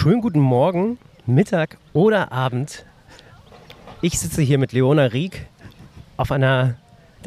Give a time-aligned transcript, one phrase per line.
[0.00, 0.96] Schönen guten Morgen,
[1.26, 2.84] Mittag oder Abend.
[4.00, 5.48] Ich sitze hier mit Leona Rieck
[6.16, 6.76] auf einer,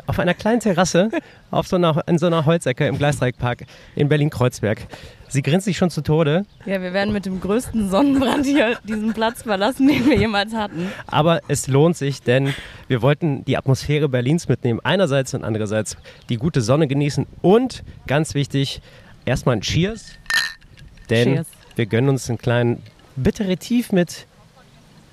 [0.08, 1.10] auf einer kleinen Terrasse
[1.52, 3.66] auf so einer, in so einer Holzecke im Gleisdreieckpark
[3.98, 4.88] in Berlin-Kreuzberg.
[5.28, 6.46] Sie grinst sich schon zu Tode.
[6.66, 10.88] Ja, wir werden mit dem größten Sonnenbrand hier diesen Platz verlassen, den wir jemals hatten.
[11.08, 12.54] Aber es lohnt sich, denn
[12.88, 14.80] wir wollten die Atmosphäre Berlins mitnehmen.
[14.82, 15.98] Einerseits und andererseits
[16.30, 17.28] die gute Sonne genießen.
[17.42, 18.82] Und ganz wichtig,
[19.26, 20.12] erstmal ein Cheers.
[21.10, 21.48] Denn Cheers.
[21.76, 22.82] Wir gönnen uns einen kleinen
[23.16, 24.28] Bitteritiv mit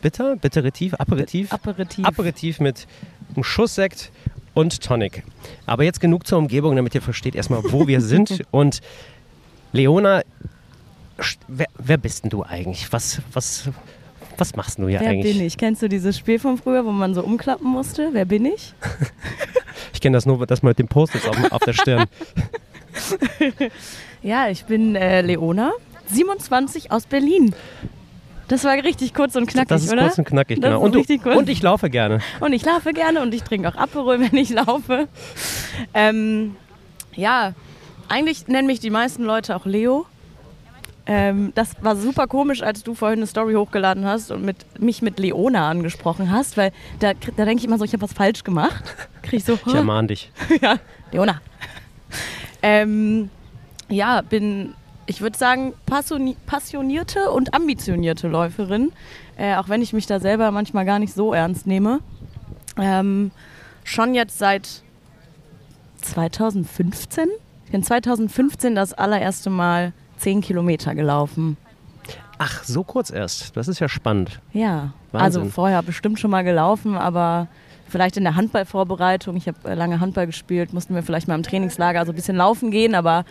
[0.03, 1.53] Bitter, Bitteritiv, Aperitif.
[1.53, 2.05] Aperitif.
[2.05, 2.87] Aperitif mit
[3.35, 4.13] einem Schuss Sekt
[4.55, 5.25] und Tonic.
[5.67, 8.43] Aber jetzt genug zur Umgebung, damit ihr versteht erstmal, wo wir sind.
[8.51, 8.81] Und
[9.73, 10.23] Leona,
[11.47, 12.93] wer, wer bist denn du eigentlich?
[12.93, 13.69] Was, was,
[14.37, 15.37] was machst du hier Wer eigentlich?
[15.37, 15.57] bin ich?
[15.59, 18.11] Kennst du dieses Spiel von früher, wo man so umklappen musste?
[18.13, 18.75] Wer bin ich?
[19.95, 22.05] Ich kenne das nur, das mit dem Post-its auf, auf der Stirn.
[24.23, 25.73] Ja, ich bin äh, Leona,
[26.11, 27.55] 27 aus Berlin.
[28.49, 30.03] Das war richtig kurz und knackig, Das ist oder?
[30.03, 30.81] kurz und knackig, Das genau.
[30.81, 31.37] ist Und, du, kurz.
[31.37, 32.21] und ich laufe gerne.
[32.41, 35.07] Und ich laufe gerne und ich trinke auch Aperol, wenn ich laufe.
[35.93, 36.57] Ähm,
[37.15, 37.53] ja,
[38.09, 40.07] eigentlich nennen mich die meisten Leute auch Leo.
[41.11, 45.01] Ähm, das war super komisch, als du vorhin eine Story hochgeladen hast und mit, mich
[45.03, 46.71] mit Leona angesprochen hast, weil
[47.01, 48.85] da, da denke ich immer so, ich habe was falsch gemacht.
[49.23, 50.31] Krieg ich so, Ich ermahne dich.
[50.63, 50.77] ja,
[51.13, 51.41] Leona.
[52.63, 53.31] Ähm,
[53.89, 54.75] ja, bin,
[55.09, 58.93] ich würde sagen, passioni- passionierte und ambitionierte Läuferin,
[59.39, 62.01] äh, auch wenn ich mich da selber manchmal gar nicht so ernst nehme.
[62.77, 63.31] Ähm,
[63.85, 64.83] schon jetzt seit
[66.03, 67.29] 2015.
[67.65, 71.57] Ich bin 2015 das allererste Mal 10 Kilometer gelaufen.
[72.39, 73.57] Ach, so kurz erst.
[73.57, 74.41] Das ist ja spannend.
[74.53, 75.25] Ja, Wahnsinn.
[75.41, 77.49] also vorher bestimmt schon mal gelaufen, aber
[77.89, 79.37] vielleicht in der Handballvorbereitung.
[79.37, 82.37] Ich habe äh, lange Handball gespielt, mussten wir vielleicht mal im Trainingslager so ein bisschen
[82.37, 83.25] laufen gehen, aber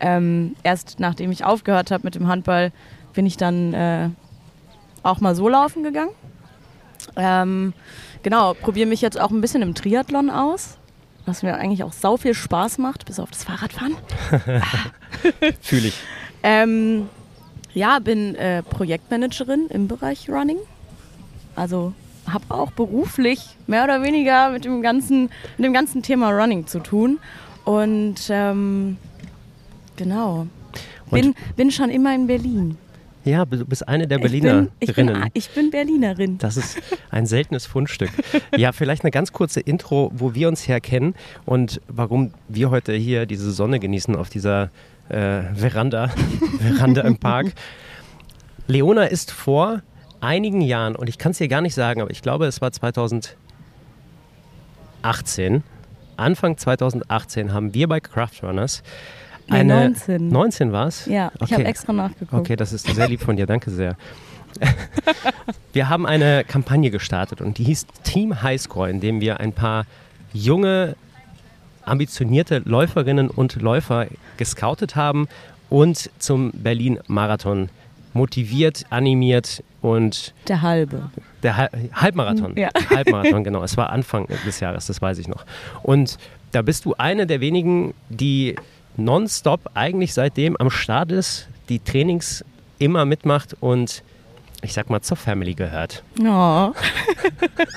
[0.00, 2.72] ähm, erst nachdem ich aufgehört habe mit dem Handball,
[3.12, 4.10] bin ich dann äh,
[5.02, 6.10] auch mal so laufen gegangen.
[7.16, 7.72] Ähm,
[8.22, 10.76] genau, probiere mich jetzt auch ein bisschen im Triathlon aus,
[11.24, 13.96] was mir eigentlich auch sau viel Spaß macht, bis auf das Fahrradfahren.
[15.60, 16.00] Fühle ich.
[16.42, 17.08] Ähm,
[17.72, 20.58] ja, bin äh, Projektmanagerin im Bereich Running.
[21.54, 21.92] Also
[22.32, 26.80] habe auch beruflich mehr oder weniger mit dem ganzen, mit dem ganzen Thema Running zu
[26.80, 27.18] tun.
[27.64, 28.96] Und ähm,
[29.96, 30.46] genau.
[31.10, 32.76] Bin, bin schon immer in Berlin.
[33.24, 34.70] Ja, du bist eine der Ich bin, Berlinerinnen.
[34.78, 36.38] ich, bin, ich bin Berlinerin.
[36.38, 36.78] Das ist
[37.10, 38.10] ein seltenes Fundstück.
[38.56, 41.14] Ja, vielleicht eine ganz kurze Intro, wo wir uns herkennen
[41.44, 44.70] und warum wir heute hier diese Sonne genießen auf dieser
[45.08, 46.08] äh, Veranda,
[46.60, 47.52] Veranda im Park.
[48.68, 49.82] Leona ist vor
[50.20, 52.72] einigen Jahren, und ich kann es dir gar nicht sagen, aber ich glaube, es war
[52.72, 53.36] 2018,
[56.16, 58.82] Anfang 2018 haben wir bei Craftrunners
[59.48, 59.74] Nee, eine...
[59.90, 60.28] 19.
[60.28, 61.06] 19 war es?
[61.06, 61.54] Ja, ich Okay.
[61.54, 62.32] habe extra nachgeguckt.
[62.32, 63.96] Okay, das ist sehr lieb von dir, danke sehr.
[65.72, 69.86] wir haben eine Kampagne gestartet und die hieß Team Highscore, in dem wir ein paar
[70.32, 70.96] junge,
[71.84, 74.06] ambitionierte Läuferinnen und Läufer
[74.36, 75.28] gescoutet haben
[75.70, 77.68] und zum Berlin-Marathon
[78.14, 81.10] motiviert, animiert und Der halbe.
[81.42, 82.56] der Hal- Halbmarathon.
[82.56, 82.68] Ja.
[82.90, 83.62] Halbmarathon, genau.
[83.62, 85.44] Es war Anfang des Jahres, das weiß ich noch.
[85.82, 86.18] Und
[86.52, 88.56] da bist du eine der wenigen, die
[88.96, 92.44] nonstop eigentlich seitdem am Start ist, die Trainings
[92.78, 94.02] immer mitmacht und
[94.62, 96.02] ich sag mal zur Family gehört.
[96.20, 96.72] Ja.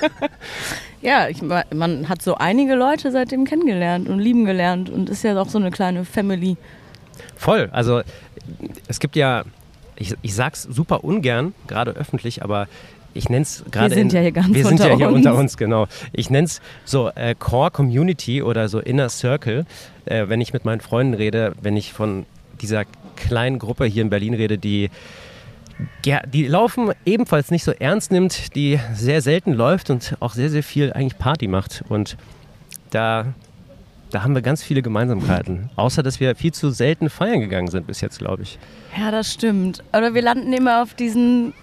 [1.02, 5.22] ja, ich, ma- man hat so einige Leute seitdem kennengelernt und lieben gelernt und ist
[5.22, 6.56] ja auch so eine kleine Family.
[7.36, 7.68] Voll.
[7.72, 8.02] Also
[8.88, 9.44] es gibt ja,
[10.00, 12.66] ich, ich sag's super ungern, gerade öffentlich, aber
[13.14, 13.94] ich nenne es gerade.
[13.94, 15.16] sind in- ja hier ganz Wir sind ja hier uns.
[15.16, 15.86] unter uns, genau.
[16.12, 19.66] Ich nenne es so äh, Core Community oder so Inner Circle,
[20.06, 22.24] äh, wenn ich mit meinen Freunden rede, wenn ich von
[22.62, 22.84] dieser
[23.16, 24.90] kleinen Gruppe hier in Berlin rede, die
[26.04, 30.50] ger- die Laufen ebenfalls nicht so ernst nimmt, die sehr selten läuft und auch sehr,
[30.50, 31.82] sehr viel eigentlich Party macht.
[31.88, 32.16] Und
[32.90, 33.26] da,
[34.10, 35.70] da haben wir ganz viele Gemeinsamkeiten.
[35.76, 38.58] Außer, dass wir viel zu selten feiern gegangen sind bis jetzt, glaube ich.
[38.96, 39.82] Ja, das stimmt.
[39.92, 41.54] Oder wir landen immer auf diesen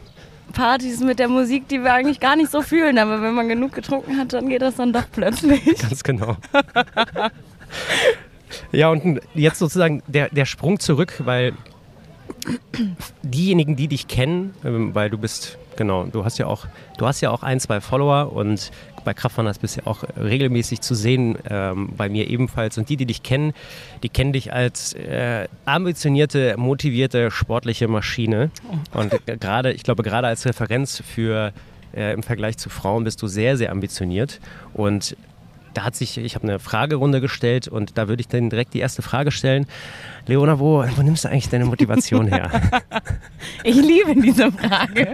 [0.54, 2.98] Partys mit der Musik, die wir eigentlich gar nicht so fühlen.
[2.98, 5.63] Aber wenn man genug getrunken hat, dann geht das dann doch plötzlich.
[5.81, 6.38] Ganz genau.
[8.72, 11.54] ja, und jetzt sozusagen der, der Sprung zurück, weil
[13.24, 16.66] diejenigen, die dich kennen, ähm, weil du bist, genau, du hast ja auch,
[16.98, 18.72] du hast ja auch ein, zwei Follower und
[19.07, 22.77] bei Kraftrunners bist du ja auch regelmäßig zu sehen, ähm, bei mir ebenfalls.
[22.77, 23.54] Und die, die dich kennen,
[24.04, 28.51] die kennen dich als äh, ambitionierte, motivierte, sportliche Maschine.
[28.92, 31.54] Und gerade, ich glaube, gerade als Referenz für
[31.95, 34.42] äh, im Vergleich zu Frauen bist du sehr, sehr ambitioniert.
[34.74, 35.15] Und
[35.74, 38.80] da hat sich, ich habe eine Fragerunde gestellt und da würde ich dann direkt die
[38.80, 39.68] erste Frage stellen.
[40.25, 42.51] Leona, wo, wo nimmst du eigentlich deine Motivation her?
[43.63, 45.13] ich liebe diese Frage.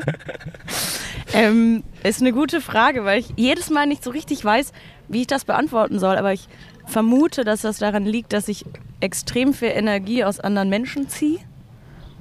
[1.33, 4.73] ähm, ist eine gute Frage, weil ich jedes Mal nicht so richtig weiß,
[5.07, 6.17] wie ich das beantworten soll.
[6.17, 6.47] Aber ich
[6.85, 8.65] vermute, dass das daran liegt, dass ich
[8.99, 11.39] extrem viel Energie aus anderen Menschen ziehe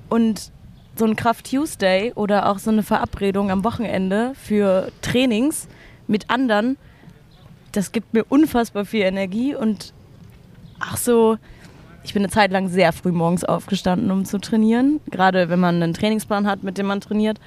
[0.09, 0.53] und
[0.97, 5.69] so ein Kraft Tuesday oder auch so eine Verabredung am Wochenende für Trainings
[6.07, 6.77] mit anderen,
[7.73, 9.95] das gibt mir unfassbar viel Energie und
[10.79, 11.39] ach so,
[12.05, 15.83] ich bin eine Zeit lang sehr früh morgens aufgestanden, um zu trainieren, gerade wenn man
[15.83, 17.39] einen Trainingsplan hat, mit dem man trainiert.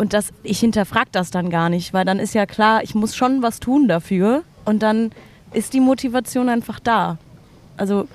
[0.00, 3.14] Und das, ich hinterfrage das dann gar nicht, weil dann ist ja klar, ich muss
[3.14, 5.10] schon was tun dafür und dann
[5.52, 7.18] ist die Motivation einfach da.
[7.76, 8.08] Also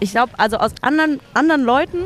[0.00, 1.98] ich glaube, also aus anderen, anderen Leuten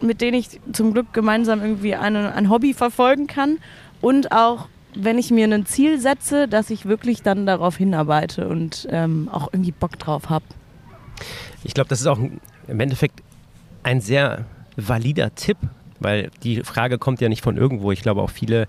[0.00, 3.56] mit denen ich zum Glück gemeinsam irgendwie eine, ein Hobby verfolgen kann
[4.02, 8.86] und auch wenn ich mir ein Ziel setze, dass ich wirklich dann darauf hinarbeite und
[8.90, 10.44] ähm, auch irgendwie Bock drauf habe.
[11.64, 13.22] Ich glaube, das ist auch im Endeffekt
[13.84, 14.44] ein sehr
[14.76, 15.56] valider Tipp,
[16.00, 17.92] weil die Frage kommt ja nicht von irgendwo.
[17.92, 18.66] Ich glaube auch viele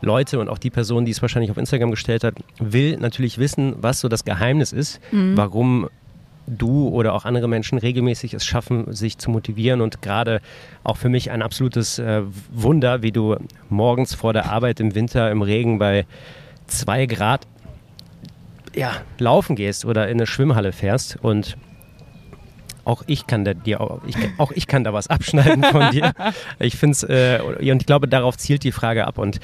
[0.00, 3.74] Leute und auch die Person, die es wahrscheinlich auf Instagram gestellt hat, will natürlich wissen,
[3.80, 5.36] was so das Geheimnis ist, mhm.
[5.36, 5.88] warum
[6.46, 9.80] du oder auch andere Menschen regelmäßig es schaffen, sich zu motivieren.
[9.80, 10.40] Und gerade
[10.82, 12.22] auch für mich ein absolutes äh,
[12.52, 13.36] Wunder, wie du
[13.68, 16.06] morgens vor der Arbeit im Winter im Regen bei
[16.66, 17.46] zwei Grad
[18.74, 21.56] ja, laufen gehst oder in eine Schwimmhalle fährst und
[22.84, 26.12] auch ich kann da dir auch ich, auch ich kann da was abschneiden von dir.
[26.58, 29.40] Ich finde es äh, und ich glaube, darauf zielt die Frage ab und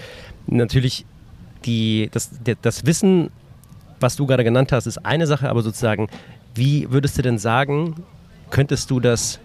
[0.46, 1.04] natürlich
[1.64, 2.30] die, das,
[2.62, 3.30] das Wissen,
[4.00, 6.08] was du gerade genannt hast, ist eine Sache, aber sozusagen
[6.54, 8.02] wie würdest du denn sagen,
[8.50, 9.38] könntest du das,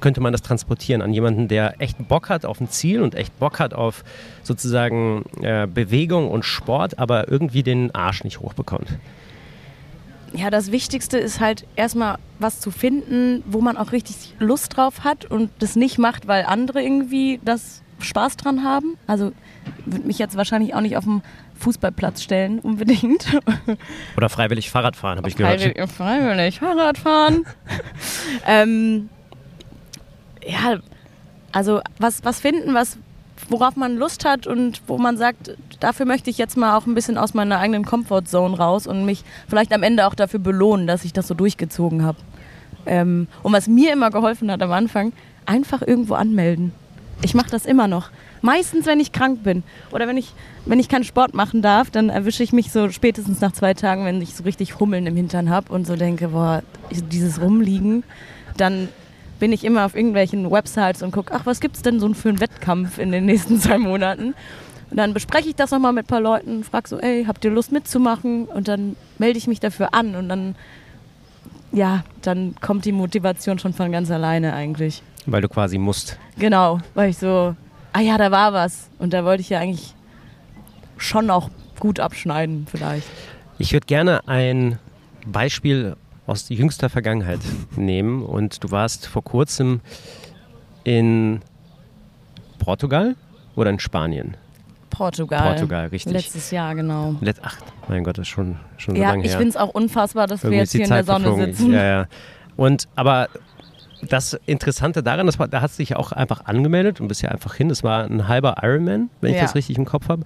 [0.00, 3.36] könnte man das transportieren an jemanden, der echt Bock hat auf ein Ziel und echt
[3.38, 4.04] Bock hat auf
[4.42, 8.88] sozusagen äh, Bewegung und Sport, aber irgendwie den Arsch nicht hochbekommt?
[10.34, 15.04] Ja, das Wichtigste ist halt erstmal was zu finden, wo man auch richtig Lust drauf
[15.04, 18.96] hat und das nicht macht, weil andere irgendwie das Spaß dran haben.
[19.06, 19.32] Also
[19.84, 21.22] würde mich jetzt wahrscheinlich auch nicht auf dem
[21.58, 23.26] Fußballplatz stellen, unbedingt.
[24.16, 25.60] Oder freiwillig Fahrrad fahren, habe ich gehört.
[25.60, 27.44] Freiwillig, freiwillig Fahrrad fahren.
[28.46, 29.08] ähm,
[30.44, 30.78] ja,
[31.52, 32.98] also was, was finden, was,
[33.48, 36.94] worauf man Lust hat und wo man sagt, dafür möchte ich jetzt mal auch ein
[36.94, 41.04] bisschen aus meiner eigenen Comfortzone raus und mich vielleicht am Ende auch dafür belohnen, dass
[41.04, 42.18] ich das so durchgezogen habe.
[42.86, 45.12] Ähm, und was mir immer geholfen hat am Anfang,
[45.46, 46.72] einfach irgendwo anmelden.
[47.22, 48.10] Ich mache das immer noch.
[48.40, 49.62] Meistens, wenn ich krank bin
[49.92, 50.32] oder wenn ich,
[50.66, 54.04] wenn ich keinen Sport machen darf, dann erwische ich mich so spätestens nach zwei Tagen,
[54.04, 58.02] wenn ich so richtig Hummeln im Hintern habe und so denke, boah, dieses Rumliegen,
[58.56, 58.88] dann
[59.42, 62.28] bin ich immer auf irgendwelchen Websites und gucke, ach, was gibt es denn so für
[62.28, 64.36] einen Wettkampf in den nächsten zwei Monaten?
[64.88, 67.50] Und dann bespreche ich das nochmal mit ein paar Leuten, frage so, ey, habt ihr
[67.50, 68.44] Lust mitzumachen?
[68.44, 70.54] Und dann melde ich mich dafür an und dann,
[71.72, 75.02] ja, dann kommt die Motivation schon von ganz alleine eigentlich.
[75.26, 76.20] Weil du quasi musst.
[76.38, 77.56] Genau, weil ich so,
[77.94, 78.90] ah ja, da war was.
[79.00, 79.96] Und da wollte ich ja eigentlich
[80.98, 81.50] schon auch
[81.80, 83.08] gut abschneiden vielleicht.
[83.58, 84.78] Ich würde gerne ein
[85.26, 85.96] Beispiel
[86.32, 87.40] aus jüngster Vergangenheit
[87.76, 88.24] nehmen.
[88.24, 89.80] Und du warst vor kurzem
[90.82, 91.42] in
[92.58, 93.16] Portugal
[93.54, 94.38] oder in Spanien?
[94.88, 95.50] Portugal.
[95.50, 96.12] Portugal, richtig.
[96.12, 97.16] Letztes Jahr, genau.
[97.20, 97.58] Let Ach,
[97.88, 99.30] mein Gott, das ist schon, schon so ja, lange her.
[99.30, 101.72] Ja, ich finde es auch unfassbar, dass Irgendwie wir jetzt hier in der Sonne sitzen.
[101.72, 102.06] Ja, ja.
[102.56, 103.28] Und, aber
[104.08, 107.28] das Interessante daran, das war, da hast du dich auch einfach angemeldet und bist ja
[107.30, 107.68] einfach hin.
[107.68, 109.42] Das war ein halber Ironman, wenn ich ja.
[109.42, 110.24] das richtig im Kopf habe.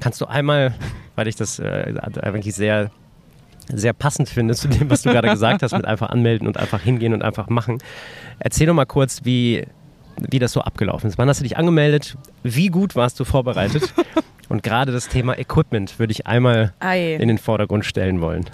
[0.00, 0.74] Kannst du einmal,
[1.14, 2.90] weil ich das äh, eigentlich sehr,
[3.68, 6.80] sehr passend finde zu dem, was du gerade gesagt hast, mit einfach anmelden und einfach
[6.80, 7.78] hingehen und einfach machen.
[8.38, 9.66] Erzähl doch mal kurz, wie,
[10.16, 11.18] wie das so abgelaufen ist.
[11.18, 12.16] Wann hast du dich angemeldet?
[12.42, 13.92] Wie gut warst du vorbereitet?
[14.48, 17.14] Und gerade das Thema Equipment würde ich einmal Ei.
[17.14, 18.44] in den Vordergrund stellen wollen.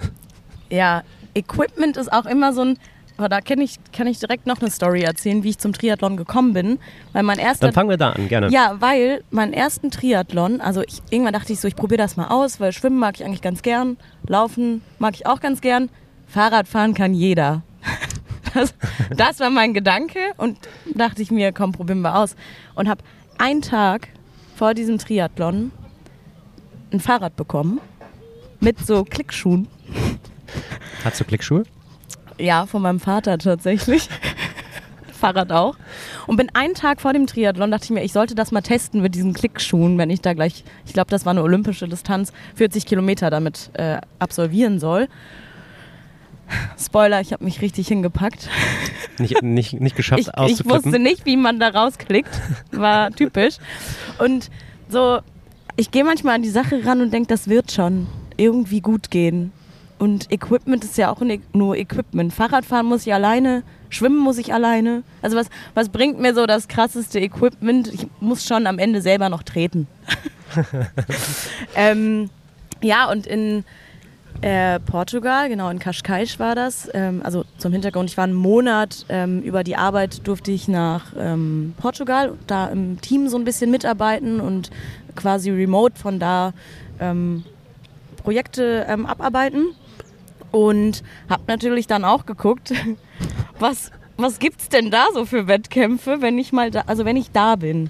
[0.69, 2.77] Ja, Equipment ist auch immer so ein
[3.19, 6.15] aber da kann ich, kann ich direkt noch eine Story erzählen, wie ich zum Triathlon
[6.15, 6.79] gekommen bin.
[7.11, 8.47] Weil mein erster, Dann fangen wir da an, gerne.
[8.49, 12.27] Ja, weil meinen ersten Triathlon, also ich, irgendwann dachte ich so, ich probiere das mal
[12.29, 15.89] aus, weil Schwimmen mag ich eigentlich ganz gern, Laufen mag ich auch ganz gern,
[16.27, 17.61] Fahrradfahren kann jeder.
[18.55, 18.73] Das,
[19.15, 20.57] das war mein Gedanke und
[20.95, 22.35] dachte ich mir, komm, probieren wir aus.
[22.73, 23.03] Und habe
[23.37, 24.07] einen Tag
[24.55, 25.71] vor diesem Triathlon
[26.91, 27.79] ein Fahrrad bekommen
[28.59, 29.67] mit so Klickschuhen.
[31.03, 31.63] Hast du Klickschuhe?
[32.39, 34.09] Ja, von meinem Vater tatsächlich.
[35.13, 35.75] Fahrrad auch.
[36.27, 39.01] Und bin einen Tag vor dem Triathlon, dachte ich mir, ich sollte das mal testen
[39.01, 42.85] mit diesen Klickschuhen, wenn ich da gleich, ich glaube, das war eine olympische Distanz, 40
[42.85, 45.09] Kilometer damit äh, absolvieren soll.
[46.79, 48.49] Spoiler, ich habe mich richtig hingepackt.
[49.17, 52.31] Nicht, nicht, nicht geschafft ich, ich wusste nicht, wie man da rausklickt.
[52.71, 53.57] War typisch.
[54.17, 54.49] Und
[54.87, 55.19] so
[55.79, 59.53] ich gehe manchmal an die Sache ran und denke, das wird schon irgendwie gut gehen.
[59.99, 61.21] Und Equipment ist ja auch
[61.53, 62.33] nur Equipment.
[62.33, 65.03] Fahrradfahren muss ich alleine, schwimmen muss ich alleine.
[65.21, 67.93] Also was, was bringt mir so das krasseste Equipment?
[67.93, 69.87] Ich muss schon am Ende selber noch treten.
[71.75, 72.29] ähm,
[72.81, 73.65] ja, und in
[74.41, 76.89] äh, Portugal, genau, in Cascais war das.
[76.93, 81.07] Ähm, also zum Hintergrund, ich war einen Monat ähm, über die Arbeit, durfte ich nach
[81.17, 84.69] ähm, Portugal, da im Team so ein bisschen mitarbeiten und
[85.17, 86.53] quasi remote von da
[87.01, 87.43] ähm,
[88.23, 89.75] Projekte ähm, abarbeiten.
[90.51, 92.73] Und habe natürlich dann auch geguckt,
[93.59, 97.17] was, was gibt es denn da so für Wettkämpfe, wenn ich mal da, also wenn
[97.17, 97.89] ich da bin.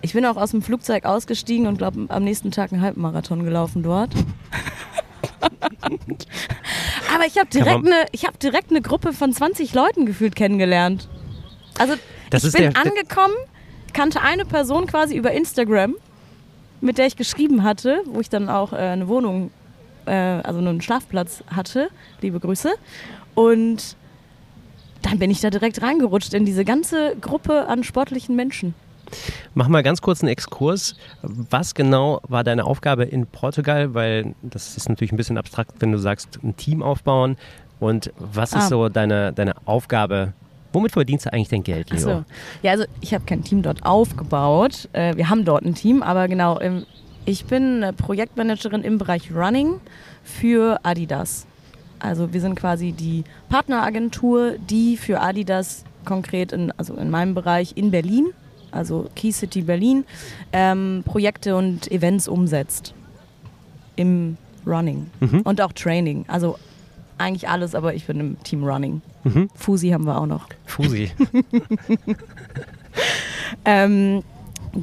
[0.00, 3.82] Ich bin auch aus dem Flugzeug ausgestiegen und glaube am nächsten Tag einen Halbmarathon gelaufen
[3.84, 4.10] dort.
[7.14, 11.08] Aber ich habe direkt, eine, hab direkt eine Gruppe von 20 Leuten gefühlt kennengelernt.
[11.78, 11.94] Also
[12.30, 13.34] das ich bin angekommen,
[13.92, 15.94] kannte eine Person quasi über Instagram,
[16.80, 19.50] mit der ich geschrieben hatte, wo ich dann auch äh, eine Wohnung,
[20.06, 21.88] äh, also einen Schlafplatz hatte.
[22.20, 22.70] Liebe Grüße.
[23.34, 23.96] Und
[25.02, 28.74] dann bin ich da direkt reingerutscht in diese ganze Gruppe an sportlichen Menschen.
[29.54, 30.96] Mach mal ganz kurz einen Exkurs.
[31.22, 33.94] Was genau war deine Aufgabe in Portugal?
[33.94, 37.36] Weil das ist natürlich ein bisschen abstrakt, wenn du sagst, ein Team aufbauen.
[37.80, 38.60] Und was ah.
[38.60, 40.32] ist so deine, deine Aufgabe
[40.72, 42.00] Womit verdienst du eigentlich dein Geld, Leo?
[42.00, 42.24] So.
[42.62, 44.88] Ja, also ich habe kein Team dort aufgebaut.
[44.92, 46.58] Äh, wir haben dort ein Team, aber genau,
[47.24, 49.80] ich bin Projektmanagerin im Bereich Running
[50.24, 51.46] für Adidas.
[51.98, 57.76] Also wir sind quasi die Partneragentur, die für Adidas konkret in, also in meinem Bereich
[57.76, 58.32] in Berlin
[58.72, 60.04] also Key City Berlin,
[60.52, 62.94] ähm, Projekte und Events umsetzt.
[63.96, 65.40] Im Running mhm.
[65.42, 66.24] und auch Training.
[66.28, 66.58] Also
[67.18, 69.02] eigentlich alles, aber ich bin im Team Running.
[69.24, 69.50] Mhm.
[69.54, 70.48] Fusi haben wir auch noch.
[70.64, 71.10] Fusi.
[73.64, 74.22] ähm,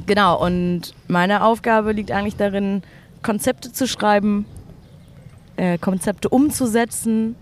[0.06, 2.82] genau, und meine Aufgabe liegt eigentlich darin,
[3.22, 4.46] Konzepte zu schreiben,
[5.56, 7.36] äh, Konzepte umzusetzen,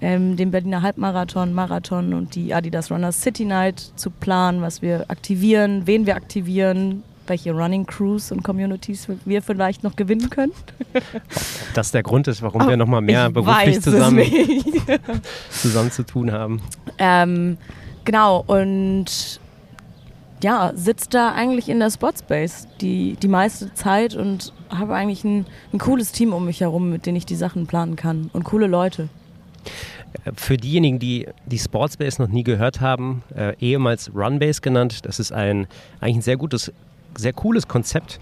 [0.00, 5.04] ähm, den Berliner Halbmarathon, Marathon und die Adidas Runners City Night zu planen, was wir
[5.08, 10.52] aktivieren, wen wir aktivieren, welche Running Crews und Communities wir vielleicht noch gewinnen können.
[11.72, 14.24] Das der Grund ist, warum oh, wir noch mal mehr beruflich zusammen,
[15.50, 16.60] zusammen zu tun haben.
[16.98, 17.58] Ähm,
[18.04, 19.40] genau, und
[20.42, 25.46] ja, sitzt da eigentlich in der Spotspace die, die meiste Zeit und habe eigentlich ein,
[25.72, 28.66] ein cooles Team um mich herum, mit dem ich die Sachen planen kann und coole
[28.66, 29.08] Leute.
[30.34, 35.32] Für diejenigen, die die Sportsbase noch nie gehört haben, äh, ehemals Runbase genannt, das ist
[35.32, 35.66] ein
[36.00, 36.72] eigentlich ein sehr gutes,
[37.16, 38.18] sehr cooles Konzept,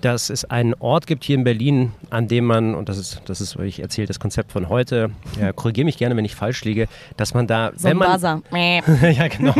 [0.00, 3.40] dass es einen Ort gibt hier in Berlin, an dem man, und das ist, das
[3.40, 5.10] ist, ich erzähle das Konzept von heute,
[5.40, 8.20] ja, korrigiere mich gerne, wenn ich falsch liege, dass man da, so wenn man,
[9.02, 9.54] ja genau,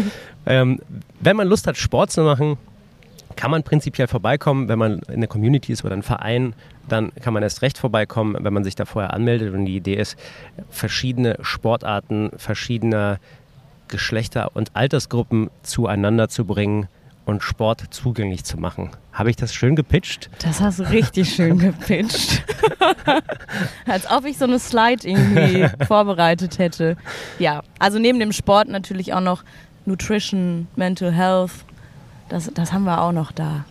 [0.46, 0.80] ähm,
[1.20, 2.58] wenn man Lust hat, Sport zu machen,
[3.36, 6.54] kann man prinzipiell vorbeikommen, wenn man in der Community ist oder ein Verein,
[6.88, 9.54] dann kann man erst recht vorbeikommen, wenn man sich da vorher anmeldet.
[9.54, 10.16] Und die Idee ist,
[10.70, 13.20] verschiedene Sportarten, verschiedener
[13.86, 16.88] Geschlechter und Altersgruppen zueinander zu bringen
[17.28, 18.88] und Sport zugänglich zu machen.
[19.12, 20.30] Habe ich das schön gepitcht?
[20.42, 22.42] Das hast du richtig schön gepitcht.
[23.86, 26.96] Als ob ich so eine Slide irgendwie vorbereitet hätte.
[27.38, 29.44] Ja, also neben dem Sport natürlich auch noch
[29.84, 31.50] Nutrition, Mental Health,
[32.30, 33.66] das, das haben wir auch noch da.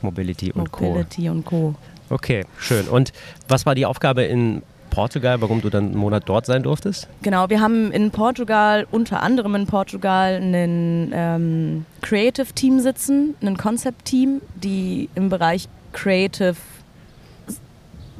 [0.00, 1.30] Mobility und Mobility Co.
[1.30, 1.74] und Co.
[2.08, 2.88] Okay, schön.
[2.88, 3.12] Und
[3.48, 4.62] was war die Aufgabe in
[4.94, 7.08] Portugal, warum du dann einen Monat dort sein durftest?
[7.22, 13.56] Genau, wir haben in Portugal, unter anderem in Portugal, ein ähm, Creative Team sitzen, ein
[13.56, 16.54] Concept Team, die im Bereich Creative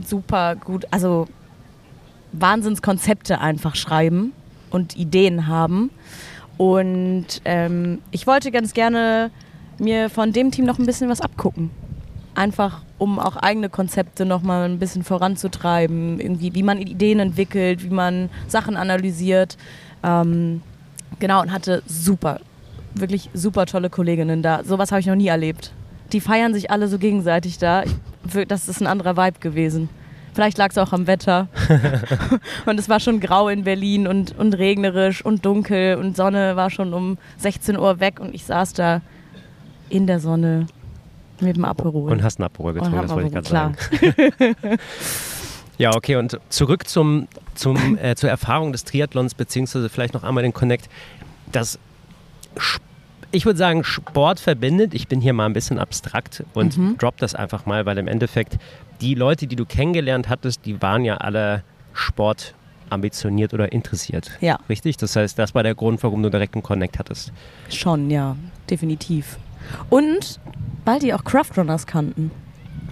[0.05, 1.29] super gut, also
[2.33, 4.33] Wahnsinnskonzepte einfach schreiben
[4.71, 5.91] und Ideen haben.
[6.57, 9.31] Und ähm, ich wollte ganz gerne
[9.79, 11.71] mir von dem Team noch ein bisschen was abgucken.
[12.35, 17.85] Einfach um auch eigene Konzepte noch mal ein bisschen voranzutreiben, irgendwie, wie man Ideen entwickelt,
[17.85, 19.59] wie man Sachen analysiert.
[20.03, 20.63] Ähm,
[21.21, 22.41] genau, und hatte super,
[22.95, 24.65] wirklich super tolle Kolleginnen da.
[24.65, 25.73] Sowas habe ich noch nie erlebt.
[26.13, 27.85] Die feiern sich alle so gegenseitig da.
[28.49, 29.91] Das ist ein anderer Vibe gewesen.
[30.33, 31.49] Vielleicht lag es auch am Wetter.
[32.67, 36.71] und es war schon grau in Berlin und, und regnerisch und dunkel und Sonne war
[36.71, 39.03] schon um 16 Uhr weg und ich saß da
[39.91, 40.67] in der Sonne
[41.41, 42.11] mit dem Aperol.
[42.13, 43.77] Und hast einen Aperol getrunken, das wollte ich gerade sagen.
[45.79, 50.43] ja, okay, und zurück zum, zum, äh, zur Erfahrung des Triathlons, beziehungsweise vielleicht noch einmal
[50.43, 50.89] den Connect.
[51.51, 51.79] Das
[53.35, 54.95] ich würde sagen, Sport verbindet.
[54.95, 56.97] Ich bin hier mal ein bisschen abstrakt und mhm.
[56.99, 58.59] drop das einfach mal, weil im Endeffekt
[59.01, 62.55] die Leute, die du kennengelernt hattest, die waren ja alle Sport
[62.91, 64.31] ambitioniert oder interessiert.
[64.41, 64.59] Ja.
[64.69, 64.97] Richtig?
[64.99, 67.33] Das heißt, das war der Grund, warum du direkt einen Connect hattest.
[67.71, 68.37] Schon, ja,
[68.71, 69.39] definitiv.
[69.91, 70.41] Und
[70.85, 72.31] weil die auch Craftrunners kannten.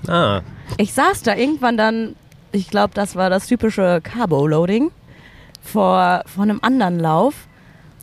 [0.09, 0.41] Ah,
[0.79, 2.17] Ich saß da irgendwann dann,
[2.53, 4.91] ich glaube, das war das typische Carbo-Loading,
[5.63, 7.35] vor, vor einem anderen Lauf.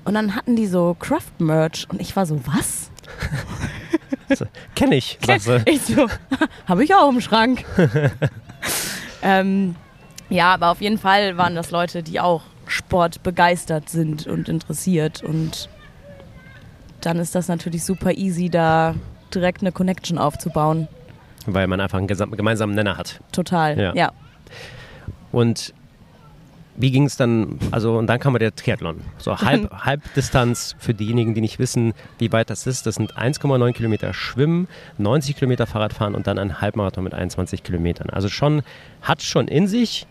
[0.06, 2.90] Und dann hatten die so Craft-Merch und ich war so, was?
[4.76, 5.18] kenn ich.
[5.28, 6.08] Äh, Ich so,
[6.68, 7.66] habe ich auch im Schrank.
[9.22, 9.76] ähm,
[10.30, 15.24] ja, aber auf jeden Fall waren das Leute, die auch Sport begeistert sind und interessiert.
[15.24, 15.70] Und
[17.02, 18.96] dann ist das natürlich super easy, da
[19.34, 20.88] direkt eine Connection aufzubauen.
[21.46, 23.22] weil man einfach einen gemeinsamen Nenner hat.
[23.32, 23.94] Total, Ja.
[23.96, 24.12] ja.
[25.32, 25.74] Und
[26.76, 29.02] wie ging es dann, also und dann kam der Triathlon.
[29.18, 32.86] So halb, Halbdistanz für diejenigen, die nicht wissen, wie weit das ist.
[32.86, 38.10] Das sind 1,9 Kilometer Schwimmen, 90 Kilometer Fahrradfahren und dann ein Halbmarathon mit 21 Kilometern.
[38.10, 38.62] Also schon,
[39.02, 40.08] hat schon in sich.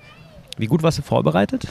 [0.59, 1.69] Wie gut warst du vorbereitet?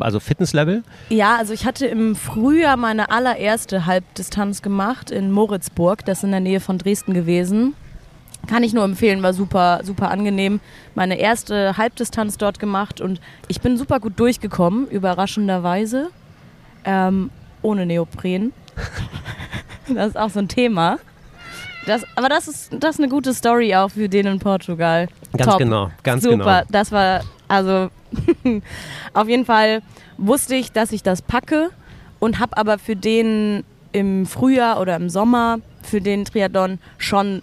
[0.00, 0.82] Also Fitnesslevel?
[1.08, 6.30] Ja, also ich hatte im Frühjahr meine allererste Halbdistanz gemacht in Moritzburg, das ist in
[6.30, 7.74] der Nähe von Dresden gewesen.
[8.46, 10.60] Kann ich nur empfehlen, war super, super angenehm.
[10.94, 16.10] Meine erste Halbdistanz dort gemacht und ich bin super gut durchgekommen, überraschenderweise.
[16.84, 17.30] Ähm,
[17.62, 18.52] ohne Neopren.
[19.88, 20.98] das ist auch so ein Thema.
[21.86, 25.08] Das, aber das ist, das ist eine gute Story auch für den in Portugal.
[25.36, 25.58] Ganz Top.
[25.58, 26.62] genau, ganz Super, genau.
[26.70, 27.20] das war,
[27.54, 27.90] also
[29.14, 29.82] auf jeden Fall
[30.18, 31.70] wusste ich, dass ich das packe
[32.18, 37.42] und habe aber für den im Frühjahr oder im Sommer, für den Triathlon schon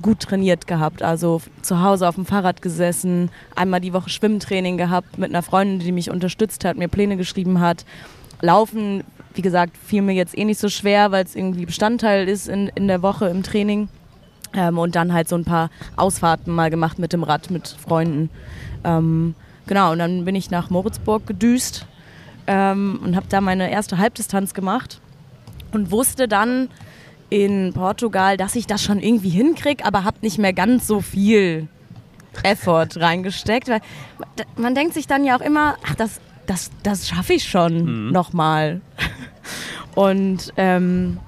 [0.00, 1.02] gut trainiert gehabt.
[1.02, 5.80] Also zu Hause auf dem Fahrrad gesessen, einmal die Woche Schwimmtraining gehabt mit einer Freundin,
[5.80, 7.84] die mich unterstützt hat, mir Pläne geschrieben hat.
[8.40, 9.02] Laufen,
[9.34, 12.68] wie gesagt, fiel mir jetzt eh nicht so schwer, weil es irgendwie Bestandteil ist in,
[12.74, 13.88] in der Woche im Training.
[14.54, 18.30] Ähm, und dann halt so ein paar Ausfahrten mal gemacht mit dem Rad, mit Freunden.
[18.84, 19.34] Ähm,
[19.68, 21.86] genau, und dann bin ich nach Moritzburg gedüst
[22.48, 25.00] ähm, und habe da meine erste Halbdistanz gemacht
[25.72, 26.68] und wusste dann
[27.30, 31.68] in Portugal, dass ich das schon irgendwie hinkriege, aber habe nicht mehr ganz so viel
[32.42, 33.68] Effort reingesteckt.
[33.68, 33.80] Weil
[34.56, 38.80] man denkt sich dann ja auch immer, ach, das, das, das schaffe ich schon nochmal.
[39.94, 41.18] Und ähm,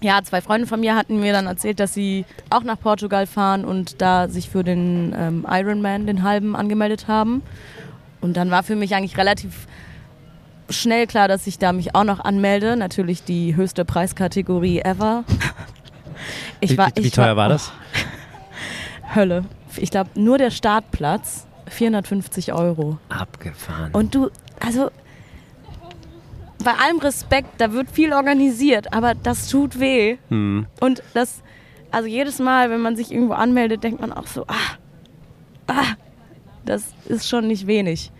[0.00, 3.64] ja, zwei Freunde von mir hatten mir dann erzählt, dass sie auch nach Portugal fahren
[3.64, 7.42] und da sich für den ähm, Ironman, den halben, angemeldet haben.
[8.24, 9.66] Und dann war für mich eigentlich relativ
[10.70, 12.74] schnell klar, dass ich da mich auch noch anmelde.
[12.74, 15.24] Natürlich die höchste Preiskategorie ever.
[16.60, 17.72] Ich wie, war, wie, wie ich teuer war das?
[19.14, 19.44] Hölle.
[19.76, 22.98] Ich glaube, nur der Startplatz 450 Euro.
[23.10, 23.92] Abgefahren.
[23.92, 24.90] Und du, also
[26.64, 30.16] bei allem Respekt, da wird viel organisiert, aber das tut weh.
[30.30, 30.66] Hm.
[30.80, 31.42] Und das,
[31.90, 34.78] also jedes Mal, wenn man sich irgendwo anmeldet, denkt man auch so, ah,
[35.66, 35.96] ah,
[36.64, 38.12] das ist schon nicht wenig.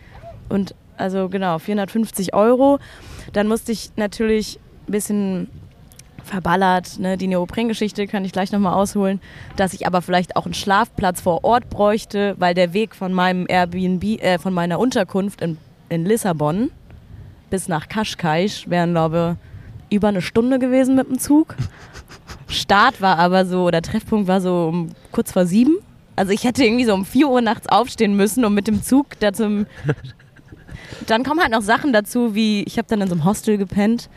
[0.49, 2.79] Und also genau, 450 Euro.
[3.33, 5.49] Dann musste ich natürlich ein bisschen
[6.25, 9.21] verballert, ne, die Neopren-Geschichte kann ich gleich nochmal ausholen,
[9.57, 13.47] dass ich aber vielleicht auch einen Schlafplatz vor Ort bräuchte, weil der Weg von meinem
[13.47, 15.59] Airbnb, äh, von meiner Unterkunft in,
[15.91, 16.71] in Lissabon
[17.51, 19.37] bis nach Cascais wären, glaube
[19.91, 21.55] ich, über eine Stunde gewesen mit dem Zug.
[22.49, 25.77] Start war aber so, oder Treffpunkt war so um kurz vor sieben.
[26.17, 29.19] Also ich hätte irgendwie so um 4 Uhr nachts aufstehen müssen, um mit dem Zug
[29.21, 29.67] da zum...
[31.07, 34.09] Dann kommen halt noch Sachen dazu, wie ich habe dann in so einem Hostel gepennt.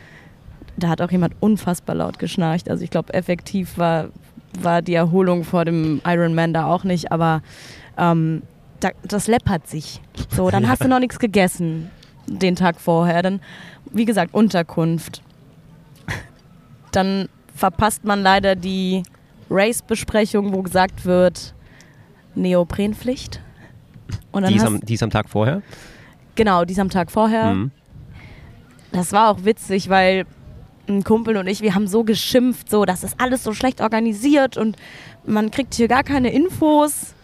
[0.76, 2.70] Da hat auch jemand unfassbar laut geschnarcht.
[2.70, 4.08] Also ich glaube, effektiv war,
[4.60, 7.42] war die Erholung vor dem Ironman da auch nicht, aber
[7.96, 8.42] ähm,
[8.80, 10.00] da, das läppert sich.
[10.30, 11.90] So, dann hast du noch nichts gegessen
[12.28, 13.22] den Tag vorher.
[13.22, 13.40] Dann,
[13.90, 15.22] wie gesagt, Unterkunft.
[16.92, 19.02] Dann verpasst man leider die
[19.50, 21.54] Race-Besprechung, wo gesagt wird,
[22.34, 23.40] Neoprenpflicht.
[24.32, 25.62] Und dann Die ist, am, die ist am Tag vorher?
[26.38, 27.52] Genau, die ist am Tag vorher.
[27.52, 27.70] Mhm.
[28.92, 30.24] Das war auch witzig, weil
[30.88, 34.56] ein Kumpel und ich, wir haben so geschimpft, so, das ist alles so schlecht organisiert
[34.56, 34.76] und
[35.26, 37.14] man kriegt hier gar keine Infos.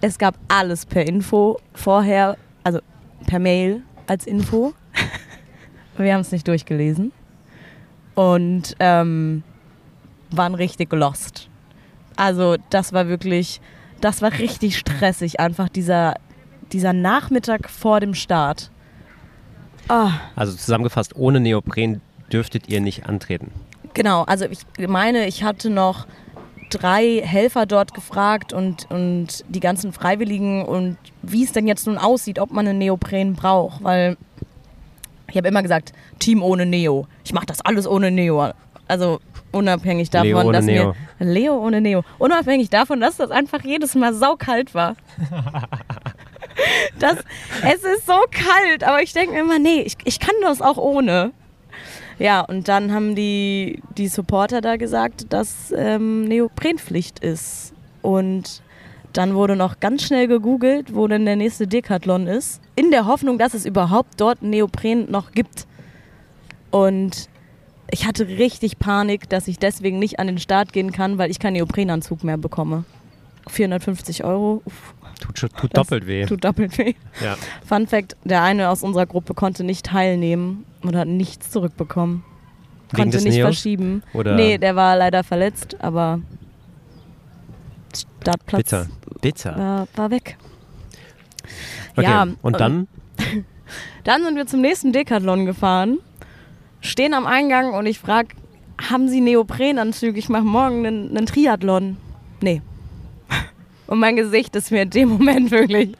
[0.00, 2.80] Es gab alles per Info vorher, also
[3.26, 4.72] per Mail als Info.
[5.98, 7.12] Wir haben es nicht durchgelesen
[8.14, 9.42] und ähm,
[10.30, 11.48] waren richtig lost.
[12.16, 13.60] Also das war wirklich,
[14.00, 16.14] das war richtig stressig, einfach dieser,
[16.72, 18.70] dieser Nachmittag vor dem Start.
[19.88, 20.12] Ah.
[20.36, 22.00] Also zusammengefasst, ohne Neopren
[22.32, 23.50] dürftet ihr nicht antreten.
[23.94, 26.06] Genau, also ich meine, ich hatte noch
[26.70, 31.98] drei Helfer dort gefragt und, und die ganzen Freiwilligen und wie es denn jetzt nun
[31.98, 34.16] aussieht, ob man einen Neopren braucht, weil
[35.30, 37.06] ich habe immer gesagt, Team ohne Neo.
[37.24, 38.52] Ich mache das alles ohne Neo.
[38.86, 39.20] Also
[39.52, 40.94] unabhängig davon, Leo dass Neo.
[41.18, 42.04] mir Leo ohne Neo.
[42.18, 44.96] Unabhängig davon, dass das einfach jedes Mal saukalt war.
[46.98, 47.16] das,
[47.62, 50.76] es ist so kalt, aber ich denke mir immer, nee, ich, ich kann das auch
[50.76, 51.32] ohne.
[52.18, 57.72] Ja, und dann haben die, die Supporter da gesagt, dass ähm, Neoprenpflicht ist.
[58.02, 58.62] Und
[59.12, 63.38] dann wurde noch ganz schnell gegoogelt, wo denn der nächste Decathlon ist, in der Hoffnung,
[63.38, 65.66] dass es überhaupt dort Neopren noch gibt.
[66.70, 67.28] Und
[67.90, 71.38] ich hatte richtig Panik, dass ich deswegen nicht an den Start gehen kann, weil ich
[71.38, 72.84] keinen Neoprenanzug mehr bekomme.
[73.48, 74.62] 450 Euro.
[74.64, 76.24] Uff, Tut, schon- tut doppelt weh.
[76.26, 76.94] Tut doppelt weh.
[77.22, 77.36] Ja.
[77.66, 82.24] Fun Fact: Der eine aus unserer Gruppe konnte nicht teilnehmen und hat nichts zurückbekommen.
[82.90, 83.46] Wegen Konnte nicht Neos?
[83.46, 84.02] verschieben.
[84.14, 86.20] Oder Nee, der war leider verletzt, aber
[88.20, 88.86] Startplatz bitter.
[89.20, 89.56] Bitter.
[89.58, 90.36] war, war weg.
[91.96, 92.02] Okay.
[92.02, 92.86] Ja, und dann?
[94.04, 95.98] Dann sind wir zum nächsten Decathlon gefahren,
[96.80, 98.28] stehen am Eingang und ich frage,
[98.80, 100.18] haben Sie Neoprenanzüge?
[100.18, 101.98] Ich mache morgen einen, einen Triathlon.
[102.40, 102.62] Nee.
[103.88, 105.94] Und mein Gesicht ist mir in dem Moment wirklich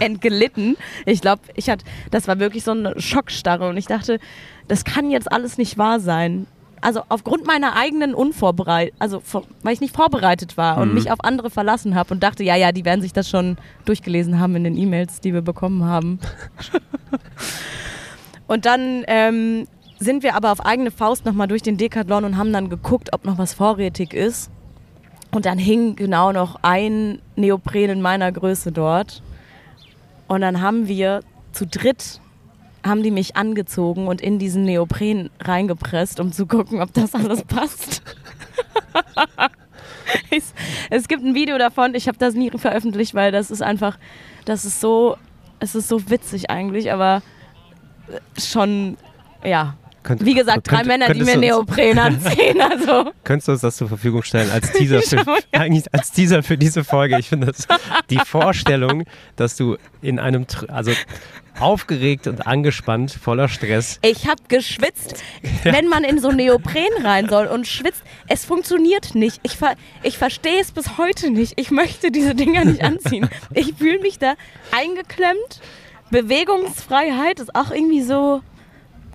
[0.00, 0.76] entglitten.
[1.06, 4.18] Ich glaube, ich hatte, das war wirklich so eine Schockstarre und ich dachte,
[4.66, 6.46] das kann jetzt alles nicht wahr sein.
[6.80, 9.20] Also aufgrund meiner eigenen Unvorbereitung, also
[9.62, 10.94] weil ich nicht vorbereitet war und Mhm.
[10.94, 14.38] mich auf andere verlassen habe und dachte, ja, ja, die werden sich das schon durchgelesen
[14.38, 16.18] haben in den E-Mails, die wir bekommen haben.
[18.46, 19.66] Und dann ähm,
[19.98, 23.26] sind wir aber auf eigene Faust nochmal durch den Decathlon und haben dann geguckt, ob
[23.26, 24.50] noch was vorrätig ist.
[25.30, 29.22] Und dann hing genau noch ein Neopren in meiner Größe dort.
[30.26, 31.20] Und dann haben wir
[31.52, 32.20] zu dritt,
[32.86, 37.42] haben die mich angezogen und in diesen Neopren reingepresst, um zu gucken, ob das alles
[37.44, 38.02] passt.
[40.30, 40.42] Ich-
[40.88, 43.98] es gibt ein Video davon, ich habe das nie veröffentlicht, weil das ist einfach,
[44.46, 45.18] das ist so,
[45.60, 47.20] es ist so witzig eigentlich, aber
[48.38, 48.96] schon,
[49.44, 49.74] ja.
[50.08, 53.12] Könnt- Wie gesagt, drei könnt- Männer, die mir Neopren anziehen, also.
[53.24, 55.60] Könntest du uns das zur Verfügung stellen als Teaser für, Ja.
[55.60, 57.18] eigentlich als Teaser für diese Folge?
[57.18, 57.66] Ich finde das
[58.10, 59.04] die Vorstellung,
[59.36, 60.92] dass du in einem, also
[61.60, 63.98] aufgeregt und angespannt, voller Stress.
[64.02, 65.22] Ich habe geschwitzt,
[65.64, 68.02] wenn man in so Neopren rein soll und schwitzt.
[68.28, 69.40] Es funktioniert nicht.
[69.42, 71.54] Ich, ver ich verstehe es bis heute nicht.
[71.60, 73.28] Ich möchte diese Dinger nicht anziehen.
[73.52, 74.34] Ich fühle mich da
[74.70, 75.60] eingeklemmt.
[76.10, 78.40] Bewegungsfreiheit ist auch irgendwie so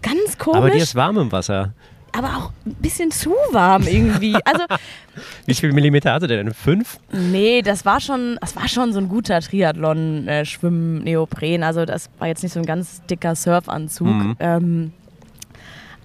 [0.03, 0.57] ganz komisch.
[0.57, 1.73] Aber dir ist warm im Wasser.
[2.15, 4.35] aber auch ein bisschen zu warm irgendwie.
[4.45, 4.65] Also,
[5.47, 6.53] Wie viel Millimeter hatte der denn?
[6.53, 6.99] Fünf?
[7.11, 11.63] nee, das war schon, das war schon so ein guter Triathlon-Schwimm-Neopren.
[11.63, 14.07] Also, das war jetzt nicht so ein ganz dicker Surfanzug.
[14.07, 14.35] Mhm.
[14.39, 14.93] Ähm,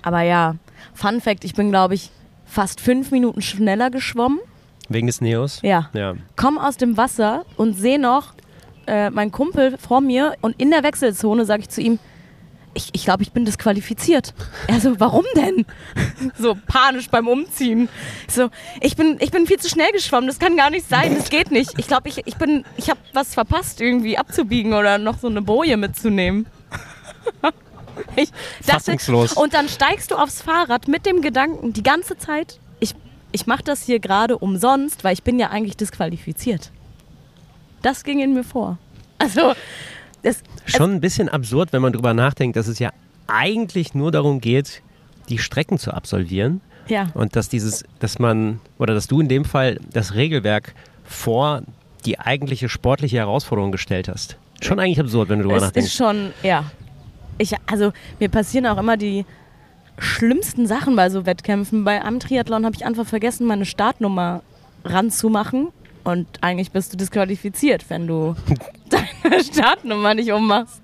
[0.02, 0.56] aber ja,
[0.94, 2.10] Fun Fact: Ich bin, glaube ich,
[2.46, 4.38] fast fünf Minuten schneller geschwommen.
[4.88, 5.60] Wegen des Neos?
[5.62, 5.90] Ja.
[5.92, 6.14] Ja.
[6.36, 8.32] Komm aus dem Wasser und sehe noch
[8.86, 11.98] äh, meinen Kumpel vor mir und in der Wechselzone sage ich zu ihm,
[12.74, 14.34] ich, ich glaube, ich bin disqualifiziert.
[14.66, 15.66] Er so, warum denn?
[16.38, 17.88] so panisch beim Umziehen.
[18.26, 18.50] Ich So,
[18.80, 21.50] ich bin, ich bin viel zu schnell geschwommen, das kann gar nicht sein, das geht
[21.50, 21.72] nicht.
[21.78, 25.42] Ich glaube, ich, ich bin, ich habe was verpasst, irgendwie abzubiegen oder noch so eine
[25.42, 26.46] Boje mitzunehmen.
[28.16, 28.30] ich
[28.62, 29.32] Fassungslos.
[29.32, 32.94] und dann steigst du aufs Fahrrad mit dem Gedanken die ganze Zeit, ich,
[33.32, 36.70] ich mache das hier gerade umsonst, weil ich bin ja eigentlich disqualifiziert.
[37.82, 38.78] Das ging in mir vor.
[39.18, 39.54] Also,
[40.22, 42.90] das, Schon ein bisschen absurd, wenn man drüber nachdenkt, dass es ja
[43.26, 44.82] eigentlich nur darum geht,
[45.28, 46.60] die Strecken zu absolvieren.
[46.88, 47.08] ja.
[47.14, 51.62] Und dass dieses, dass man, oder dass du in dem Fall das Regelwerk vor
[52.04, 54.36] die eigentliche sportliche Herausforderung gestellt hast.
[54.60, 55.92] Schon eigentlich absurd, wenn du drüber Es ist nachdenkst.
[55.94, 56.64] schon, ja.
[57.38, 59.24] Ich, also, mir passieren auch immer die
[59.98, 61.84] schlimmsten Sachen bei so Wettkämpfen.
[61.84, 64.42] Bei einem Triathlon habe ich einfach vergessen, meine Startnummer
[64.84, 65.68] ranzumachen.
[66.08, 68.34] Und eigentlich bist du disqualifiziert, wenn du
[68.88, 70.80] deine Startnummer nicht ummachst.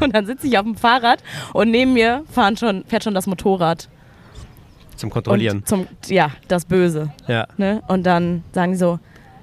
[0.00, 3.28] Und dann sitze ich auf dem Fahrrad und neben mir fahren schon, fährt schon das
[3.28, 3.88] Motorrad.
[4.96, 5.58] Zum Kontrollieren.
[5.58, 7.12] Und zum, ja, das Böse.
[7.28, 7.46] Ja.
[7.56, 7.80] Ne?
[7.86, 8.98] Und dann sagen die so,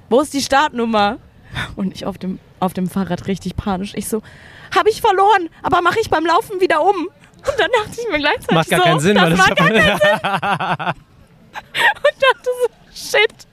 [0.10, 1.20] wo ist die Startnummer?
[1.78, 3.94] Und ich auf dem, auf dem Fahrrad richtig panisch.
[3.96, 4.22] Ich so,
[4.76, 6.96] habe ich verloren, aber mache ich beim Laufen wieder um.
[6.98, 9.76] Und dann dachte ich mir gleichzeitig Macht gar so, keinen Sinn, das macht gar keinen
[9.76, 9.94] Sinn.
[11.54, 13.48] Und dachte so, shit.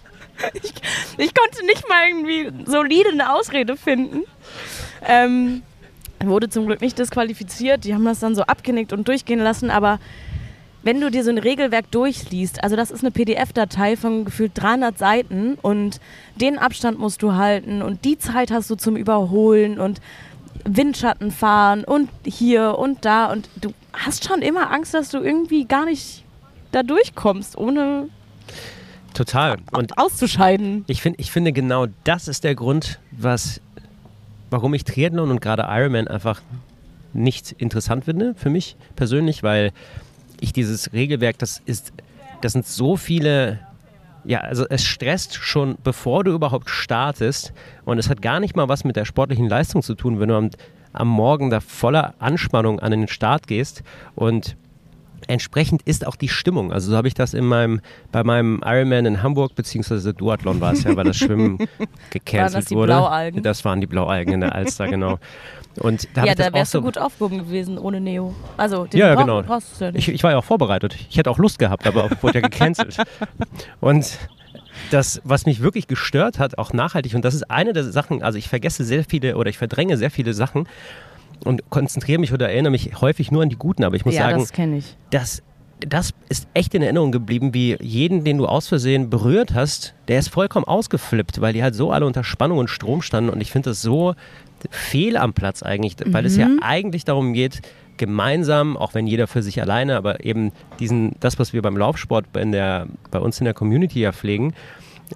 [0.55, 0.73] Ich,
[1.19, 4.25] ich konnte nicht mal irgendwie solide eine Ausrede finden.
[5.07, 5.63] Ähm,
[6.25, 7.85] wurde zum Glück nicht disqualifiziert.
[7.85, 9.71] Die haben das dann so abgenickt und durchgehen lassen.
[9.71, 9.99] Aber
[10.83, 14.97] wenn du dir so ein Regelwerk durchliest, also das ist eine PDF-Datei von gefühlt 300
[14.97, 16.01] Seiten und
[16.37, 20.01] den Abstand musst du halten und die Zeit hast du zum Überholen und
[20.65, 25.65] Windschatten fahren und hier und da und du hast schon immer Angst, dass du irgendwie
[25.65, 26.25] gar nicht
[26.73, 28.09] da durchkommst, ohne
[29.21, 29.59] Total.
[29.73, 30.87] Und auszuscheiden.
[30.87, 33.61] ich, find, ich finde, genau das ist der Grund, was,
[34.49, 36.41] warum ich Triathlon und gerade Ironman einfach
[37.13, 39.73] nicht interessant finde für mich persönlich, weil
[40.41, 41.93] ich dieses Regelwerk, das ist,
[42.41, 43.61] das sind so viele,
[44.25, 47.53] ja, also es stresst schon, bevor du überhaupt startest
[47.85, 50.37] und es hat gar nicht mal was mit der sportlichen Leistung zu tun, wenn du
[50.37, 50.49] am,
[50.95, 53.83] am Morgen da voller Anspannung an den Start gehst
[54.15, 54.57] und
[55.29, 56.73] entsprechend ist auch die Stimmung.
[56.73, 57.81] Also so habe ich das in meinem,
[58.13, 61.59] bei meinem Ironman in Hamburg, beziehungsweise Duathlon war es ja, weil das Schwimmen
[62.11, 62.93] gecancelt das die wurde.
[62.93, 63.43] Blaualgen?
[63.43, 65.19] Das waren die Blaualgen in der Alster, genau.
[65.79, 68.35] Und da Ja, da auch wärst so, du gut aufgehoben gewesen ohne Neo.
[68.57, 69.43] Also, den ja, brauch- genau.
[69.43, 70.09] brauchst du ja nicht.
[70.09, 70.97] Ich, ich war ja auch vorbereitet.
[71.09, 72.97] Ich hätte auch Lust gehabt, aber wurde ja gecancelt.
[73.81, 74.19] Und
[74.91, 78.39] das, was mich wirklich gestört hat, auch nachhaltig, und das ist eine der Sachen, also
[78.39, 80.67] ich vergesse sehr viele oder ich verdränge sehr viele Sachen
[81.45, 84.23] und konzentriere mich oder erinnere mich häufig nur an die guten, aber ich muss ja,
[84.23, 84.97] sagen, das kenne ich.
[85.11, 85.43] das,
[85.81, 90.19] das ist echt in Erinnerung geblieben, wie jeden, den du aus Versehen berührt hast, der
[90.19, 93.31] ist vollkommen ausgeflippt, weil die halt so alle unter Spannung und Strom standen.
[93.31, 94.15] Und ich finde das so
[94.71, 97.63] fehl am Platz eigentlich, weil es ja eigentlich darum geht,
[97.97, 102.25] gemeinsam, auch wenn jeder für sich alleine, aber eben diesen, das, was wir beim Laufsport
[102.37, 104.55] in der, bei uns in der Community ja pflegen,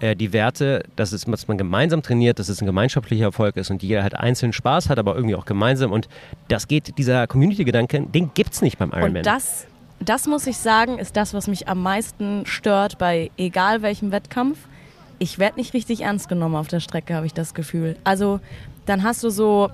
[0.01, 3.71] äh, die Werte, dass, es, dass man gemeinsam trainiert, dass es ein gemeinschaftlicher Erfolg ist
[3.71, 5.93] und jeder halt einzeln Spaß hat, aber irgendwie auch gemeinsam.
[5.93, 6.09] Und
[6.49, 9.19] das geht, dieser Community-Gedanke, den gibt es nicht beim Ironman.
[9.19, 9.67] Und das,
[10.01, 14.59] das muss ich sagen, ist das, was mich am meisten stört bei egal welchem Wettkampf.
[15.19, 17.97] Ich werde nicht richtig ernst genommen auf der Strecke, habe ich das Gefühl.
[18.05, 18.41] Also
[18.87, 19.71] dann hast du so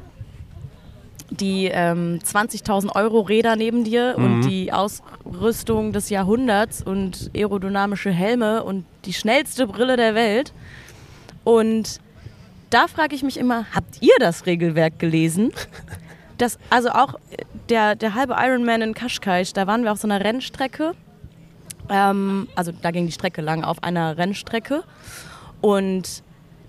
[1.30, 8.64] die ähm, 20.000 Euro Räder neben dir und die Ausrüstung des Jahrhunderts und aerodynamische Helme
[8.64, 10.52] und die schnellste Brille der Welt.
[11.44, 12.00] Und
[12.70, 15.52] da frage ich mich immer, habt ihr das Regelwerk gelesen?
[16.38, 20.08] Das, also auch äh, der, der halbe Ironman in Kaschkaisch, da waren wir auf so
[20.08, 20.94] einer Rennstrecke.
[21.90, 24.82] Ähm, also da ging die Strecke lang auf einer Rennstrecke.
[25.60, 26.22] Und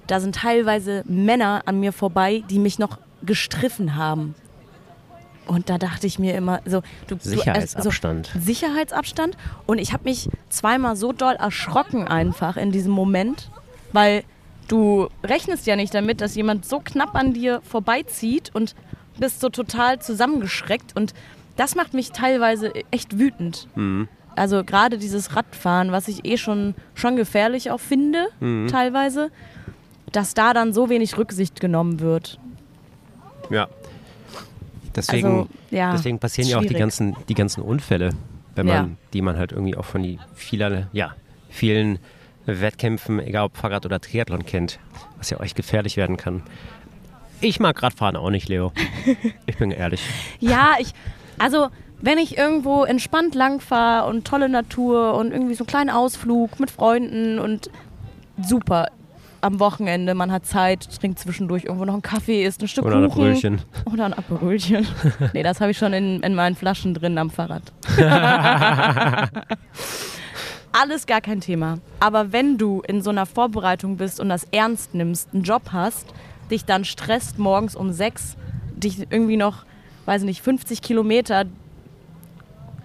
[0.07, 4.35] da sind teilweise Männer an mir vorbei, die mich noch gestriffen haben.
[5.47, 8.31] Und da dachte ich mir immer, so, du, du Sicherheitsabstand.
[8.33, 9.37] Also, Sicherheitsabstand.
[9.65, 13.49] Und ich habe mich zweimal so doll erschrocken einfach in diesem Moment,
[13.91, 14.23] weil
[14.67, 18.75] du rechnest ja nicht damit, dass jemand so knapp an dir vorbeizieht und
[19.19, 20.95] bist so total zusammengeschreckt.
[20.95, 21.13] Und
[21.57, 23.67] das macht mich teilweise echt wütend.
[24.35, 28.27] Also gerade dieses Radfahren, was ich eh schon, schon gefährlich auch finde,
[28.69, 29.29] teilweise,
[30.11, 32.39] dass da dann so wenig Rücksicht genommen wird.
[33.49, 33.67] Ja.
[34.95, 38.11] Deswegen, Also, ja, deswegen passieren ja auch die ganzen, die ganzen Unfälle,
[38.55, 38.89] wenn man, Ja.
[39.13, 41.15] die man halt irgendwie auch von die vieler, ja,
[41.49, 41.99] vielen
[42.45, 44.79] Wettkämpfen, egal ob Fahrrad oder Triathlon kennt,
[45.17, 46.43] was ja euch gefährlich werden kann.
[47.39, 48.71] Ich mag Radfahren auch nicht, Leo.
[49.45, 50.01] Ich bin ehrlich.
[50.39, 50.93] Ja, ich,
[51.37, 51.69] also
[52.01, 56.71] wenn ich irgendwo entspannt langfahre und tolle Natur und irgendwie so einen kleinen Ausflug mit
[56.71, 57.69] Freunden und
[58.41, 58.87] super.
[59.41, 62.97] Am Wochenende, man hat Zeit, trinkt zwischendurch irgendwo noch einen Kaffee, isst ein Stück Oder
[62.97, 63.33] ein Kuchen.
[63.33, 63.61] Brötchen.
[63.91, 64.87] Oder ein Aperölchen.
[65.33, 67.63] nee, das habe ich schon in, in meinen Flaschen drin am Fahrrad.
[70.71, 71.79] Alles gar kein Thema.
[71.99, 76.05] Aber wenn du in so einer Vorbereitung bist und das ernst nimmst, einen Job hast,
[76.51, 78.37] dich dann stresst morgens um sechs,
[78.75, 79.65] dich irgendwie noch,
[80.05, 81.45] weiß nicht, 50 Kilometer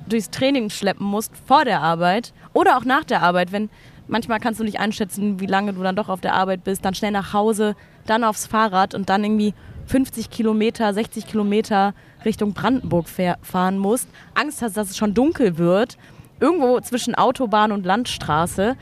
[0.09, 3.69] durchs Training schleppen musst vor der Arbeit oder auch nach der Arbeit, wenn
[4.09, 6.95] manchmal kannst du nicht einschätzen, wie lange du dann doch auf der Arbeit bist, dann
[6.95, 9.55] schnell nach Hause, dann aufs Fahrrad und dann irgendwie
[9.87, 15.97] 50 Kilometer, 60 Kilometer Richtung Brandenburg fahren musst, Angst hast, dass es schon dunkel wird,
[16.41, 18.77] irgendwo zwischen Autobahn und Landstraße,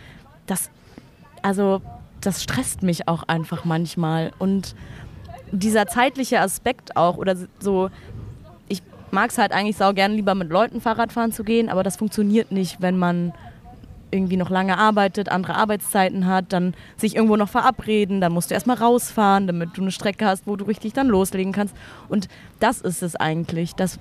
[0.46, 0.70] das,
[1.42, 1.82] also,
[2.20, 4.32] das stresst mich auch einfach manchmal.
[4.38, 4.74] Und
[5.52, 7.90] dieser zeitliche Aspekt auch oder so,
[8.68, 11.82] ich mag es halt eigentlich sau gern lieber mit Leuten Fahrrad fahren zu gehen, aber
[11.82, 13.32] das funktioniert nicht, wenn man
[14.14, 18.54] irgendwie noch lange arbeitet, andere Arbeitszeiten hat, dann sich irgendwo noch verabreden, dann musst du
[18.54, 21.74] erstmal rausfahren, damit du eine Strecke hast, wo du richtig dann loslegen kannst.
[22.08, 22.28] Und
[22.60, 23.98] das ist es eigentlich, dass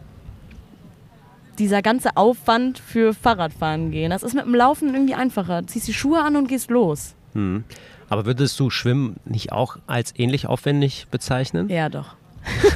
[1.59, 5.65] dieser ganze Aufwand für Fahrradfahren gehen, das ist mit dem Laufen irgendwie einfacher.
[5.67, 7.15] Ziehst die Schuhe an und gehst los.
[7.33, 7.63] Hm.
[8.09, 11.69] Aber würdest du Schwimmen nicht auch als ähnlich aufwendig bezeichnen?
[11.69, 12.15] Ja, doch.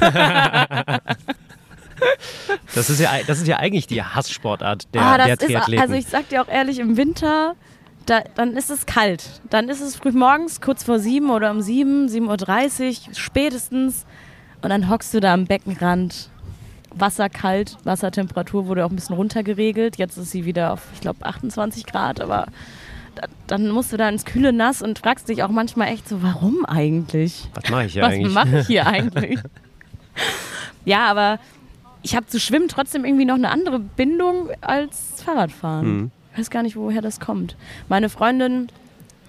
[2.74, 5.82] Das ist ja, das ist ja eigentlich die Hasssportart der, ah, der ist, Triathleten.
[5.82, 7.54] also ich sag dir auch ehrlich, im Winter,
[8.06, 9.40] da, dann ist es kalt.
[9.50, 14.06] Dann ist es früh morgens, kurz vor sieben oder um sieben, 7.30 Uhr spätestens.
[14.62, 16.30] Und dann hockst du da am Beckenrand.
[16.94, 19.98] Wasser kalt, Wassertemperatur wurde auch ein bisschen runtergeregelt.
[19.98, 22.46] Jetzt ist sie wieder auf, ich glaube, 28 Grad, aber
[23.14, 26.22] da, dann musst du da ins kühle Nass und fragst dich auch manchmal echt so,
[26.22, 27.48] warum eigentlich?
[27.54, 28.32] Was mache ich hier Was eigentlich?
[28.32, 29.38] mache ich hier eigentlich?
[30.84, 31.38] ja, aber
[32.08, 35.86] ich habe zu Schwimmen trotzdem irgendwie noch eine andere Bindung als Fahrradfahren.
[35.86, 36.10] Mhm.
[36.32, 37.54] Ich weiß gar nicht, woher das kommt.
[37.90, 38.68] Meine Freundin,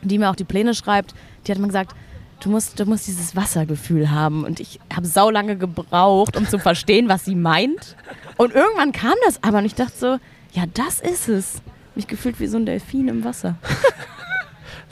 [0.01, 1.13] die mir auch die Pläne schreibt,
[1.45, 1.93] die hat mir gesagt,
[2.39, 4.45] du musst, du musst dieses Wassergefühl haben.
[4.45, 7.97] Und ich habe saulange gebraucht, um zu verstehen, was sie meint.
[8.37, 10.17] Und irgendwann kam das aber und ich dachte so,
[10.53, 11.61] ja, das ist es.
[11.95, 13.55] Mich gefühlt wie so ein Delfin im Wasser.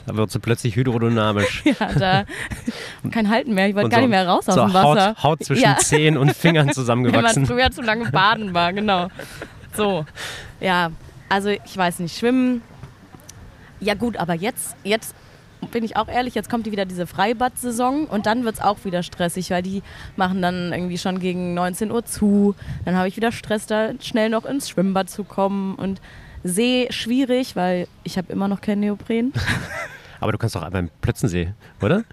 [0.08, 1.62] Da wird sie plötzlich hydrodynamisch.
[1.78, 2.24] Ja, da
[3.12, 3.68] kein Halten mehr.
[3.68, 5.08] Ich wollte gar so- nicht mehr raus aus so dem Wasser.
[5.10, 5.76] Haut, Haut zwischen Ja.
[5.76, 7.46] Zehen und Fingern Wenn man zusammengewachsen.
[7.46, 9.08] früher zu lange baden war, genau.
[9.76, 10.04] So.
[10.60, 10.90] Ja,
[11.28, 12.62] also ich weiß nicht, schwimmen.
[13.80, 15.14] Ja gut, aber jetzt, jetzt
[15.72, 19.02] bin ich auch ehrlich, jetzt kommt wieder diese Freibad-Saison und dann wird es auch wieder
[19.02, 19.82] stressig, weil die
[20.16, 22.54] machen dann irgendwie schon gegen 19 Uhr zu.
[22.84, 26.00] Dann habe ich wieder Stress, da schnell noch ins Schwimmbad zu kommen und
[26.44, 29.32] See schwierig, weil ich habe immer noch kein Neopren.
[30.20, 32.04] Aber du kannst doch beim Plötzensee, oder?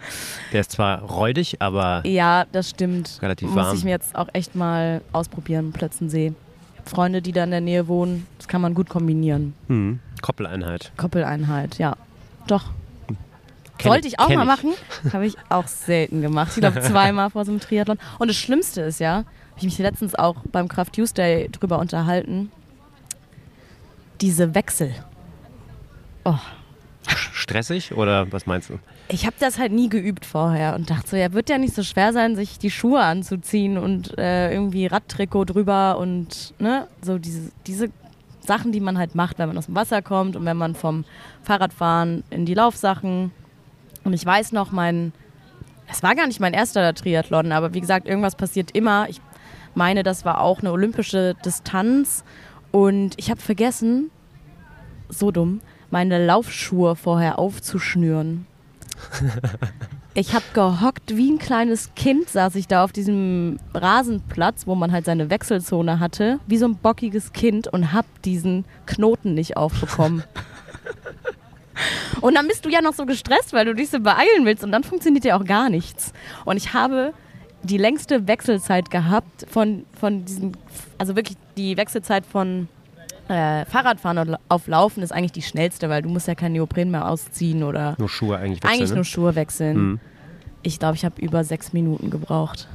[0.52, 3.20] Der ist zwar räudig, aber Ja, das stimmt.
[3.22, 3.78] relativ Muss warm.
[3.78, 6.34] ich mir jetzt auch echt mal ausprobieren, Plötzensee.
[6.86, 9.56] Freunde, die da in der Nähe wohnen, das kann man gut kombinieren.
[9.68, 10.00] Hm.
[10.22, 10.92] Koppeleinheit.
[10.98, 11.96] Koppeleinheit, ja.
[12.48, 12.66] Doch.
[13.78, 14.72] Kenn Sollte ich auch mal machen.
[15.12, 16.52] Habe ich auch selten gemacht.
[16.56, 17.98] Ich glaube zweimal vor so einem Triathlon.
[18.20, 19.26] Und das Schlimmste ist ja, habe
[19.58, 22.52] ich mich letztens auch beim Kraft Tuesday drüber unterhalten,
[24.22, 24.94] diese Wechsel.
[26.24, 26.38] Oh,
[27.34, 28.80] Stressig oder was meinst du?
[29.08, 31.84] ich habe das halt nie geübt vorher und dachte so, ja, wird ja nicht so
[31.84, 37.52] schwer sein, sich die Schuhe anzuziehen und äh, irgendwie Radtrikot drüber und ne, so diese,
[37.68, 37.90] diese
[38.40, 41.06] Sachen, die man halt macht, wenn man aus dem Wasser kommt und wenn man vom
[41.44, 43.32] Fahrradfahren in die Laufsachen.
[44.04, 45.14] Und ich weiß noch, mein,
[45.88, 49.08] es war gar nicht mein erster Triathlon, aber wie gesagt, irgendwas passiert immer.
[49.10, 49.22] Ich
[49.76, 52.24] meine, das war auch eine olympische Distanz
[52.72, 54.10] und ich habe vergessen,
[55.10, 55.62] so dumm,
[55.96, 58.46] meine Laufschuhe vorher aufzuschnüren.
[60.14, 64.92] Ich habe gehockt wie ein kleines Kind, saß ich da auf diesem Rasenplatz, wo man
[64.92, 70.26] halt seine Wechselzone hatte, wie so ein bockiges Kind und hab diesen Knoten nicht aufbekommen.
[72.20, 74.74] Und dann bist du ja noch so gestresst, weil du dich so beeilen willst und
[74.74, 76.12] dann funktioniert ja auch gar nichts.
[76.44, 77.14] Und ich habe
[77.64, 80.58] die längste Wechselzeit gehabt von, von diesen,
[80.98, 82.68] also wirklich die Wechselzeit von
[83.28, 87.08] äh, Fahrradfahren auf Laufen ist eigentlich die schnellste, weil du musst ja kein Neopren mehr
[87.08, 88.96] ausziehen oder Nur Schuhe eigentlich wechseln, eigentlich ne?
[88.96, 89.78] nur Schuhe wechseln.
[89.78, 90.00] Mhm.
[90.64, 92.68] Ich glaube, ich habe über sechs Minuten gebraucht.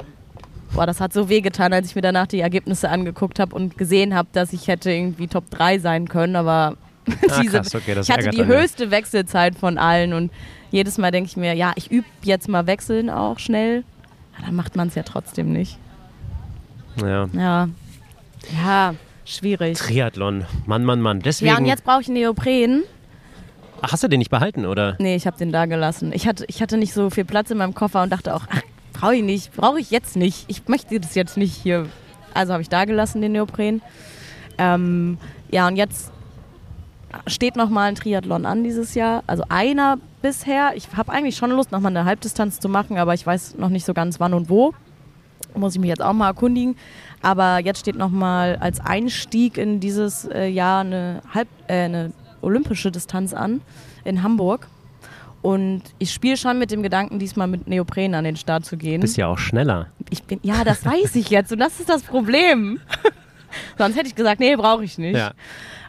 [0.72, 4.14] Boah, das hat so wehgetan, als ich mir danach die Ergebnisse angeguckt habe und gesehen
[4.14, 6.76] habe, dass ich hätte irgendwie Top 3 sein können, aber
[7.28, 8.56] Ah, diese, krass, okay, ich hatte die einen, ja.
[8.58, 10.30] höchste Wechselzeit von allen und
[10.70, 13.84] jedes Mal denke ich mir, ja, ich übe jetzt mal wechseln auch schnell.
[14.36, 15.78] Aber dann macht man es ja trotzdem nicht.
[17.00, 17.26] Ja.
[17.32, 17.68] Ja.
[18.62, 18.94] Ja,
[19.34, 19.78] schwierig.
[19.78, 20.46] Triathlon.
[20.66, 21.20] Mann, Mann, Mann.
[21.20, 21.52] Deswegen.
[21.52, 22.82] Ja, und jetzt brauche ich einen Neopren.
[23.82, 24.96] Ach, hast du den nicht behalten, oder?
[24.98, 26.12] Nee, ich habe den da gelassen.
[26.12, 28.62] Ich hatte, ich hatte nicht so viel Platz in meinem Koffer und dachte auch, ach,
[28.92, 30.44] brauche ich nicht, brauche ich jetzt nicht.
[30.48, 31.86] Ich möchte das jetzt nicht hier.
[32.34, 33.80] Also habe ich da gelassen, den Neopren.
[34.58, 35.18] Ähm,
[35.50, 36.12] ja, und jetzt
[37.26, 39.24] steht noch mal ein Triathlon an dieses Jahr.
[39.26, 40.72] Also einer bisher.
[40.74, 43.70] Ich habe eigentlich schon Lust, noch mal eine Halbdistanz zu machen, aber ich weiß noch
[43.70, 44.74] nicht so ganz wann und wo.
[45.54, 46.76] Muss ich mich jetzt auch mal erkundigen.
[47.22, 52.12] Aber jetzt steht noch mal als Einstieg in dieses äh, Jahr eine, Halb, äh, eine
[52.40, 53.60] olympische Distanz an
[54.04, 54.68] in Hamburg.
[55.42, 59.00] Und ich spiele schon mit dem Gedanken, diesmal mit Neopren an den Start zu gehen.
[59.00, 59.86] Bist ja auch schneller.
[60.10, 62.78] Ich bin, ja, das weiß ich jetzt und das ist das Problem.
[63.78, 65.16] Sonst hätte ich gesagt, nee, brauche ich nicht.
[65.16, 65.32] Ja.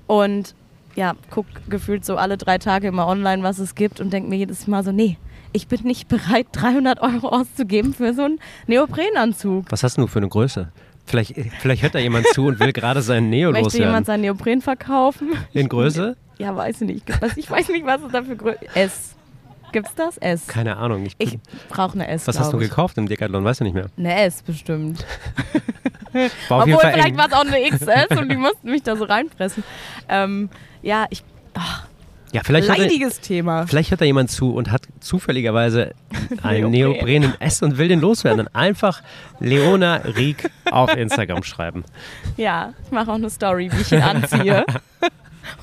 [0.08, 0.56] Und
[0.96, 4.38] ja, guck gefühlt so alle drei Tage immer online, was es gibt und denke mir
[4.38, 5.18] jedes Mal so, nee,
[5.54, 9.66] ich bin nicht bereit, 300 Euro auszugeben für so einen Neoprenanzug.
[9.70, 10.72] Was hast du für eine Größe?
[11.12, 14.06] Vielleicht, vielleicht hört da jemand zu und will gerade seinen Neo Möchte jemand loswerden.
[14.06, 15.34] seinen Neopren verkaufen?
[15.54, 16.16] In Größe?
[16.40, 17.10] Ja, weiß ich nicht.
[17.36, 19.16] Ich weiß nicht, was es da für Größe S.
[19.72, 20.18] Gibt's das?
[20.18, 20.48] S.
[20.48, 21.06] Keine Ahnung.
[21.06, 21.38] Ich, Ich
[21.70, 22.28] brauche eine S.
[22.28, 22.70] was hast du ich.
[22.70, 23.44] gekauft im Decathlon?
[23.44, 23.86] Weißt du nicht mehr.
[23.98, 25.06] Eine S bestimmt.
[26.50, 29.64] Obwohl, vielleicht war es auch eine XS und die mussten mich da so reinpressen.
[30.10, 30.50] Ähm,
[30.82, 31.24] ja, ich.
[31.54, 31.86] Ach,
[32.32, 33.68] Ja, vielleicht leidiges Thema.
[33.68, 35.94] vielleicht hört da jemand zu und hat zufälligerweise
[36.44, 37.24] einen Neopren.
[37.24, 38.46] In S und will den loswerden.
[38.46, 39.02] Dann einfach
[39.40, 41.84] Leona Rieck auf Instagram schreiben.
[42.38, 44.66] Ja, ich mache auch eine Story, wie ich ihn anziehe.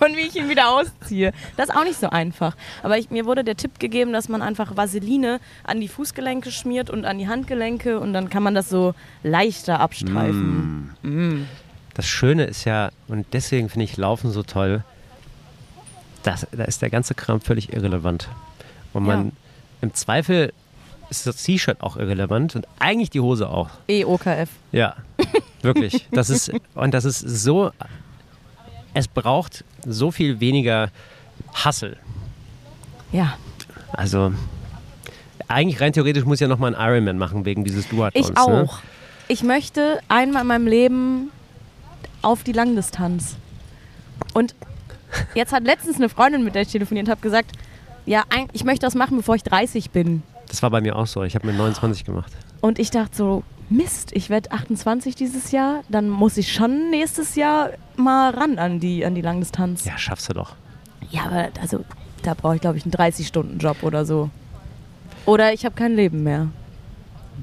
[0.00, 1.32] Und wie ich ihn wieder ausziehe.
[1.56, 2.56] Das ist auch nicht so einfach.
[2.82, 6.90] Aber ich, mir wurde der Tipp gegeben, dass man einfach Vaseline an die Fußgelenke schmiert
[6.90, 10.94] und an die Handgelenke und dann kann man das so leichter abstreifen.
[11.02, 11.46] Mm.
[11.94, 14.84] Das Schöne ist ja, und deswegen finde ich Laufen so toll,
[16.22, 18.28] das, da ist der ganze Kram völlig irrelevant.
[18.92, 19.32] Und man Ja.
[19.82, 20.52] im Zweifel
[21.10, 23.70] ist das T-Shirt auch irrelevant und eigentlich die Hose auch.
[23.88, 24.50] EOKF.
[24.72, 24.96] Ja,
[25.62, 26.06] wirklich.
[26.12, 27.70] Das ist, und das ist so,
[28.94, 30.90] es braucht so viel weniger
[31.54, 31.96] Hassel.
[33.12, 33.34] Ja.
[33.92, 34.32] Also,
[35.46, 38.28] eigentlich rein theoretisch muss ich ja nochmal einen Ironman machen wegen dieses Duathlons.
[38.30, 38.48] Ich auch.
[38.48, 38.68] Ne?
[39.28, 41.30] Ich möchte einmal in meinem Leben
[42.22, 43.36] auf die Langdistanz.
[44.34, 44.54] Und
[45.34, 47.52] jetzt hat letztens eine Freundin, mit der ich telefoniert habe, gesagt,
[48.06, 50.22] ja, ich möchte das machen, bevor ich 30 bin.
[50.48, 51.22] Das war bei mir auch so.
[51.24, 52.32] Ich habe mir 29 gemacht.
[52.60, 57.34] Und ich dachte so, Mist, ich werde 28 dieses Jahr, dann muss ich schon nächstes
[57.34, 59.84] Jahr mal ran an die, an die Langdistanz.
[59.84, 60.54] Ja, schaffst du doch.
[61.10, 61.84] Ja, aber also,
[62.22, 64.30] da brauche ich, glaube ich, einen 30-Stunden-Job oder so.
[65.26, 66.48] Oder ich habe kein Leben mehr.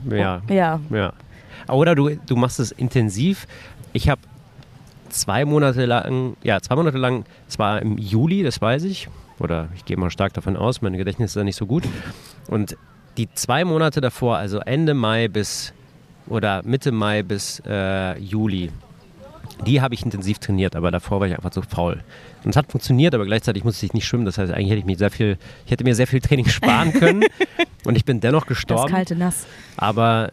[0.10, 0.80] Ja, Ja.
[0.90, 1.14] ja.
[1.68, 3.48] Oder du, du machst es intensiv.
[3.94, 4.22] Ich habe
[5.22, 9.08] zwei Monate lang, ja, zwei Monate lang, zwar im Juli, das weiß ich,
[9.40, 11.84] oder ich gehe mal stark davon aus, mein Gedächtnis ist ja nicht so gut.
[12.48, 12.78] Und
[13.18, 15.74] die zwei Monate davor, also Ende Mai bis
[16.28, 18.72] oder Mitte Mai bis äh, Juli,
[19.66, 22.04] die habe ich intensiv trainiert, aber davor war ich einfach so faul.
[22.44, 24.26] Und es hat funktioniert, aber gleichzeitig musste ich nicht schwimmen.
[24.26, 26.92] Das heißt, eigentlich hätte ich mir sehr viel, ich hätte mir sehr viel Training sparen
[26.94, 27.24] können.
[27.86, 28.84] und ich bin dennoch gestorben.
[28.84, 29.46] Das kalte Nass.
[29.78, 30.32] Aber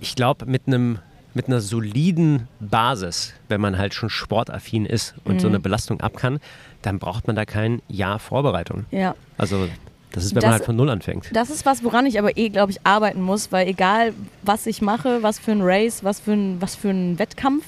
[0.00, 0.98] ich glaube, mit einem
[1.34, 5.40] mit einer soliden Basis, wenn man halt schon sportaffin ist und mhm.
[5.40, 6.40] so eine Belastung ab kann,
[6.82, 8.84] dann braucht man da kein Jahr Vorbereitung.
[8.90, 9.14] Ja.
[9.38, 9.68] Also
[10.12, 11.30] das ist, wenn das, man halt von Null anfängt.
[11.32, 14.12] Das ist was, woran ich aber eh, glaube ich, arbeiten muss, weil egal,
[14.42, 17.64] was ich mache, was für ein Race, was für ein, was für ein Wettkampf,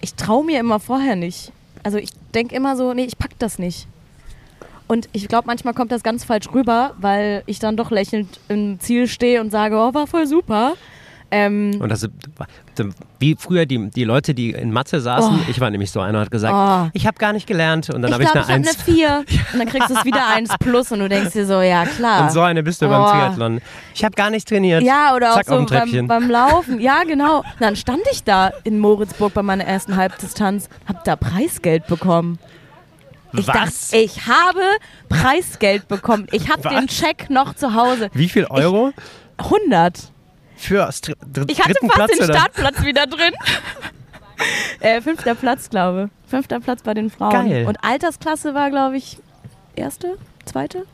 [0.00, 1.52] ich traue mir immer vorher nicht.
[1.82, 3.86] Also ich denke immer so, nee, ich pack das nicht.
[4.88, 8.78] Und ich glaube, manchmal kommt das ganz falsch rüber, weil ich dann doch lächelnd im
[8.78, 10.74] Ziel stehe und sage, oh, war voll super.
[11.30, 12.08] Ähm, und das
[13.18, 15.50] wie früher die, die Leute, die in Mathe saßen, oh.
[15.50, 16.90] ich war nämlich so einer, hat gesagt, oh.
[16.92, 19.68] ich habe gar nicht gelernt und dann habe ich eine ich eine 4 und dann
[19.68, 22.22] kriegst du es wieder 1 plus und du denkst dir so, ja klar.
[22.22, 22.90] Und so eine bist du oh.
[22.90, 23.60] beim Triathlon.
[23.94, 24.82] Ich habe gar nicht trainiert.
[24.82, 26.80] Ja, oder Zack, auch so beim, beim, Laufen.
[26.86, 27.38] Ja, genau.
[27.38, 32.38] Und dann stand ich da in Moritzburg bei meiner ersten Halbdistanz, habe da Preisgeld bekommen.
[33.32, 33.54] Ich Was?
[33.90, 34.60] dachte, ich habe
[35.08, 36.26] Preisgeld bekommen.
[36.30, 38.08] Ich habe den Check noch zu Hause.
[38.12, 38.92] Wie viel Euro?
[38.96, 40.12] Ich, 100
[40.56, 42.34] für dr Ich hatte fast Platz, den oder?
[42.34, 43.32] Startplatz wieder drin.
[44.80, 46.30] äh, fünfter Platz, glaube ich.
[46.30, 47.48] Fünfter Platz bei den Frauen.
[47.48, 47.66] Geil.
[47.66, 49.18] Und Altersklasse war, glaube ich,
[49.74, 50.86] erste, zweite.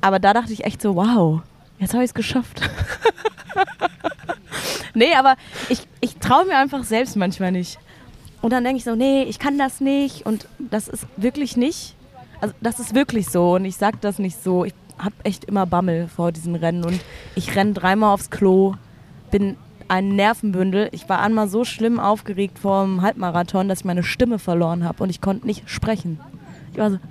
[0.00, 1.42] Aber da dachte ich echt so, wow,
[1.78, 2.68] jetzt habe ich es geschafft.
[4.94, 5.36] nee, aber
[5.68, 7.78] ich, ich traue mir einfach selbst manchmal nicht.
[8.42, 10.24] Und dann denke ich so, nee, ich kann das nicht.
[10.24, 11.94] Und das ist wirklich nicht.
[12.40, 13.54] Also das ist wirklich so.
[13.54, 14.64] Und ich sage das nicht so.
[14.64, 17.00] Ich habe echt immer Bammel vor diesen Rennen und
[17.34, 18.74] ich renne dreimal aufs Klo,
[19.30, 19.56] bin
[19.88, 20.88] ein Nervenbündel.
[20.92, 25.02] Ich war einmal so schlimm aufgeregt vor dem Halbmarathon, dass ich meine Stimme verloren habe
[25.02, 26.20] und ich konnte nicht sprechen.
[26.72, 26.98] Ich war so,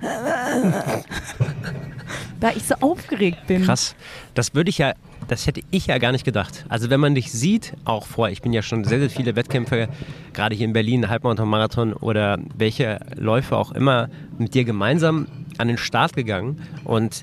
[2.40, 3.64] da ich so aufgeregt bin.
[3.64, 3.94] Krass.
[4.34, 4.94] Das würde ich ja,
[5.28, 6.64] das hätte ich ja gar nicht gedacht.
[6.70, 9.88] Also wenn man dich sieht, auch vor, ich bin ja schon sehr, sehr viele Wettkämpfe,
[10.32, 15.26] gerade hier in Berlin, Halbmarathon, Marathon oder welche Läufe auch immer, mit dir gemeinsam
[15.58, 17.22] an den Start gegangen und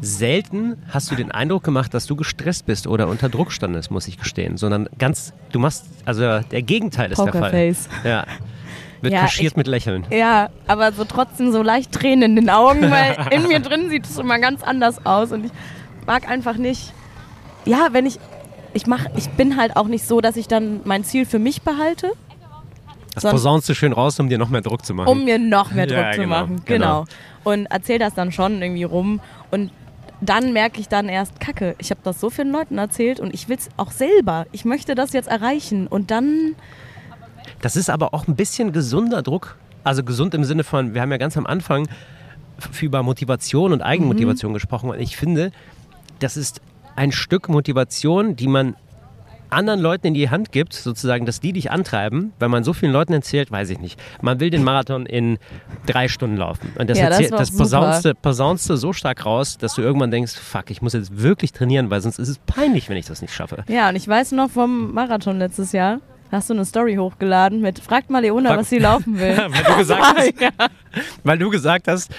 [0.00, 4.06] selten hast du den Eindruck gemacht, dass du gestresst bist oder unter Druck standest, muss
[4.08, 7.88] ich gestehen, sondern ganz, du machst, also der Gegenteil ist Pokerface.
[7.88, 8.10] der Fall.
[8.10, 8.26] Ja.
[9.00, 10.06] Wird ja, kaschiert ich, mit Lächeln.
[10.10, 14.06] Ja, aber so trotzdem so leicht Tränen in den Augen, weil in mir drin sieht
[14.06, 15.52] es immer ganz anders aus und ich
[16.06, 16.92] mag einfach nicht.
[17.64, 18.18] Ja, wenn ich,
[18.72, 21.62] ich mach, ich bin halt auch nicht so, dass ich dann mein Ziel für mich
[21.62, 22.12] behalte.
[23.14, 25.08] Das posaunst du schön raus, um dir noch mehr Druck zu machen.
[25.08, 27.04] Um mir noch mehr Druck ja, zu genau, machen, genau.
[27.04, 27.04] genau.
[27.44, 29.20] Und erzähl das dann schon irgendwie rum
[29.50, 29.70] und
[30.20, 33.48] dann merke ich dann erst, Kacke, ich habe das so vielen Leuten erzählt und ich
[33.48, 34.46] will es auch selber.
[34.52, 36.54] Ich möchte das jetzt erreichen und dann.
[37.60, 39.56] Das ist aber auch ein bisschen gesunder Druck.
[39.84, 41.88] Also gesund im Sinne von, wir haben ja ganz am Anfang
[42.80, 44.54] über Motivation und Eigenmotivation mhm.
[44.54, 45.52] gesprochen und ich finde,
[46.18, 46.60] das ist
[46.96, 48.74] ein Stück Motivation, die man
[49.50, 52.92] anderen Leuten in die Hand gibt, sozusagen, dass die dich antreiben, weil man so vielen
[52.92, 54.00] Leuten erzählt, weiß ich nicht.
[54.22, 55.38] Man will den Marathon in
[55.86, 56.72] drei Stunden laufen.
[56.78, 60.70] Und das, ja, das, das posaunste, posaunste so stark raus, dass du irgendwann denkst, fuck,
[60.70, 63.64] ich muss jetzt wirklich trainieren, weil sonst ist es peinlich, wenn ich das nicht schaffe.
[63.68, 67.78] Ja, und ich weiß noch vom Marathon letztes Jahr, hast du eine Story hochgeladen mit
[67.78, 69.36] Fragt mal Leona, Frag was sie laufen will.
[69.48, 70.50] weil, du gesagt hast, ja.
[71.24, 72.10] weil du gesagt hast,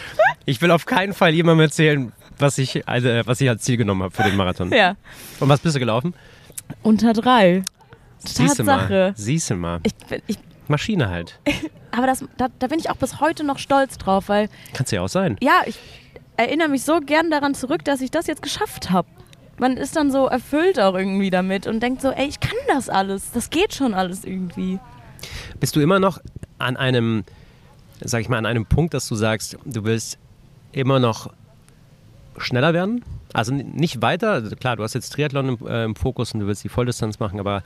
[0.46, 4.04] ich will auf keinen Fall jemandem erzählen, was ich, also, was ich als Ziel genommen
[4.04, 4.72] habe für den Marathon.
[4.72, 4.96] Ja.
[5.40, 6.14] Und was bist du gelaufen?
[6.84, 7.64] Unter drei.
[9.10, 9.14] Mal.
[9.16, 9.80] Siehst du mal.
[9.84, 9.94] Ich,
[10.28, 11.40] ich, Maschine halt.
[11.92, 14.50] Aber das, da, da, bin ich auch bis heute noch stolz drauf, weil.
[14.74, 15.38] Kannst du ja auch sein.
[15.42, 15.80] Ja, ich
[16.38, 19.08] erinnere mich so gern daran zurück, dass ich das jetzt geschafft habe.
[19.58, 22.88] Man ist dann so erfüllt auch irgendwie damit und denkt so, ey, ich kann das
[22.88, 23.32] alles.
[23.34, 24.80] Das geht schon alles irgendwie.
[25.60, 26.20] Bist du immer noch
[26.60, 27.26] an einem,
[28.00, 30.18] sag ich mal, an einem Punkt, dass du sagst, du willst
[30.72, 31.34] immer noch
[32.38, 33.04] schneller werden?
[33.34, 36.48] Also nicht weiter, also klar, du hast jetzt Triathlon im, äh, im, Fokus und du
[36.48, 37.64] willst die Volldistanz machen, aber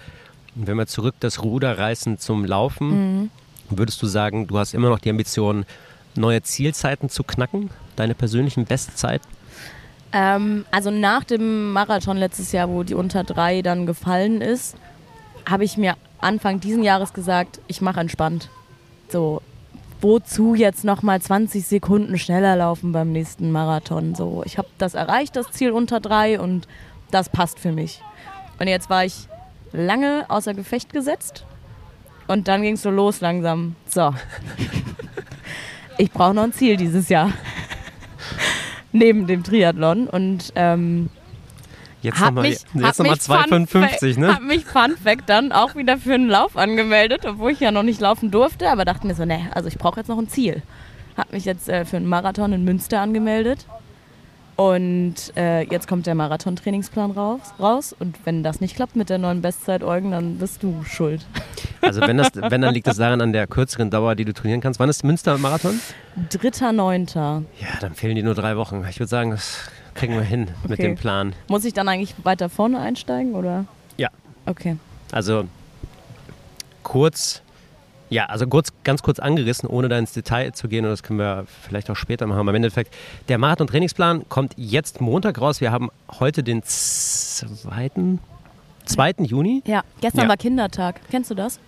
[0.56, 2.90] wenn wir zurück das Ruder reißen zum Laufen,
[3.22, 3.30] mhm.
[3.70, 5.66] würdest du sagen, du hast immer noch die Ambition,
[6.16, 9.28] neue Zielzeiten zu knacken, deine persönlichen Bestzeiten?
[10.12, 14.76] Ähm, also nach dem Marathon letztes Jahr, wo die unter drei dann gefallen ist,
[15.50, 18.50] habe ich mir Anfang diesen Jahres gesagt, ich mache entspannt.
[19.10, 19.42] So,
[20.04, 24.14] wozu jetzt nochmal 20 Sekunden schneller laufen beim nächsten Marathon?
[24.14, 26.68] So, ich habe das erreicht, das Ziel unter drei und
[27.10, 28.02] das passt für mich.
[28.60, 29.28] Und jetzt war ich
[29.72, 31.46] lange außer Gefecht gesetzt
[32.28, 33.76] und dann ging es so los langsam.
[33.88, 34.14] So,
[35.98, 37.32] ich brauche noch ein Ziel dieses Jahr.
[38.92, 41.10] Neben dem Triathlon und ähm,
[42.04, 44.28] Jetzt nochmal jetzt noch mal mich Fun 2,55, ne?
[44.36, 47.84] Hab mich Fun Fact dann auch wieder für einen Lauf angemeldet, obwohl ich ja noch
[47.84, 50.62] nicht laufen durfte, aber dachte mir so, ne, also ich brauche jetzt noch ein Ziel.
[51.16, 53.66] Hab mich jetzt äh, für einen Marathon in Münster angemeldet.
[54.56, 57.96] Und äh, jetzt kommt der Marathon-Trainingsplan raus, raus.
[57.98, 61.26] Und wenn das nicht klappt mit der neuen Bestzeit, Eugen, dann bist du schuld.
[61.82, 64.62] Also wenn, das, wenn, dann liegt es daran an der kürzeren Dauer, die du trainieren
[64.62, 64.80] kannst.
[64.80, 65.80] Wann ist Münster-Marathon?
[66.30, 67.44] Dritter, neunter.
[67.60, 68.86] Ja, dann fehlen dir nur drei Wochen.
[68.88, 69.60] Ich würde sagen, das
[69.94, 70.84] kriegen wir hin mit Okay.
[70.84, 71.34] dem Plan.
[71.48, 73.66] Muss ich dann eigentlich weiter vorne einsteigen, oder?
[73.98, 74.10] Ja.
[74.46, 74.78] Okay.
[75.12, 75.46] Also
[76.84, 77.42] kurz,
[78.10, 81.20] ja, also kurz, ganz kurz angerissen, ohne da ins Detail zu gehen, und das können
[81.20, 82.40] wir vielleicht auch später machen.
[82.40, 82.94] Aber im Endeffekt,
[83.30, 85.62] der Marathon-Trainingsplan kommt jetzt Montag raus.
[85.62, 85.90] Wir haben
[86.20, 87.90] heute den 2.
[88.86, 89.12] 2.
[89.20, 89.64] Juni.
[89.66, 90.30] Ja, gestern Ja.
[90.30, 91.00] war Kindertag.
[91.10, 91.60] Kennst du das?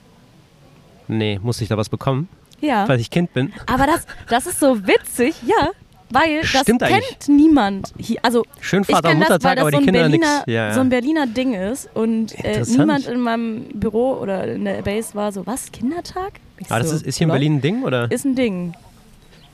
[1.07, 2.27] Nee, muss ich da was bekommen,
[2.61, 2.87] Ja.
[2.89, 3.53] weil ich Kind bin.
[3.67, 5.69] Aber das, das ist so witzig, ja.
[6.09, 7.27] Weil das Stimmt kennt eigentlich.
[7.27, 7.93] niemand.
[7.97, 8.19] Hier.
[8.21, 10.43] Also Schön Vater- und das, Muttertag, das aber so die ein, Kinder Berliner, nix.
[10.47, 10.73] Ja, ja.
[10.73, 11.89] so ein Berliner Ding ist.
[11.93, 16.33] Und äh, niemand in meinem Büro oder in der Base war so, was, Kindertag?
[16.57, 17.31] Ich Aber das so, ist, ist hier in.
[17.31, 18.09] Berlin ein Ding, oder?
[18.11, 18.73] Ist ein Ding.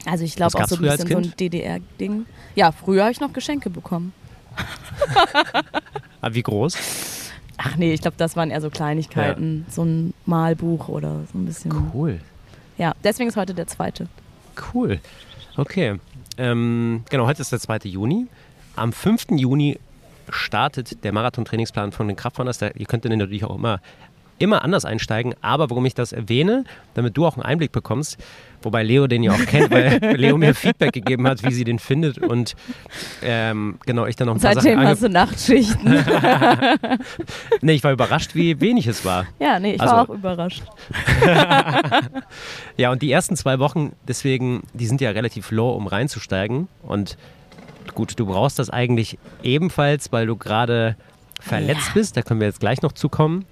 [0.06, 1.34] Also ich glaube auch so ein bisschen so ein?
[1.40, 2.26] DDR-Ding.
[2.56, 4.14] Ja, früher habe ich noch Geschenke bekommen.
[6.24, 6.78] Ah, wie groß?
[7.58, 9.66] Ach nee, ich glaube, das waren eher so Kleinigkeiten.
[9.70, 11.74] So ein Malbuch oder so ein bisschen.
[11.94, 12.20] Cool.
[12.78, 14.08] Ja, deswegen ist heute der zweite.
[14.72, 15.00] Cool.
[15.58, 16.00] Okay.
[16.42, 17.82] Ähm, genau, heute ist der 2.
[17.84, 18.26] Juni.
[18.76, 19.28] Am 5.
[19.38, 19.78] Juni
[20.28, 22.58] startet der Marathon-Trainingsplan von den Kraftrunners.
[22.58, 23.80] Da, ihr könnt den natürlich auch immer,
[24.40, 25.36] immer anders einsteigen.
[25.42, 26.64] Aber warum ich das erwähne,
[26.96, 28.18] damit du auch einen Einblick bekommst,
[28.62, 31.80] wobei Leo den ja auch kennt, weil Leo mir Feedback gegeben hat, wie sie den
[31.80, 32.18] findet.
[32.18, 32.56] Und
[33.24, 36.06] ähm, genau, ich dann noch ein paar Seitdem Sachen hast du Nachtschichten.
[37.62, 39.26] Nee, ich war überrascht, wie wenig es war.
[39.40, 40.64] ja, nee, ich Also- war auch überrascht.
[42.78, 46.68] Ja, und die ersten zwei Wochen, deswegen, die sind ja relativ low, um reinzusteigen.
[46.84, 47.18] Und
[47.94, 50.96] gut, du brauchst das eigentlich ebenfalls, weil du gerade
[51.40, 51.94] verletzt Ja.
[51.96, 52.18] bist.
[52.18, 53.46] Da können wir jetzt gleich noch zukommen.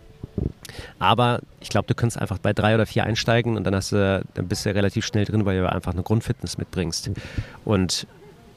[0.99, 4.23] Aber ich glaube, du kannst einfach bei drei oder vier einsteigen und dann, hast du,
[4.33, 7.11] dann bist du relativ schnell drin, weil du einfach eine Grundfitness mitbringst.
[7.65, 8.07] Und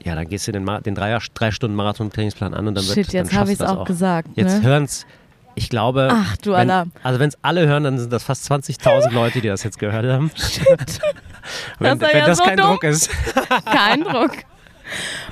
[0.05, 3.13] ja, dann gehst du den, den drei, drei Stunden Marathon-Trainingsplan an und dann wird Shit,
[3.13, 4.29] jetzt habe ich es auch gesagt.
[4.35, 4.69] Jetzt ne?
[4.69, 5.07] hören es,
[5.55, 6.93] ich glaube, Ach, du wenn, Alarm.
[7.03, 10.07] also wenn es alle hören, dann sind das fast 20.000 Leute, die das jetzt gehört
[10.07, 10.31] haben.
[11.79, 12.67] wenn Das wenn ja das so kein dumm.
[12.67, 13.11] Druck ist.
[13.65, 14.33] Kein Druck.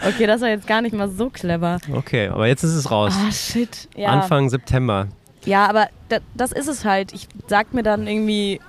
[0.07, 1.79] Okay, das war jetzt gar nicht mal so clever.
[1.93, 3.15] Okay, aber jetzt ist es raus.
[3.17, 3.89] Ah, shit.
[3.95, 5.09] Ja, Anfang September.
[5.45, 7.13] Ja aber da, das ist es halt.
[7.13, 8.61] Ich sag mir dann irgendwie,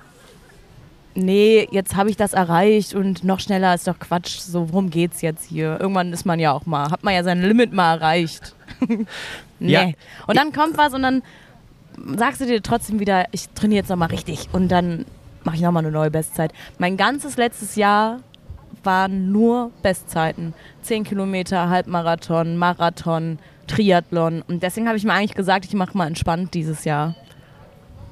[1.14, 4.38] nee, jetzt habe ich das erreicht und noch schneller ist doch Quatsch.
[4.38, 5.78] So, worum geht's jetzt hier?
[5.80, 8.54] Irgendwann ist man ja auch mal, hat man ja sein Limit mal erreicht.
[9.58, 9.72] nee.
[9.72, 9.88] Ja.
[10.26, 11.22] Und dann kommt was und dann
[12.16, 15.04] sagst du dir trotzdem wieder, ich trainiere jetzt nochmal richtig und dann
[15.44, 16.52] mache ich nochmal eine neue Bestzeit.
[16.78, 18.20] Mein ganzes letztes Jahr
[18.84, 20.54] waren nur Bestzeiten.
[20.82, 24.42] 10 Kilometer, Halbmarathon, Marathon, Triathlon.
[24.42, 27.14] Und deswegen habe ich mir eigentlich gesagt, ich mache mal entspannt dieses Jahr.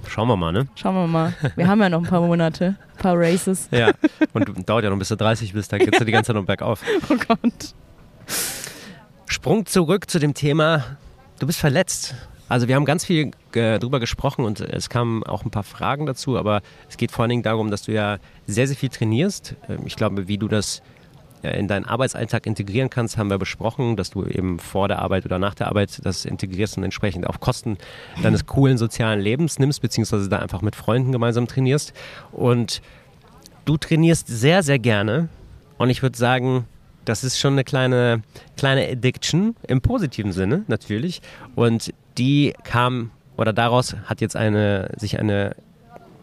[0.08, 0.66] Schauen wir mal, ne?
[0.76, 1.34] Schauen wir mal.
[1.56, 3.68] Wir haben ja noch ein paar Monate, ein paar Races.
[3.70, 3.90] Ja.
[4.32, 6.46] Und dauert ja noch bis du 30 bist, dann geht's ja die ganze Zeit noch
[6.46, 6.82] bergauf.
[7.10, 7.74] Oh Gott.
[9.26, 10.96] Sprung zurück zu dem Thema,
[11.38, 12.14] du bist verletzt.
[12.48, 16.06] Also wir haben ganz viel äh, drüber gesprochen und es kamen auch ein paar Fragen
[16.06, 19.54] dazu, aber es geht vor allen Dingen darum, dass du ja sehr, sehr viel trainierst.
[19.68, 20.82] Ähm, Ich glaube, wie du das
[21.42, 25.38] in deinen Arbeitsalltag integrieren kannst, haben wir besprochen, dass du eben vor der Arbeit oder
[25.38, 27.78] nach der Arbeit das integrierst und entsprechend auf Kosten
[28.22, 31.92] deines coolen sozialen Lebens nimmst, beziehungsweise da einfach mit Freunden gemeinsam trainierst.
[32.32, 32.82] Und
[33.64, 35.28] du trainierst sehr, sehr gerne
[35.78, 36.66] und ich würde sagen,
[37.04, 38.22] das ist schon eine kleine,
[38.56, 41.22] kleine Addiction im positiven Sinne natürlich.
[41.54, 45.56] Und die kam, oder daraus hat jetzt eine, sich eine,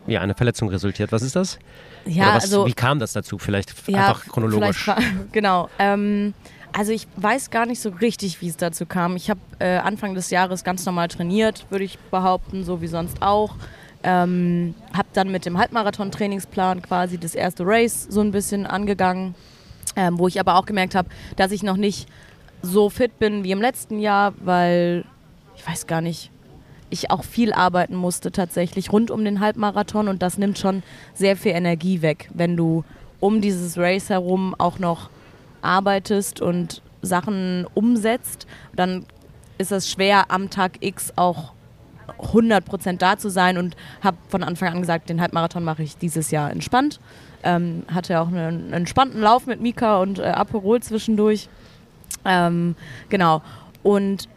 [0.08, 1.12] ja, eine Verletzung resultiert.
[1.12, 1.60] Was ist das?
[2.05, 3.38] Ja, was, also wie kam das dazu?
[3.38, 4.84] Vielleicht ja, einfach chronologisch.
[4.84, 5.01] vielleicht
[5.34, 5.70] genau.
[5.78, 6.34] Ähm,
[6.74, 9.16] also ich weiß gar nicht so richtig, wie es dazu kam.
[9.16, 13.22] Ich habe äh, Anfang des Jahres ganz normal trainiert, würde ich behaupten, so wie sonst
[13.22, 13.55] auch.
[14.03, 19.36] Ähm, habe dann mit dem Halbmarathon-Trainingsplan quasi das erste Race so ein bisschen angegangen,
[19.95, 22.08] ähm, wo ich aber auch gemerkt habe, dass ich noch nicht
[22.62, 25.03] so fit bin wie im letzten Jahr, weil
[25.55, 26.32] ich weiß gar nicht,
[26.89, 30.83] ich auch viel arbeiten musste tatsächlich rund um den Halbmarathon und das nimmt schon
[31.13, 32.83] sehr viel Energie weg, wenn du
[33.19, 35.09] um dieses Race herum auch noch
[35.61, 39.05] arbeitest und Sachen umsetzt, dann
[39.57, 41.53] ist es schwer am Tag X auch
[42.19, 46.31] 100% da zu sein und habe von Anfang an gesagt, den Halbmarathon mache ich dieses
[46.31, 46.99] Jahr entspannt.
[47.43, 51.49] Ähm, hatte auch einen, entspannten Lauf mit Mika und äh, Aperol zwischendurch.
[52.25, 52.75] Ähm,
[53.09, 53.41] genau.
[53.83, 54.27] Und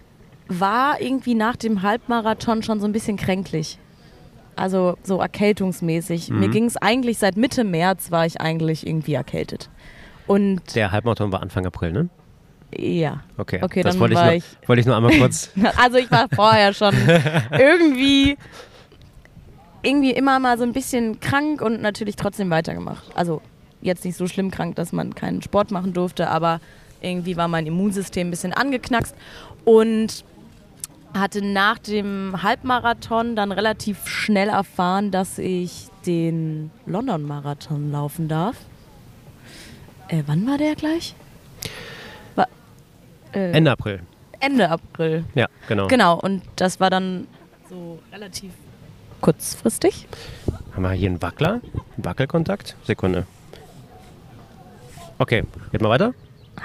[0.51, 3.78] war irgendwie nach dem Halbmarathon schon so ein bisschen kränklich.
[4.57, 6.28] Also so erkältungsmäßig.
[6.30, 9.70] Mir ging es eigentlich seit Mitte März war ich eigentlich irgendwie erkältet.
[10.26, 12.09] Und Der Halbmarathon war Anfang April, ne?
[12.76, 13.20] Ja.
[13.38, 15.51] Okay, Okay, das dann wollte ich, war nur, ich- wollte ich nur einmal kurz.
[15.76, 16.94] Also ich war vorher schon
[17.59, 18.36] irgendwie
[19.82, 23.05] irgendwie immer mal so ein bisschen krank und natürlich trotzdem weitergemacht.
[23.14, 23.40] Also
[23.80, 26.61] jetzt nicht so schlimm krank, dass man keinen Sport machen durfte, aber
[27.01, 29.14] irgendwie war mein Immunsystem ein bisschen angeknackst
[29.64, 30.24] und
[31.14, 38.56] hatte nach dem Halbmarathon dann relativ schnell erfahren, dass ich den London-Marathon laufen darf.
[40.08, 41.14] Äh, wann war der gleich?
[42.34, 42.48] War,
[43.32, 44.00] äh, Ende April.
[44.40, 45.24] Ende April.
[45.34, 45.86] Ja, genau.
[45.88, 47.26] Genau, und das war dann
[47.68, 48.52] so relativ
[49.20, 50.06] kurzfristig.
[50.74, 51.61] Haben wir hier einen Wackler?
[51.96, 52.76] Einen Wackelkontakt?
[52.84, 53.26] Sekunde.
[55.18, 56.14] Okay, geht mal weiter?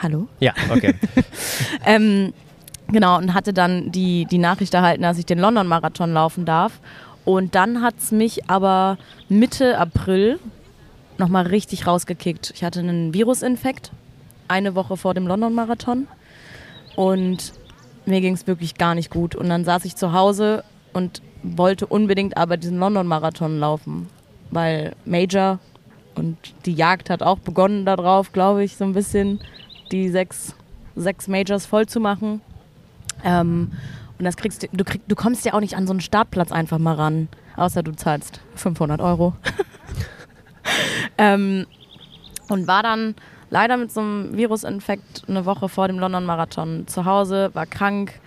[0.01, 0.27] Hallo?
[0.39, 0.95] Ja, okay.
[1.85, 2.33] Ähm,
[2.88, 6.79] genau, und hatte dann die, die Nachricht erhalten, dass ich den London-Marathon laufen darf.
[7.23, 8.97] Und dann hat es mich aber
[9.29, 10.39] Mitte April
[11.17, 12.51] nochmal richtig rausgekickt.
[12.55, 13.91] Ich hatte einen Virusinfekt,
[14.47, 16.07] eine Woche vor dem London-Marathon.
[16.95, 17.53] Und
[18.05, 19.36] mir ging es wirklich gar nicht gut.
[19.36, 20.63] Und dann saß ich zu Hause
[20.93, 24.07] und wollte unbedingt aber diesen London-Marathon laufen.
[24.51, 25.59] Weil Major
[26.15, 29.39] und die Jagd hat auch begonnen darauf, glaube ich, so ein bisschen
[29.91, 30.55] die sechs,
[30.95, 32.41] sechs Majors voll zu machen.
[33.24, 33.72] Ähm,
[34.18, 36.51] und das kriegst du, du, krieg, du kommst ja auch nicht an so einen Startplatz
[36.51, 39.34] einfach mal ran, außer du zahlst 500 Euro.
[41.18, 41.66] ähm,
[42.49, 43.16] und war dann
[43.49, 48.20] leider mit so einem Virusinfekt eine Woche vor dem London-Marathon zu Hause, war krank,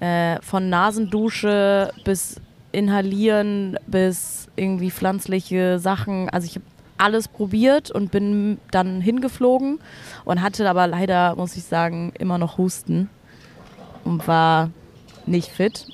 [0.00, 2.40] äh, von Nasendusche bis
[2.72, 6.28] Inhalieren bis irgendwie pflanzliche Sachen.
[6.28, 6.64] Also ich habe
[6.98, 9.80] alles probiert und bin dann hingeflogen
[10.24, 13.08] und hatte aber leider, muss ich sagen, immer noch Husten
[14.04, 14.70] und war
[15.26, 15.86] nicht fit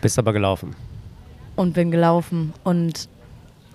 [0.00, 0.74] Bist aber gelaufen.
[1.56, 2.52] und bin gelaufen.
[2.64, 3.08] Und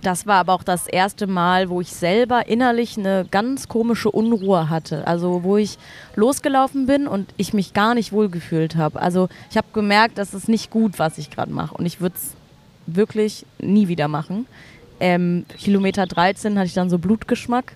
[0.02, 4.70] das war aber auch das erste Mal, wo ich selber innerlich eine ganz komische Unruhe
[4.70, 5.06] hatte.
[5.06, 5.78] Also wo ich
[6.16, 9.00] losgelaufen bin und ich mich gar nicht wohl gefühlt habe.
[9.00, 11.76] Also ich habe gemerkt, das ist nicht gut, was ich gerade mache.
[11.76, 12.34] Und ich würde es
[12.88, 14.48] wirklich nie wieder machen.
[15.00, 17.74] Ähm, Kilometer 13 hatte ich dann so Blutgeschmack.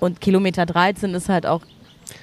[0.00, 1.62] Und Kilometer 13 ist halt auch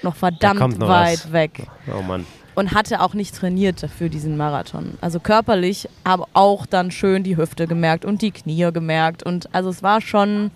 [0.02, 1.32] noch verdammt noch weit was.
[1.32, 2.26] weg Oh Mann.
[2.56, 4.98] und hatte auch nicht trainiert für diesen Marathon.
[5.02, 9.24] Also körperlich, aber auch dann schön die Hüfte gemerkt und die Knie gemerkt.
[9.24, 10.52] Und also es war schon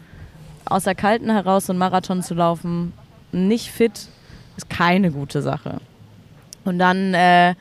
[0.65, 2.93] aus der Kalten heraus so einen Marathon zu laufen,
[3.31, 4.07] nicht fit,
[4.57, 5.79] ist keine gute Sache.
[6.65, 7.55] Und dann, äh,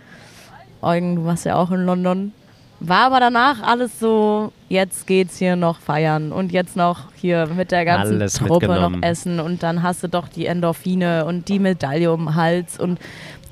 [0.82, 2.32] Eugen, du warst ja auch in London,
[2.80, 7.70] war aber danach alles so, jetzt geht's hier noch feiern und jetzt noch hier mit
[7.70, 11.58] der ganzen Alles Truppe noch essen und dann hast du doch die Endorphine und die
[11.58, 12.98] Medaille um den Hals und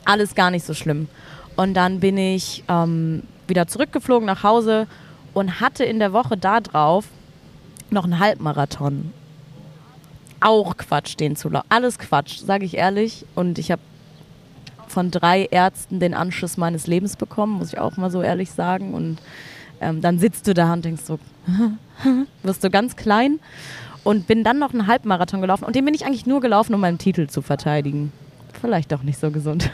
[0.04, 1.08] alles gar nicht so schlimm.
[1.56, 4.86] Und dann bin ich ähm, wieder zurückgeflogen nach Hause
[5.34, 7.06] und hatte in der Woche da drauf
[7.90, 9.12] noch einen Halbmarathon.
[10.40, 11.66] Auch Quatsch, den zu laufen.
[11.70, 13.24] Alles Quatsch, sage ich ehrlich.
[13.34, 13.82] Und ich habe
[14.88, 18.94] von drei Ärzten den Anschiss meines Lebens bekommen, muss ich auch mal so ehrlich sagen.
[18.94, 19.18] Und
[19.80, 21.18] ähm, dann sitzt du da und denkst so,
[22.42, 23.40] wirst du ganz klein.
[24.02, 25.64] Und bin dann noch einen Halbmarathon gelaufen.
[25.64, 28.12] Und den bin ich eigentlich nur gelaufen, um meinen Titel zu verteidigen.
[28.60, 29.70] Vielleicht doch nicht so gesund.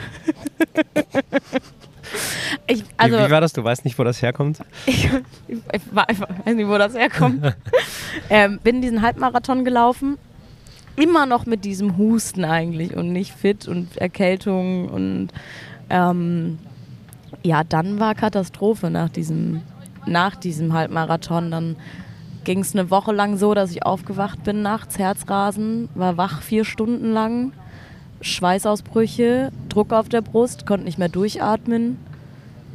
[2.69, 3.53] ich, also, wie, wie war das?
[3.53, 4.61] Du weißt nicht, wo das herkommt?
[4.87, 5.11] ich,
[5.49, 7.57] ich war einfach, weiß nicht, wo das herkommt.
[8.31, 10.17] ähm, bin diesen Halbmarathon gelaufen.
[10.95, 15.31] Immer noch mit diesem Husten eigentlich und nicht fit und Erkältung und
[15.89, 16.59] ähm,
[17.43, 19.63] ja, dann war Katastrophe nach diesem,
[20.07, 21.51] nach diesem Halbmarathon.
[21.51, 21.77] Dann
[22.45, 26.65] ging es eine Woche lang so, dass ich aufgewacht bin nachts, Herzrasen, war wach vier
[26.65, 27.53] Stunden lang,
[28.21, 31.99] Schweißausbrüche, Druck auf der Brust, konnte nicht mehr durchatmen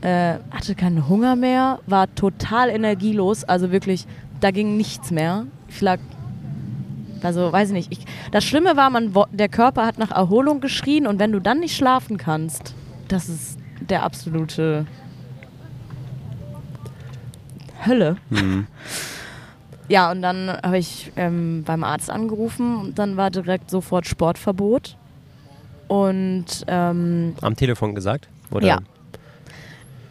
[0.06, 4.06] äh, hatte keinen Hunger mehr, war total energielos, also wirklich,
[4.40, 5.48] da ging nichts mehr.
[5.68, 6.00] Ich lag,
[7.24, 7.92] also weiß ich nicht.
[7.92, 11.60] Ich, das Schlimme war, man, der Körper hat nach Erholung geschrien und wenn du dann
[11.60, 12.76] nicht schlafen kannst,
[13.08, 13.58] das ist
[13.90, 14.86] der absolute
[17.86, 18.18] Hölle.
[19.88, 24.98] Ja, und dann habe ich ähm, beim Arzt angerufen und dann war direkt sofort Sportverbot.
[25.88, 28.28] Und ähm, Am Telefon gesagt?
[28.52, 28.68] Oder?
[28.68, 28.80] Ja.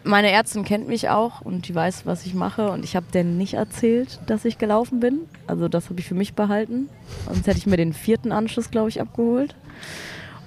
[0.05, 2.71] meine Ärztin kennt mich auch und die weiß, was ich mache.
[2.71, 5.21] Und ich habe denen nicht erzählt, dass ich gelaufen bin.
[5.49, 6.89] Also das habe ich für mich behalten.
[7.27, 9.57] Sonst hätte ich mir den vierten Anschluss, glaube ich, abgeholt.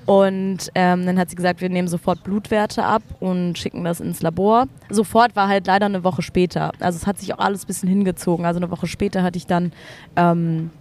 [0.08, 4.22] Und ähm, dann hat sie gesagt, wir nehmen sofort Blutwerte ab und schicken das ins
[4.22, 4.68] Labor.
[4.90, 6.72] Sofort war halt leider eine Woche später.
[6.80, 8.46] Also es hat sich auch alles ein bisschen hingezogen.
[8.46, 9.74] Also eine Woche später hatte ich dann
[10.16, 10.72] ähm,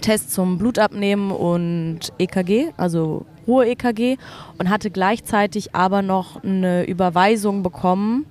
[0.00, 4.16] Test zum Blutabnehmen und EKG, also Ruhe-EKG
[4.58, 8.26] und hatte gleichzeitig aber noch eine Überweisung bekommen.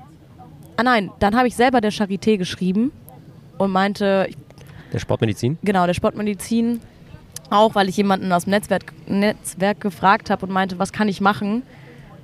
[0.77, 2.93] Ah nein, dann habe ich selber der Charité geschrieben
[3.57, 4.29] und meinte,
[4.93, 5.57] Der Sportmedizin?
[5.61, 6.79] genau, der Sportmedizin
[7.49, 11.21] Auch weil ich jemanden aus dem Netzwerk, Netzwerk gefragt habe und meinte, was kann ich
[11.21, 11.63] machen?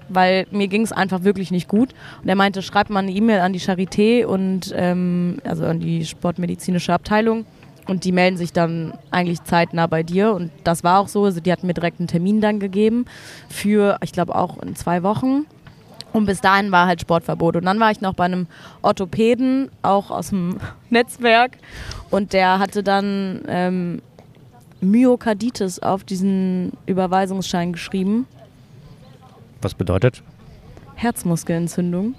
[0.09, 1.93] Weil mir ging es einfach wirklich nicht gut.
[2.21, 6.05] Und er meinte, schreib mal eine E-Mail an die Charité und ähm, also an die
[6.05, 7.45] sportmedizinische Abteilung
[7.87, 10.33] und die melden sich dann eigentlich zeitnah bei dir.
[10.33, 11.25] Und das war auch so.
[11.25, 13.05] Also die hatten mir direkt einen Termin dann gegeben
[13.49, 15.45] für, ich glaube, auch in zwei Wochen.
[16.13, 17.55] Und bis dahin war halt Sportverbot.
[17.55, 18.47] Und dann war ich noch bei einem
[18.83, 20.57] Orthopäden, auch aus dem
[20.89, 21.57] Netzwerk.
[22.09, 24.01] Und der hatte dann ähm,
[24.83, 28.27] Myokarditis auf diesen Überweisungsschein geschrieben.
[29.61, 30.23] Was bedeutet?
[30.95, 32.15] Herzmuskelentzündung.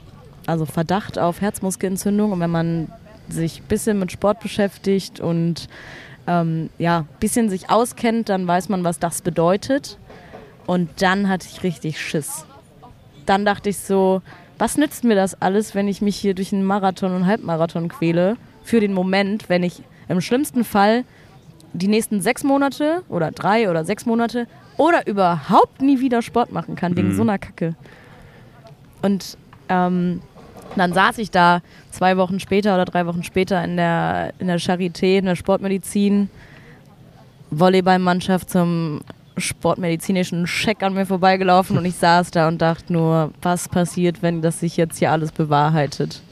[0.46, 2.32] Also Verdacht auf Herzmuskelentzündung.
[2.32, 2.88] Und wenn man
[3.28, 5.68] sich ein bisschen mit Sport beschäftigt und
[6.26, 9.98] ähm, ja, ein bisschen sich auskennt, dann weiß man, was das bedeutet.
[10.66, 12.46] Und dann hatte ich richtig Schiss.
[13.26, 14.22] Dann dachte ich so,
[14.58, 18.36] was nützt mir das alles, wenn ich mich hier durch einen Marathon und Halbmarathon quäle?
[18.62, 21.04] Für den Moment, wenn ich im schlimmsten Fall
[21.74, 24.46] die nächsten sechs Monate oder drei oder sechs Monate
[24.76, 27.16] oder überhaupt nie wieder Sport machen kann, wegen mhm.
[27.16, 27.74] so einer Kacke.
[29.02, 29.36] Und
[29.68, 30.22] ähm,
[30.76, 31.60] dann saß ich da
[31.90, 36.30] zwei Wochen später oder drei Wochen später in der, in der Charité, in der Sportmedizin,
[37.50, 39.00] Volleyballmannschaft zum
[39.36, 44.42] sportmedizinischen Check an mir vorbeigelaufen und ich saß da und dachte nur, was passiert, wenn
[44.42, 46.22] das sich jetzt hier alles bewahrheitet?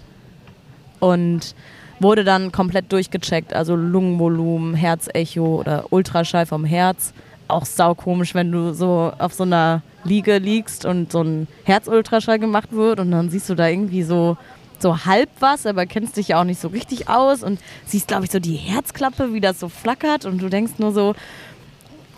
[1.00, 1.54] Und
[2.02, 7.12] wurde dann komplett durchgecheckt, also Lungenvolumen, Herzecho oder Ultraschall vom Herz.
[7.48, 12.72] Auch saukomisch, wenn du so auf so einer Liege liegst und so ein Herzultraschall gemacht
[12.72, 14.36] wird und dann siehst du da irgendwie so
[14.78, 18.24] so halb was, aber kennst dich ja auch nicht so richtig aus und siehst, glaube
[18.24, 21.14] ich, so die Herzklappe, wie das so flackert und du denkst nur so,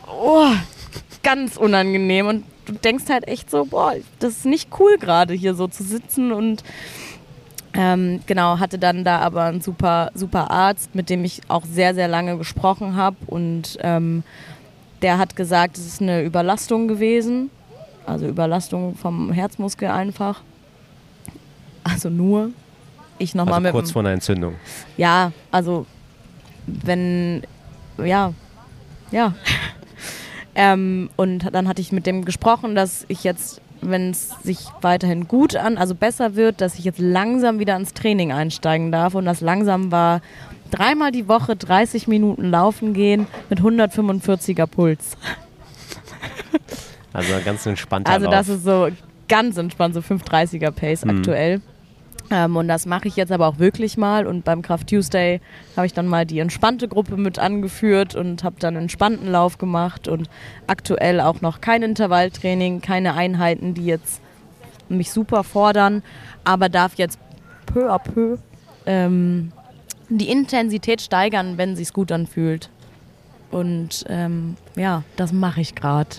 [0.08, 0.48] oh,
[1.22, 5.54] ganz unangenehm und du denkst halt echt so, boah, das ist nicht cool gerade hier
[5.54, 6.64] so zu sitzen und
[7.74, 11.94] ähm, genau, hatte dann da aber einen super, super Arzt, mit dem ich auch sehr,
[11.94, 14.22] sehr lange gesprochen habe und ähm,
[15.02, 17.50] der hat gesagt, es ist eine Überlastung gewesen
[18.06, 20.42] also Überlastung vom Herzmuskel einfach.
[21.82, 22.50] Also nur.
[23.18, 23.72] Ich nochmal also mit.
[23.72, 24.54] Kurz vor einer Entzündung.
[24.96, 25.86] Ja, also
[26.66, 27.42] wenn.
[27.98, 28.32] Ja.
[29.10, 29.34] Ja.
[30.54, 33.60] ähm, und dann hatte ich mit dem gesprochen, dass ich jetzt,
[33.90, 37.94] wenn es sich weiterhin gut an, also besser wird, dass ich jetzt langsam wieder ins
[37.94, 39.14] Training einsteigen darf.
[39.14, 40.20] Und das langsam war
[40.70, 45.16] dreimal die Woche 30 Minuten laufen gehen mit 145er Puls.
[47.12, 48.88] Also ganz entspannter Also das ist so
[49.28, 51.18] ganz entspannt, so 530er Pace mhm.
[51.18, 51.62] aktuell.
[52.30, 54.26] Ähm, und das mache ich jetzt aber auch wirklich mal.
[54.26, 55.40] Und beim Kraft Tuesday
[55.76, 59.58] habe ich dann mal die entspannte Gruppe mit angeführt und habe dann einen entspannten Lauf
[59.58, 60.28] gemacht und
[60.66, 64.20] aktuell auch noch kein Intervalltraining, keine Einheiten, die jetzt
[64.88, 66.02] mich super fordern,
[66.44, 67.18] aber darf jetzt
[67.66, 68.38] peu à peu
[68.86, 69.52] ähm,
[70.08, 72.70] die Intensität steigern, wenn sie es gut anfühlt.
[73.50, 76.16] Und ähm, ja, das mache ich gerade.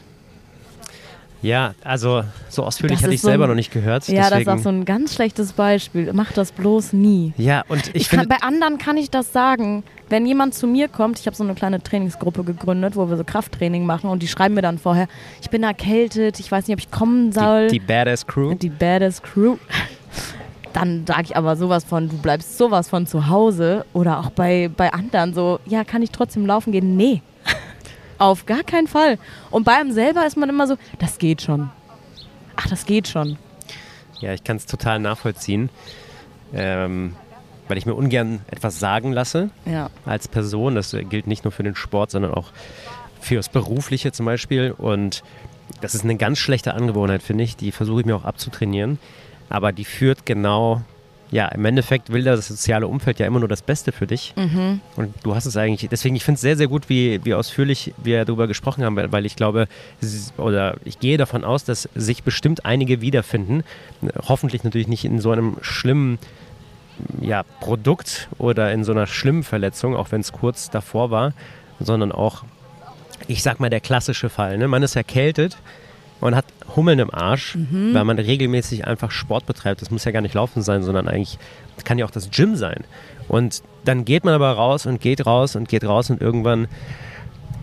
[1.41, 4.07] Ja, also so ausführlich hatte ich so selber ein, noch nicht gehört.
[4.07, 4.45] Ja, deswegen.
[4.45, 6.11] das ist auch so ein ganz schlechtes Beispiel.
[6.13, 7.33] Mach das bloß nie.
[7.37, 9.83] Ja, und ich, ich kann, Bei anderen kann ich das sagen.
[10.09, 13.23] Wenn jemand zu mir kommt, ich habe so eine kleine Trainingsgruppe gegründet, wo wir so
[13.23, 15.07] Krafttraining machen und die schreiben mir dann vorher,
[15.41, 17.67] ich bin erkältet, ich weiß nicht, ob ich kommen soll.
[17.67, 18.53] Die, die Badass Crew?
[18.55, 19.57] Die Badass Crew.
[20.73, 24.69] Dann sage ich aber sowas von, du bleibst sowas von zu Hause oder auch bei,
[24.75, 26.97] bei anderen so, ja, kann ich trotzdem laufen gehen?
[26.97, 27.21] Nee.
[28.17, 29.17] Auf gar keinen Fall.
[29.51, 31.69] Und bei einem selber ist man immer so, das geht schon.
[32.55, 33.37] Ach, das geht schon.
[34.19, 35.69] Ja, ich kann es total nachvollziehen.
[36.53, 37.15] Ähm,
[37.67, 39.89] weil ich mir ungern etwas sagen lasse ja.
[40.05, 40.75] als Person.
[40.75, 42.51] Das gilt nicht nur für den Sport, sondern auch
[43.19, 44.71] für das Berufliche zum Beispiel.
[44.71, 45.23] Und
[45.81, 47.55] das ist eine ganz schlechte Angewohnheit, finde ich.
[47.55, 48.99] Die versuche ich mir auch abzutrainieren.
[49.49, 50.81] Aber die führt genau
[51.31, 54.33] ja, im Endeffekt will das soziale Umfeld ja immer nur das Beste für dich.
[54.35, 54.79] Mhm.
[54.95, 57.93] Und du hast es eigentlich, deswegen, ich finde es sehr, sehr gut, wie, wie ausführlich
[57.97, 59.67] wir darüber gesprochen haben, weil ich glaube,
[60.37, 63.63] oder ich gehe davon aus, dass sich bestimmt einige wiederfinden.
[64.27, 66.19] Hoffentlich natürlich nicht in so einem schlimmen
[67.19, 71.33] ja, Produkt oder in so einer schlimmen Verletzung, auch wenn es kurz davor war,
[71.79, 72.43] sondern auch,
[73.27, 74.57] ich sag mal, der klassische Fall.
[74.57, 74.67] Ne?
[74.67, 75.57] Man ist erkältet
[76.21, 76.45] man hat
[76.75, 77.93] Hummeln im Arsch, mhm.
[77.93, 79.81] weil man regelmäßig einfach Sport betreibt.
[79.81, 81.37] Das muss ja gar nicht laufen sein, sondern eigentlich
[81.83, 82.83] kann ja auch das Gym sein.
[83.27, 86.67] Und dann geht man aber raus und geht raus und geht raus und irgendwann,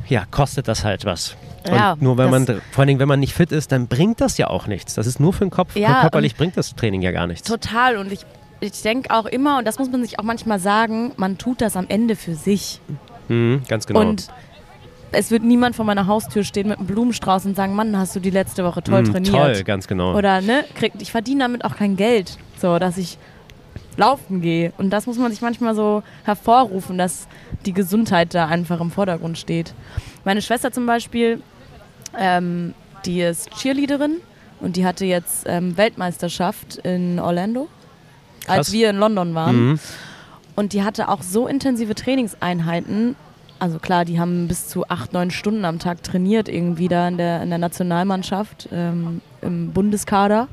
[0.09, 1.36] ja, kostet das halt was.
[1.66, 4.20] Ja, und nur wenn man, vor allen Dingen, wenn man nicht fit ist, dann bringt
[4.20, 4.94] das ja auch nichts.
[4.94, 5.76] Das ist nur für den Kopf.
[5.76, 7.48] Ja, körperlich bringt das Training ja gar nichts.
[7.48, 7.96] Total.
[7.96, 8.26] Und ich,
[8.61, 11.76] ich denke auch immer, und das muss man sich auch manchmal sagen, man tut das
[11.76, 12.80] am Ende für sich.
[13.28, 14.00] Mhm, ganz genau.
[14.00, 14.28] Und
[15.12, 18.20] es wird niemand vor meiner Haustür stehen mit einem Blumenstrauß und sagen, Mann, hast du
[18.20, 19.34] die letzte Woche toll mm, trainiert.
[19.34, 20.16] Toll, ganz genau.
[20.16, 22.38] Oder, ne, krieg, ich verdiene damit auch kein Geld.
[22.58, 23.18] So, dass ich
[23.96, 24.72] laufen gehe.
[24.78, 27.28] Und das muss man sich manchmal so hervorrufen, dass
[27.66, 29.74] die Gesundheit da einfach im Vordergrund steht.
[30.24, 31.42] Meine Schwester zum Beispiel,
[32.18, 34.16] ähm, die ist Cheerleaderin
[34.60, 37.68] und die hatte jetzt ähm, Weltmeisterschaft in Orlando,
[38.44, 38.58] Krass.
[38.58, 39.70] als wir in London waren.
[39.70, 39.80] Mhm.
[40.54, 43.16] Und die hatte auch so intensive Trainingseinheiten.
[43.62, 47.16] Also klar, die haben bis zu acht, neun Stunden am Tag trainiert, irgendwie da in
[47.16, 50.48] der, in der Nationalmannschaft, ähm, im Bundeskader.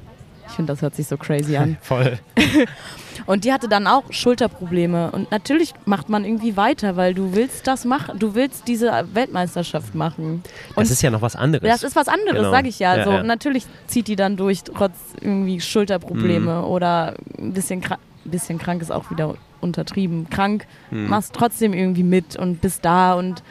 [0.48, 1.78] Ich finde, das hört sich so crazy an.
[1.82, 2.20] Voll.
[3.26, 5.10] Und die hatte dann auch Schulterprobleme.
[5.12, 8.20] Und natürlich macht man irgendwie weiter, weil du willst das machen.
[8.20, 10.44] Du willst diese Weltmeisterschaft machen.
[10.76, 11.68] Und Das ist ja noch was anderes.
[11.68, 12.52] das ist was anderes, Genau.
[12.52, 12.96] sag ich ja.
[12.98, 13.24] Ja, so, ja.
[13.24, 16.64] Natürlich zieht die dann durch, trotz irgendwie Schulterprobleme Mhm.
[16.64, 20.30] oder ein bisschen, krank, bisschen krank ist auch wieder untertrieben.
[20.30, 21.08] Krank, Mhm.
[21.10, 23.44] machst trotzdem irgendwie mit und bist da und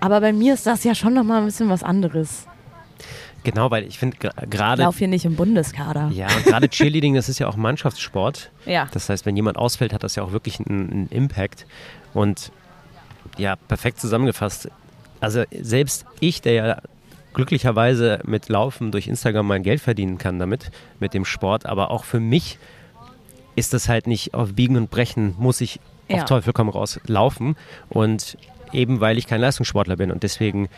[0.00, 2.46] aber bei mir ist das ja schon nochmal ein bisschen was anderes.
[3.42, 4.16] Genau, weil ich finde
[4.50, 4.82] gerade.
[4.82, 6.10] lauf hier nicht im Bundeskader.
[6.12, 8.50] Ja, und gerade Cheerleading, das ist ja auch Mannschaftssport.
[8.66, 8.86] Ja.
[8.92, 11.66] Das heißt, wenn jemand ausfällt, hat das ja auch wirklich einen, einen Impact.
[12.12, 12.52] Und
[13.38, 14.68] ja, perfekt zusammengefasst.
[15.20, 16.78] Also selbst ich, der ja
[17.34, 22.04] glücklicherweise mit Laufen durch Instagram mein Geld verdienen kann damit, mit dem Sport, aber auch
[22.04, 22.58] für mich
[23.56, 26.16] ist das halt nicht auf Biegen und Brechen, muss ich Ja.
[26.16, 27.56] auf Teufel komm raus laufen.
[27.88, 28.36] Und
[28.72, 30.68] eben weil ich kein Leistungssportler bin und deswegen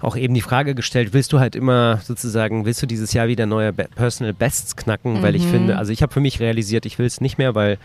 [0.00, 3.46] auch eben die Frage gestellt, willst du halt immer sozusagen, willst du dieses Jahr wieder
[3.46, 5.22] neue Personal Bests knacken?
[5.22, 5.48] Weil ich Mhm.
[5.48, 7.78] finde, also ich habe für mich realisiert, ich will es nicht mehr, weil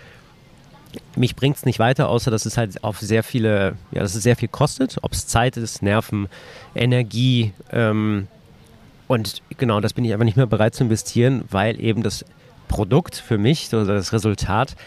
[1.15, 4.23] mich bringt es nicht weiter, außer dass es halt auf sehr viele, ja, dass es
[4.23, 6.27] sehr viel kostet, ob es Zeit ist, Nerven,
[6.75, 8.27] Energie ähm,
[9.07, 12.25] und genau, das bin ich einfach nicht mehr bereit zu investieren, weil eben das
[12.69, 14.77] Produkt für mich, so das Resultat,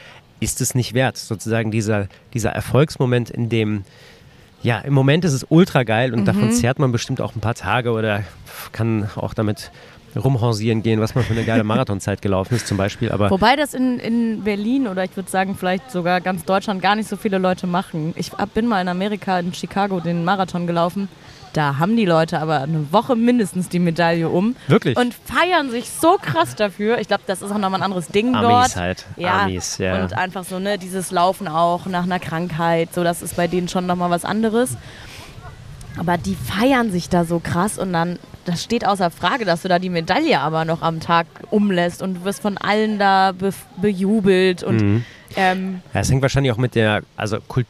[0.40, 1.18] ist es nicht wert.
[1.18, 3.84] Sozusagen dieser, dieser Erfolgsmoment, in dem,
[4.62, 7.54] ja, im Moment ist es ultra geil und davon zehrt man bestimmt auch ein paar
[7.54, 8.24] Tage oder
[8.72, 9.70] kann auch damit
[10.16, 13.74] rumhorsieren gehen, was man für eine geile Marathonzeit gelaufen ist zum Beispiel, aber Wobei das
[13.74, 17.38] in, in Berlin oder ich würde sagen vielleicht sogar ganz Deutschland gar nicht so viele
[17.38, 18.12] Leute machen.
[18.16, 21.08] Ich bin mal in Amerika, in Chicago, den Marathon gelaufen.
[21.52, 24.96] Da haben die Leute aber eine Woche mindestens die Medaille um wirklich.
[24.96, 26.98] und feiern sich so krass dafür.
[26.98, 28.76] Ich glaube, das ist auch nochmal ein anderes Ding Amis dort.
[28.76, 29.06] halt.
[29.18, 30.02] Ja, Amis, ja.
[30.02, 33.68] und einfach so, ne, dieses Laufen auch nach einer Krankheit, so, das ist bei denen
[33.68, 34.76] schon nochmal was anderes.
[35.98, 39.68] Aber die feiern sich da so krass und dann, das steht außer Frage, dass du
[39.68, 43.52] da die Medaille aber noch am Tag umlässt und du wirst von allen da be
[43.76, 45.04] bejubelt und Mhm.
[45.36, 47.66] ähm, Ja, es hängt wahrscheinlich auch mit der, also Kult,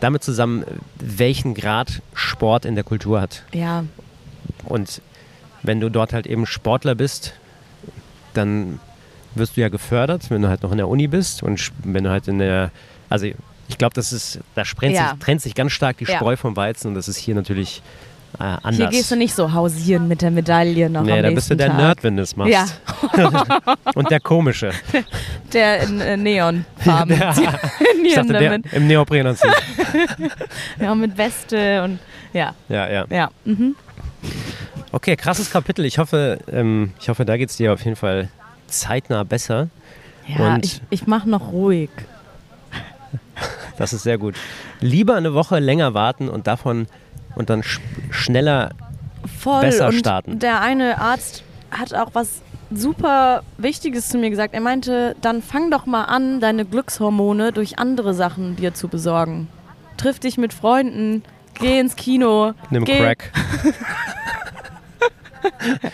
[0.00, 0.64] damit zusammen,
[0.98, 3.44] welchen Grad Sport in der Kultur hat.
[3.52, 3.84] ja,
[4.64, 5.00] Und
[5.62, 7.34] wenn du dort halt eben Sportler bist,
[8.34, 8.80] dann
[9.34, 12.10] wirst du ja gefördert, wenn du halt noch in der Uni bist und wenn du
[12.10, 12.70] halt in der,
[13.08, 13.26] also
[13.68, 15.10] ich glaube, das ist, da trennt, Ja.
[15.10, 16.16] sich, trennt sich ganz stark die Ja.
[16.16, 17.82] Spreu vom Weizen und das ist hier natürlich
[18.40, 18.76] äh, anders.
[18.76, 21.56] hier gehst du nicht so hausieren mit der Medaille noch Nee, am da bist du
[21.56, 21.76] der Tag.
[21.76, 22.52] Nerd, wenn du es machst.
[22.52, 22.66] Ja,
[23.94, 24.70] Und der Komische.
[25.52, 27.16] der in äh, Neonfarben.
[27.20, 27.30] Ja.
[28.02, 29.50] Ich Trainieren dachte, der im Neoprenanzug.
[30.80, 31.98] Ja, mit Weste und
[32.32, 33.04] ja, ja, ja.
[33.10, 33.30] ja.
[33.44, 33.76] Mhm.
[34.92, 35.84] Okay, krasses Kapitel.
[35.84, 38.28] Ich hoffe, ähm, ich hoffe, da geht es dir auf jeden Fall
[38.66, 39.68] zeitnah besser.
[40.26, 41.90] Ja, Und- ich, ich mache noch ruhig.
[43.78, 44.34] Das ist sehr gut.
[44.80, 46.86] Lieber eine Woche länger warten und davon
[47.34, 48.70] und dann sch schneller.
[49.38, 49.60] Voll.
[49.62, 50.38] besser und starten.
[50.38, 54.54] Der eine Arzt hat auch was super Wichtiges zu mir gesagt.
[54.54, 59.48] Er meinte, dann fang doch mal an, deine Glückshormone durch andere Sachen dir zu besorgen.
[59.96, 61.22] Triff dich mit Freunden,
[61.54, 63.30] geh ins Kino, Nimm geh Crack.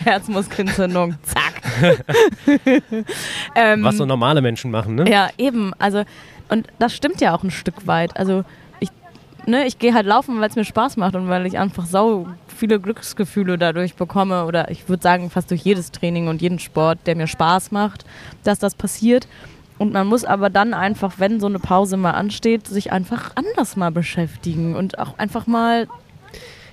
[0.03, 1.61] Herzmuskelentzündung, zack.
[3.55, 5.09] ähm, Was so normale Menschen machen, ne?
[5.09, 5.73] Ja, eben.
[5.79, 6.03] Also,
[6.49, 8.17] und das stimmt ja auch ein Stück weit.
[8.17, 8.43] Also,
[9.47, 12.27] ne, ich gehe halt laufen, weil es mir Spaß macht und weil ich einfach sau
[12.47, 14.45] viele Glücksgefühle dadurch bekomme.
[14.45, 18.05] Oder ich würde sagen, fast durch jedes Training und jeden Sport, der mir Spaß macht,
[18.43, 19.27] dass das passiert.
[19.79, 23.75] Und man muss aber dann einfach, wenn so eine Pause mal ansteht, sich einfach anders
[23.75, 25.87] mal beschäftigen und auch einfach mal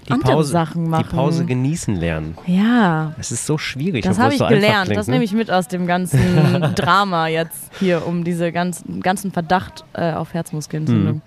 [0.07, 1.07] Die andere Pause, Sachen machen.
[1.11, 2.37] die Pause genießen lernen.
[2.47, 4.05] Ja, Es ist so schwierig.
[4.05, 4.87] das habe ich so gelernt.
[4.87, 5.12] Klingt, das ne?
[5.14, 6.18] nehme ich mit aus dem ganzen
[6.75, 11.16] Drama jetzt hier um diese ganzen, ganzen Verdacht äh, auf Herzmuskelentzündung.
[11.16, 11.22] Mhm.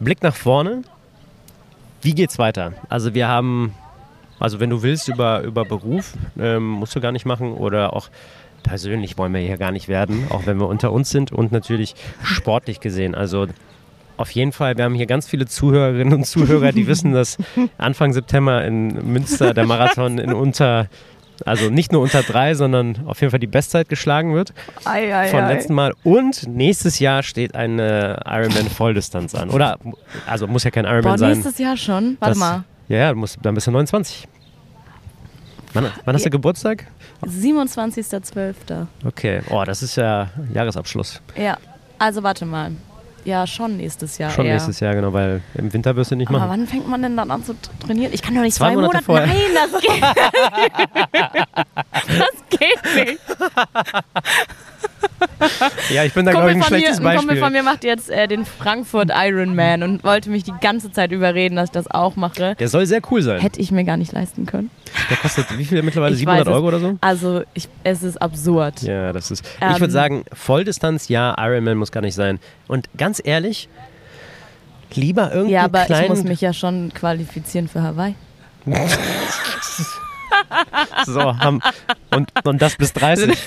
[0.00, 0.82] Blick nach vorne.
[2.02, 2.72] Wie geht's weiter?
[2.88, 3.74] Also wir haben,
[4.38, 8.08] also wenn du willst über, über Beruf, ähm, musst du gar nicht machen oder auch
[8.62, 11.94] persönlich wollen wir hier gar nicht werden, auch wenn wir unter uns sind und natürlich
[12.22, 13.14] sportlich gesehen.
[13.14, 13.46] Also
[14.16, 17.38] auf jeden Fall, wir haben hier ganz viele Zuhörerinnen und Zuhörer, die wissen, dass
[17.78, 20.88] Anfang September in Münster der Marathon in unter,
[21.46, 24.52] also nicht nur unter drei, sondern auf jeden Fall die Bestzeit geschlagen wird
[24.84, 25.52] Ei, ei, von ei.
[25.54, 25.92] letzten Mal.
[26.04, 29.50] Und nächstes Jahr steht eine Ironman Volldistanz an.
[29.50, 29.78] Oder,
[30.26, 31.32] also muss ja kein Boah, Ironman sein.
[31.32, 32.16] nächstes Jahr schon?
[32.20, 32.64] Warte Das- mal.
[32.88, 34.26] Ja, ja, du musst, dann bist du 29.
[35.72, 36.86] Wann, wann hast du Geburtstag?
[37.24, 38.86] 27.12.
[39.04, 41.20] Okay, oh, das ist ja Jahresabschluss.
[41.36, 41.56] Ja,
[41.98, 42.72] also warte mal.
[43.24, 44.30] Ja, schon nächstes Jahr.
[44.30, 44.54] Schon eher.
[44.54, 46.50] nächstes Jahr, genau, weil im Winter wirst du nicht Aber machen.
[46.50, 48.12] wann fängt man denn dann an zu tra- trainieren?
[48.14, 49.04] Ich kann doch nicht Zwei zwei, Monate Monate.
[49.04, 49.26] vorher.
[49.26, 50.02] Nein, das geht.
[52.18, 53.20] das geht nicht.
[55.90, 57.42] Ja, ich bin da, glaube ich, ein von, mir, schlechtes ein Kumpel Beispiel.
[57.42, 61.56] von mir macht jetzt äh, den Frankfurt Ironman und wollte mich die ganze Zeit überreden,
[61.56, 62.54] dass ich das auch mache.
[62.56, 63.40] Der soll sehr cool sein.
[63.40, 64.70] Hätte ich mir gar nicht leisten können.
[65.08, 66.12] Der kostet wie viel mittlerweile?
[66.14, 66.56] Ich 700 weiß es.
[66.56, 66.98] Euro oder so?
[67.00, 68.82] Also ich, es ist absurd.
[68.82, 69.44] Ja, das ist.
[69.44, 72.38] ich Ähm, würde sagen, Volldistanz, ja, Ironman muss gar nicht sein.
[72.68, 73.68] Und ganz ehrlich,
[74.94, 78.14] lieber irgendwie Ja, aber ich muss mich ja schon qualifizieren für Hawaii.
[81.06, 81.60] so haben
[82.14, 83.36] und, und das bis 30.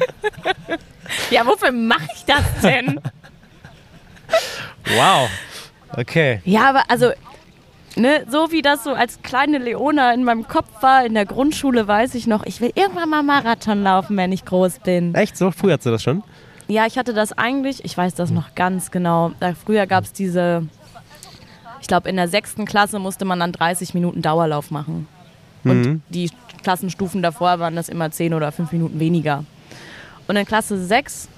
[1.30, 3.00] Ja, wofür mache ich das denn?
[4.96, 5.28] wow.
[5.96, 6.40] Okay.
[6.44, 7.10] ja, aber also,
[7.96, 11.88] ne, so wie das so als kleine Leona in meinem Kopf war, in der Grundschule
[11.88, 15.14] weiß ich noch, ich will irgendwann mal Marathon laufen, wenn ich groß bin.
[15.16, 15.36] Echt?
[15.36, 16.22] So früh hast du das schon?
[16.68, 19.32] Ja, ich hatte das eigentlich, ich weiß das noch ganz genau.
[19.64, 20.64] Früher gab es diese,
[21.80, 25.08] ich glaube, in der sechsten Klasse musste man dann 30 Minuten Dauerlauf machen.
[25.64, 26.02] Und Mhm.
[26.08, 26.30] die
[26.62, 29.44] Klassenstufen davor waren das immer 10 oder 5 Minuten weniger.
[30.30, 31.28] Und in Klasse 6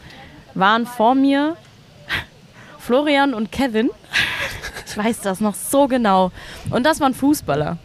[0.53, 1.57] waren vor mir
[2.78, 3.88] Florian und Kevin.
[4.86, 6.30] Ich weiß das noch so genau.
[6.68, 7.78] Und das waren Fußballer.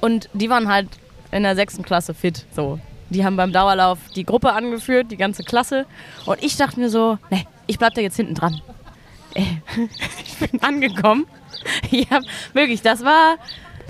[0.00, 0.86] Und die waren halt
[1.32, 2.46] in der sechsten Klasse fit.
[2.54, 2.78] So.
[3.10, 5.84] Die haben beim Dauerlauf die Gruppe angeführt, die ganze Klasse.
[6.24, 8.60] Und ich dachte mir so, nee, ich bleib da jetzt hinten dran.
[10.24, 11.26] Ich bin angekommen.
[12.10, 13.38] Hab, wirklich, das war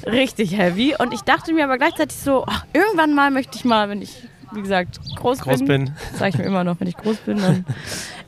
[0.06, 0.94] richtig heavy.
[0.98, 4.16] Und ich dachte mir aber gleichzeitig so, ach, irgendwann mal möchte ich mal, wenn ich,
[4.57, 5.92] wie gesagt, groß, Groß bin.
[6.14, 7.64] sage ich mir immer noch, wenn ich groß bin, dann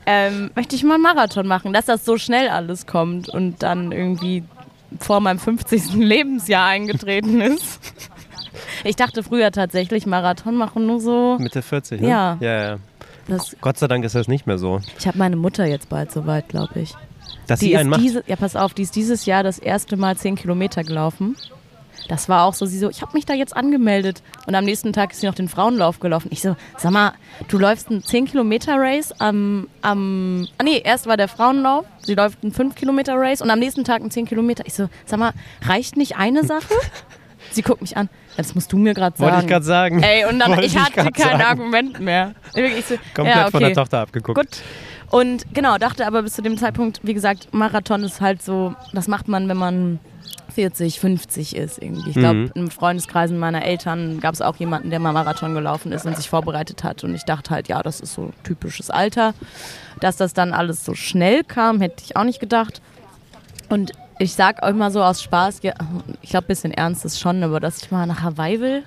[0.05, 3.91] ähm, möchte ich mal einen Marathon machen, dass das so schnell alles kommt und dann
[3.91, 4.43] irgendwie
[4.99, 5.93] vor meinem 50.
[5.95, 7.79] Lebensjahr eingetreten ist.
[8.83, 11.37] Ich dachte früher tatsächlich, Marathon machen nur so.
[11.39, 12.09] Mitte 40, ne?
[12.09, 12.37] Ja.
[12.39, 12.77] ja, ja.
[13.27, 14.81] Das, Gott sei Dank ist das nicht mehr so.
[14.97, 16.95] ich habe meine Mutter jetzt bald soweit, glaube ich.
[17.45, 18.01] Dass Die sie einen macht.
[18.01, 21.35] diese, ja, pass auf, die ist dieses Jahr das erste Mal 10 Kilometer gelaufen.
[22.09, 24.23] Das war auch so, sie so, ich habe mich da jetzt angemeldet.
[24.47, 26.29] Und am nächsten Tag ist sie noch den Frauenlauf gelaufen.
[26.31, 27.13] Ich so, sag mal,
[27.47, 32.15] du läufst einen 10 Kilometer Race am, am, ah nee, erst war der Frauenlauf, sie
[32.15, 34.65] läuft einen 5 Kilometer Race und am nächsten Tag einen 10 Kilometer.
[34.65, 36.73] Ich so, sag mal, reicht nicht eine Sache?
[37.51, 39.31] sie guckt mich an, das musst du mir gerade sagen.
[39.31, 40.03] Wollte ich gerade sagen.
[40.03, 41.41] Ey, und dann, Wollte ich hatte grad kein sagen.
[41.43, 42.33] Argument mehr.
[42.55, 43.75] Ich so, Komplett ja, von der okay.
[43.75, 44.39] Tochter abgeguckt.
[44.39, 44.61] Gut.
[45.11, 49.07] Und genau, dachte aber bis zu dem Zeitpunkt, wie gesagt, Marathon ist halt so, das
[49.07, 49.99] macht man, wenn man
[50.59, 52.09] 40, 50 ist irgendwie.
[52.09, 52.51] Ich glaube, Mhm.
[52.53, 56.27] in Freundeskreisen meiner Eltern gab es auch jemanden, der mal Marathon gelaufen ist und sich
[56.27, 57.05] vorbereitet hat.
[57.05, 59.33] Und ich dachte halt, ja, das ist so typisches Alter.
[60.01, 62.81] Dass das dann alles so schnell kam, hätte ich auch nicht gedacht.
[63.69, 65.75] Und ich sag euch mal so aus Spaß, ja,
[66.21, 68.83] ich glaube, ein bisschen ernst ist schon, aber dass ich mal nach Hawaii will,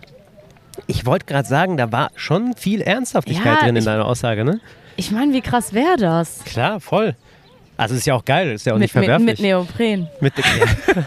[0.87, 4.45] Ich wollte gerade sagen, da war schon viel Ernsthaftigkeit Ja, drin in ich- deiner Aussage,
[4.45, 4.61] ne?
[4.97, 6.45] ich meine, wie krass wäre das?
[6.45, 7.15] Klar, voll.
[7.77, 9.41] Also ist ja auch geil, ist ja auch Mit, nicht mit, verwerflich.
[9.41, 10.09] mit Neopren.
[10.21, 11.07] Mit, ja.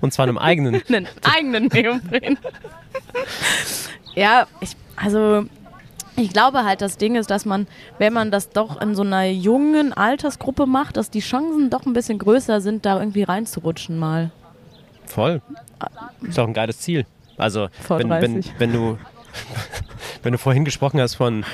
[0.00, 0.82] Und zwar einem eigenen.
[0.88, 2.38] einen eigenen Neopren.
[4.14, 5.46] ja, ich, also
[6.16, 7.66] ich glaube halt, das Ding ist, dass man,
[7.98, 11.94] wenn man das doch in so einer jungen Altersgruppe macht, dass die Chancen doch ein
[11.94, 14.30] bisschen größer sind, da irgendwie reinzurutschen mal.
[15.06, 15.40] Voll.
[16.22, 17.06] Ist auch ein geiles Ziel.
[17.36, 18.52] Also, wenn, wenn, 30.
[18.58, 18.98] wenn, du,
[20.22, 21.44] wenn du vorhin gesprochen hast von,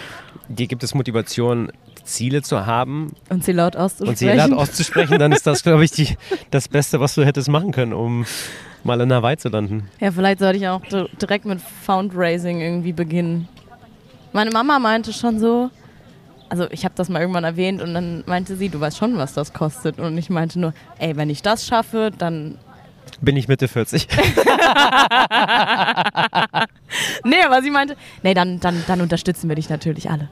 [0.48, 1.70] dir gibt es Motivation,
[2.08, 4.36] Ziele zu haben Und sie laut und sie auszusprechen.
[4.50, 6.16] laut auszusprechen, dann ist das, glaube ich, die,
[6.50, 8.24] das Beste, was du hättest machen können, um
[8.84, 9.88] mal in Hawaii zu landen.
[10.00, 13.48] ja, vielleicht sollte ich auch di- direkt mit Fundraising irgendwie beginnen.
[14.32, 15.70] Meine Mama meinte schon so,
[16.48, 19.34] also ich habe das mal irgendwann erwähnt und dann meinte sie, du weißt schon, was
[19.34, 19.98] das kostet.
[19.98, 22.56] Und ich meinte nur, ey, wenn ich das schaffe, dann
[23.20, 24.06] Bin ich Mitte 40.
[27.24, 30.28] Nee, aber sie meinte, nee, dann, dann, dann unterstützen wir dich natürlich alle.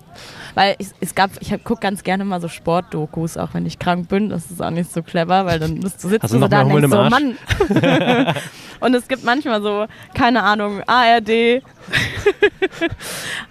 [0.57, 4.09] Weil es, es gab, ich gucke ganz gerne mal so Sportdokus, auch wenn ich krank
[4.09, 4.31] bin.
[4.31, 6.63] Das ist auch nicht so clever, weil dann bist du sitzt Hast du so da
[6.63, 7.37] und denkst so, Mann.
[8.81, 9.85] und es gibt manchmal so,
[10.15, 11.63] keine Ahnung, ARD,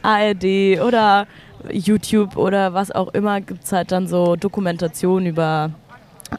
[0.02, 0.44] ARD
[0.84, 1.28] oder
[1.72, 5.70] YouTube oder was auch immer, gibt es halt dann so Dokumentationen über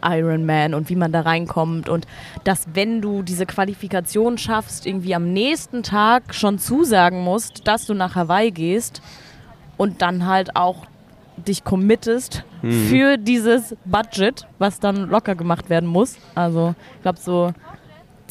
[0.03, 2.09] Iron Man und wie man da reinkommt und
[2.43, 7.95] dass wenn du diese Qualifikation schaffst, irgendwie am nächsten Tag schon zusagen musst, dass du
[7.95, 9.01] nach Hawaii gehst
[9.77, 10.87] und dann halt auch
[11.37, 16.17] dich committest für dieses Budget, was dann locker gemacht werden muss.
[16.35, 17.53] Also ich glaube so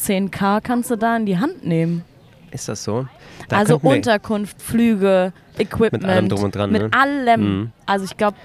[0.00, 2.04] 10k kannst du da in die Hand nehmen.
[2.50, 3.06] Ist das so?
[3.48, 6.02] Da also Unterkunft, Flüge, Equipment.
[6.02, 6.90] Mit allem drum und dran, Mit ne?
[6.92, 7.40] allem.
[7.40, 7.72] Mhm.
[7.86, 8.36] Also ich glaube,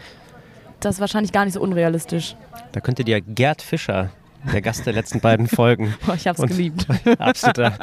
[0.79, 2.35] das ist wahrscheinlich gar nicht so unrealistisch.
[2.71, 4.09] Da könnte dir Gerd Fischer
[4.51, 5.93] der Gast der letzten beiden Folgen.
[6.05, 6.87] Boah, ich hab's Und- geliebt.
[7.19, 7.73] Absoluter,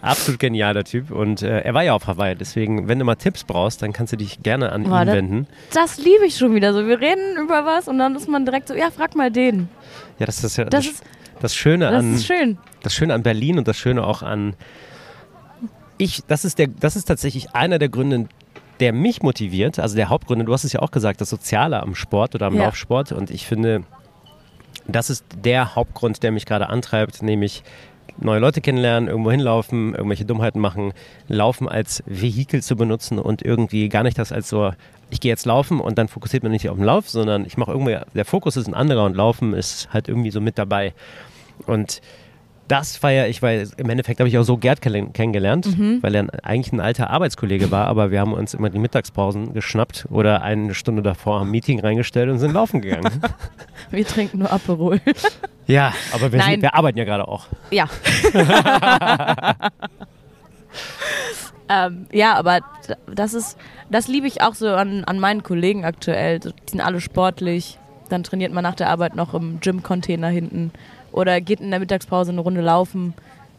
[0.00, 1.10] absolut genialer Typ.
[1.10, 4.12] Und äh, er war ja auf Hawaii, deswegen, wenn du mal Tipps brauchst, dann kannst
[4.12, 5.46] du dich gerne an Boah, ihn das- wenden.
[5.74, 6.72] Das liebe ich schon wieder.
[6.72, 9.68] So, wir reden über was und dann ist man direkt so, ja, frag mal den.
[10.18, 11.04] Ja, das ist ja Das das, ist,
[11.40, 12.58] das Schöne das an ist schön.
[12.82, 14.54] das Schöne an Berlin und das Schöne auch an
[15.98, 18.26] ich, das ist der, das ist tatsächlich einer der Gründe,
[18.80, 21.94] der mich motiviert, also der Hauptgründe, du hast es ja auch gesagt, das Soziale am
[21.94, 22.64] Sport oder am Ja.
[22.64, 23.82] Laufsport und ich finde,
[24.92, 27.62] das ist der Hauptgrund, der mich gerade antreibt, nämlich
[28.18, 30.92] neue Leute kennenlernen, irgendwo hinlaufen, irgendwelche Dummheiten machen,
[31.28, 34.72] Laufen als Vehikel zu benutzen und irgendwie gar nicht das als so,
[35.10, 37.72] ich gehe jetzt laufen und dann fokussiert man nicht auf den Lauf, sondern ich mache
[37.72, 40.92] irgendwie, der Fokus ist ein anderer und Laufen ist halt irgendwie so mit dabei.
[41.66, 42.00] Und
[42.70, 45.66] das feiere ich, weil im Endeffekt habe ich auch so Gerd kenn- kennengelernt,
[46.02, 50.06] weil er eigentlich ein alter Arbeitskollege war, aber wir haben uns immer die Mittagspausen geschnappt
[50.08, 53.10] oder eine Stunde davor am Meeting reingestellt und sind laufen gegangen.
[53.90, 55.00] Wir trinken nur Aperol.
[55.66, 57.46] ja, aber wir, sind, wir arbeiten ja gerade auch.
[57.72, 57.88] Ja.
[61.68, 62.60] ähm, ja, aber
[63.12, 63.56] das ist,
[63.90, 66.38] das liebe ich auch so an, an meinen Kollegen aktuell.
[66.38, 67.78] Die sind alle sportlich.
[68.10, 70.70] Dann trainiert man nach der Arbeit noch im Gym-Container hinten
[71.12, 73.14] oder geht in der Mittagspause eine Runde laufen.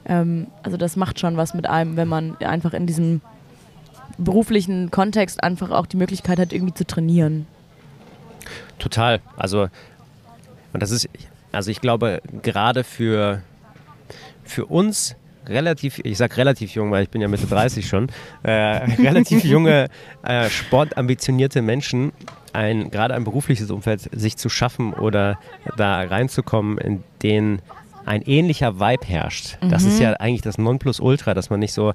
[0.06, 3.22] Ähm, also das macht schon was mit einem, wenn man einfach in diesem
[4.18, 7.48] beruflichen Kontext einfach auch die Möglichkeit hat, irgendwie zu trainieren.
[8.80, 9.20] Total.
[9.38, 9.68] Also,
[10.74, 11.08] und das ist,
[11.52, 13.42] also ich glaube, gerade für,
[14.44, 15.16] für uns
[15.48, 18.10] relativ, ich sag relativ jung, weil ich bin ja Mitte 30 schon,
[18.44, 18.52] äh,
[19.02, 19.88] relativ junge,
[20.24, 22.12] äh, sportambitionierte Menschen,
[22.54, 25.38] ein, gerade ein berufliches Umfeld sich zu schaffen oder
[25.78, 27.62] da reinzukommen, in den
[28.06, 29.58] ein ähnlicher Vibe herrscht.
[29.62, 31.94] Das ist ja eigentlich das Nonplusultra, dass man nicht so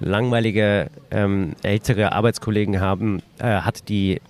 [0.00, 4.20] langweilige ähm, ältere Arbeitskollegen haben, äh, hat, die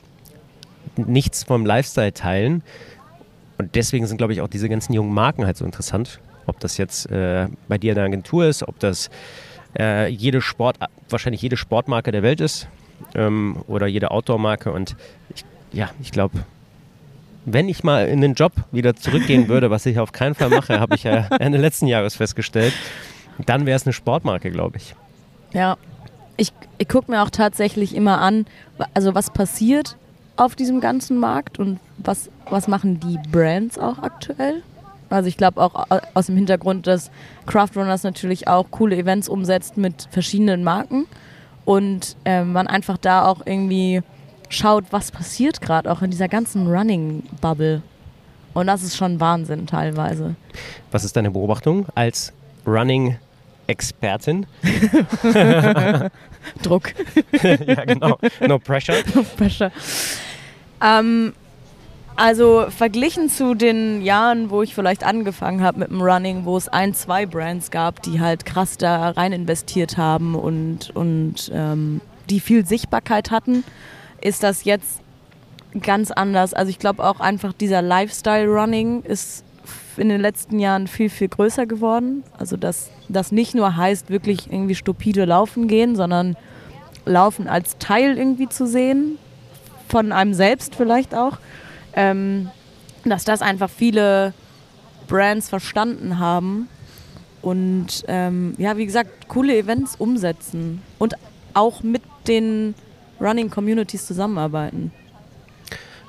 [0.96, 2.62] nichts vom Lifestyle teilen.
[3.58, 6.20] Und deswegen sind, glaube ich, auch diese ganzen jungen Marken halt so interessant.
[6.46, 9.08] Ob das jetzt äh, bei dir in der Agentur ist, ob das
[9.78, 10.76] äh, jede Sport,
[11.08, 12.68] wahrscheinlich jede Sportmarke der Welt ist
[13.14, 14.72] ähm, oder jede Outdoor-Marke.
[14.72, 14.96] Und
[15.34, 15.44] ich,
[15.74, 16.38] ja, ich glaube,
[17.46, 20.80] wenn ich mal in den Job wieder zurückgehen würde, was ich auf keinen Fall mache,
[20.80, 22.72] habe ich ja Ende letzten Jahres festgestellt,
[23.44, 24.94] dann wäre es eine Sportmarke, glaube ich.
[25.52, 25.76] Ja,
[26.36, 28.46] ich, ich gucke mir auch tatsächlich immer an,
[28.94, 29.96] also was passiert
[30.36, 34.62] auf diesem ganzen Markt und was, was machen die Brands auch aktuell.
[35.10, 37.10] Also ich glaube auch au- aus dem Hintergrund, dass
[37.46, 41.06] Craft Runners natürlich auch coole Events umsetzt mit verschiedenen Marken
[41.64, 44.02] und ähm, man einfach da auch irgendwie
[44.54, 47.82] schaut, was passiert gerade auch in dieser ganzen Running-Bubble.
[48.54, 50.36] Und das ist schon Wahnsinn teilweise.
[50.90, 52.32] Was ist deine Beobachtung als
[52.66, 54.46] Running-Expertin?
[56.62, 56.94] Druck.
[57.42, 58.18] ja, genau.
[58.46, 59.02] No pressure.
[59.36, 59.72] Pressure.
[60.80, 61.32] Ähm,
[62.16, 66.68] also verglichen zu den Jahren, wo ich vielleicht angefangen habe mit dem Running, wo es
[66.68, 72.00] ein, zwei Brands gab, die halt krass da rein investiert haben und, und ähm,
[72.30, 73.64] die viel Sichtbarkeit hatten,
[74.24, 75.00] ist das jetzt
[75.80, 76.54] ganz anders.
[76.54, 79.44] Also ich glaube auch einfach dieser Lifestyle-Running ist
[79.96, 82.24] in den letzten Jahren viel, viel größer geworden.
[82.36, 86.36] Also dass das nicht nur heißt, wirklich irgendwie stupide laufen gehen, sondern
[87.06, 89.18] Laufen als Teil irgendwie zu sehen,
[89.88, 91.38] von einem selbst vielleicht auch,
[91.92, 92.48] ähm,
[93.04, 94.32] dass das einfach viele
[95.06, 96.68] Brands verstanden haben
[97.42, 101.14] und ähm, ja, wie gesagt, coole Events umsetzen und
[101.52, 102.74] auch mit den
[103.24, 104.92] Running Communities zusammenarbeiten.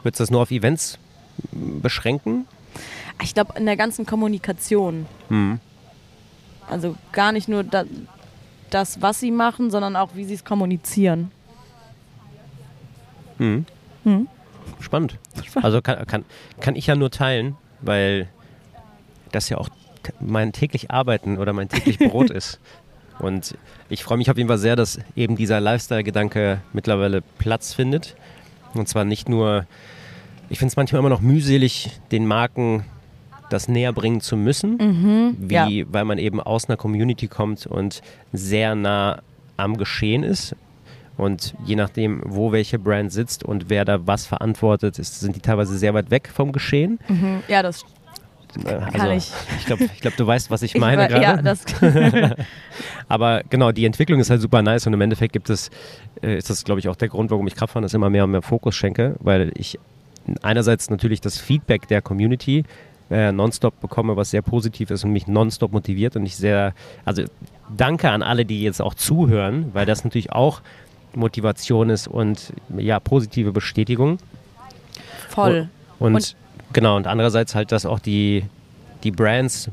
[0.03, 0.99] Würdest du das nur auf Events
[1.51, 2.45] beschränken?
[3.24, 5.05] Ich glaube, in der ganzen Kommunikation.
[5.30, 5.59] Hm.
[6.70, 7.86] Also gar nicht nur da,
[8.70, 11.32] das, was sie machen, sondern auch, wie sie es kommunizieren.
[13.38, 13.66] Hm.
[14.03, 14.28] Hm.
[14.80, 15.18] Spannend.
[15.61, 16.26] Also kann, kann,
[16.59, 18.28] kann ich ja nur teilen, weil
[19.32, 19.70] das ja auch
[20.20, 22.59] mein täglich Arbeiten oder mein täglich Brot ist.
[23.20, 23.57] Und
[23.89, 28.15] ich freue mich auf jeden Fall sehr, dass eben dieser Lifestyle-Gedanke mittlerweile Platz findet.
[28.73, 29.65] Und zwar nicht nur,
[30.49, 32.84] ich finde es manchmal immer noch mühselig, den Marken
[33.49, 35.68] das näher bringen zu müssen, wie, ja.
[35.89, 38.02] weil man eben aus einer Community kommt und
[38.34, 39.22] sehr nah
[39.56, 40.56] am Geschehen ist.
[41.18, 45.39] Und je nachdem, wo welche Brand sitzt und wer da was verantwortet, ist, sind die
[45.39, 46.99] teilweise sehr weit weg vom Geschehen.
[47.48, 47.85] Ja, das
[48.64, 49.32] Also, kann ich.
[49.60, 51.23] Ich glaube, ich glaub, du weißt, was ich Ich meine wa- gerade.
[51.23, 51.65] Ja, das
[53.07, 55.69] Aber genau, die Entwicklung ist halt super nice und im Endeffekt gibt es,
[56.22, 58.32] äh, ist das glaube ich auch der Grund, warum ich Kraftfahren das immer mehr und
[58.32, 59.80] mehr Fokus schenke, weil ich
[60.41, 62.64] einerseits natürlich das Feedback der Community
[63.11, 66.73] äh, nonstop bekomme, was sehr positiv ist und mich nonstop motiviert und ich sehr,
[67.06, 67.23] also
[67.76, 70.61] danke an alle, die jetzt auch zuhören, weil das natürlich auch
[71.14, 74.18] Motivation ist und ja, positive Bestätigung.
[75.30, 75.69] voll.
[75.99, 76.36] Und, Und-
[76.76, 78.43] genau, und andererseits halt, dass auch die,
[79.03, 79.72] die Brands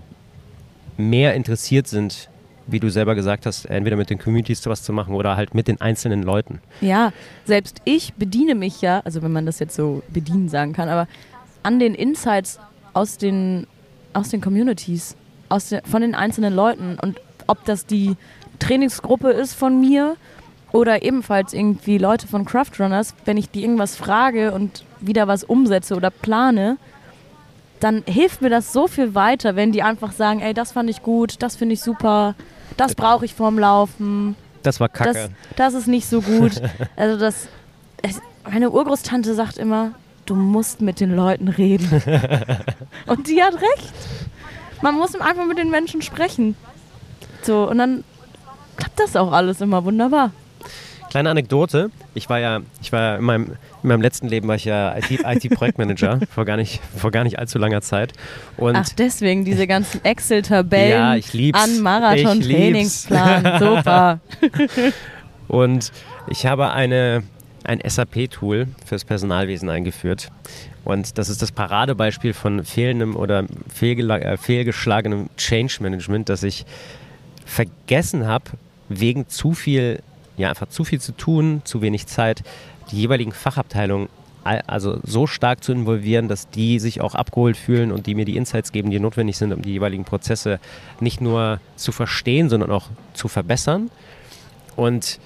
[0.97, 2.31] mehr interessiert sind,
[2.67, 5.67] wie du selber gesagt hast, entweder mit den Communities was zu machen oder halt mit
[5.69, 6.61] den einzelnen Leuten.
[6.81, 7.13] Ja,
[7.45, 11.09] selbst ich bediene mich ja, also wenn man das jetzt so bedienen sagen kann, aber
[11.65, 12.61] an den Insights
[12.95, 13.67] aus den,
[14.13, 15.17] aus den Communities,
[15.49, 18.17] aus der, von den einzelnen Leuten und ob das die
[18.61, 20.17] Trainingsgruppe ist von mir
[20.71, 25.97] oder ebenfalls irgendwie Leute von Craftrunners, wenn ich die irgendwas frage und wieder was umsetze
[25.97, 26.79] oder plane,
[27.83, 31.03] dann hilft mir das so viel weiter, wenn die einfach sagen, ey, das fand ich
[31.03, 32.35] gut, das finde ich super,
[32.77, 34.37] das brauche ich vorm Laufen.
[34.63, 35.13] Das war kacke.
[35.13, 36.63] Das, das ist nicht so gut.
[36.97, 37.49] Also das,
[38.51, 39.93] meine Urgroßtante sagt immer,
[40.27, 41.89] du musst mit den Leuten reden.
[43.07, 43.93] und die hat recht.
[44.81, 46.57] Man muss einfach mit den Menschen sprechen.
[47.43, 48.05] So, und dann
[48.77, 50.31] klappt das auch alles immer wunderbar.
[51.13, 51.91] Kleine Anekdote.
[52.15, 53.47] Ich war ja, ich war in meinem,
[53.83, 57.39] in meinem letzten Leben war ich ja IT-Projektmanager IT vor, gar nicht, vor gar nicht
[57.39, 58.15] allzu langer Zeit.
[58.57, 61.63] Und Ach, deswegen diese ganzen Excel-Tabellen Ja, ich lieb's.
[61.63, 63.59] an Marathon-Trainingsplan.
[63.59, 64.21] Super.
[65.49, 65.93] Und
[66.29, 67.25] ich habe eine,
[67.63, 70.31] ein SAP-Tool fürs Personalwesen eingeführt.
[70.83, 76.65] Und das ist das Paradebeispiel von fehlendem oder äh, fehlgeschlagenem Change Management, dass ich
[77.45, 78.45] vergessen habe,
[78.89, 80.03] wegen zu viel,
[80.37, 82.43] ja, einfach zu viel zu tun, zu wenig Zeit,
[82.91, 84.09] die jeweiligen Fachabteilungen
[84.45, 88.25] al- also so stark zu involvieren, dass die sich auch abgeholt fühlen und die mir
[88.25, 90.59] die Insights geben, die notwendig sind, um die jeweiligen Prozesse
[91.01, 93.91] nicht nur zu verstehen, sondern auch zu verbessern.
[94.75, 95.21] Und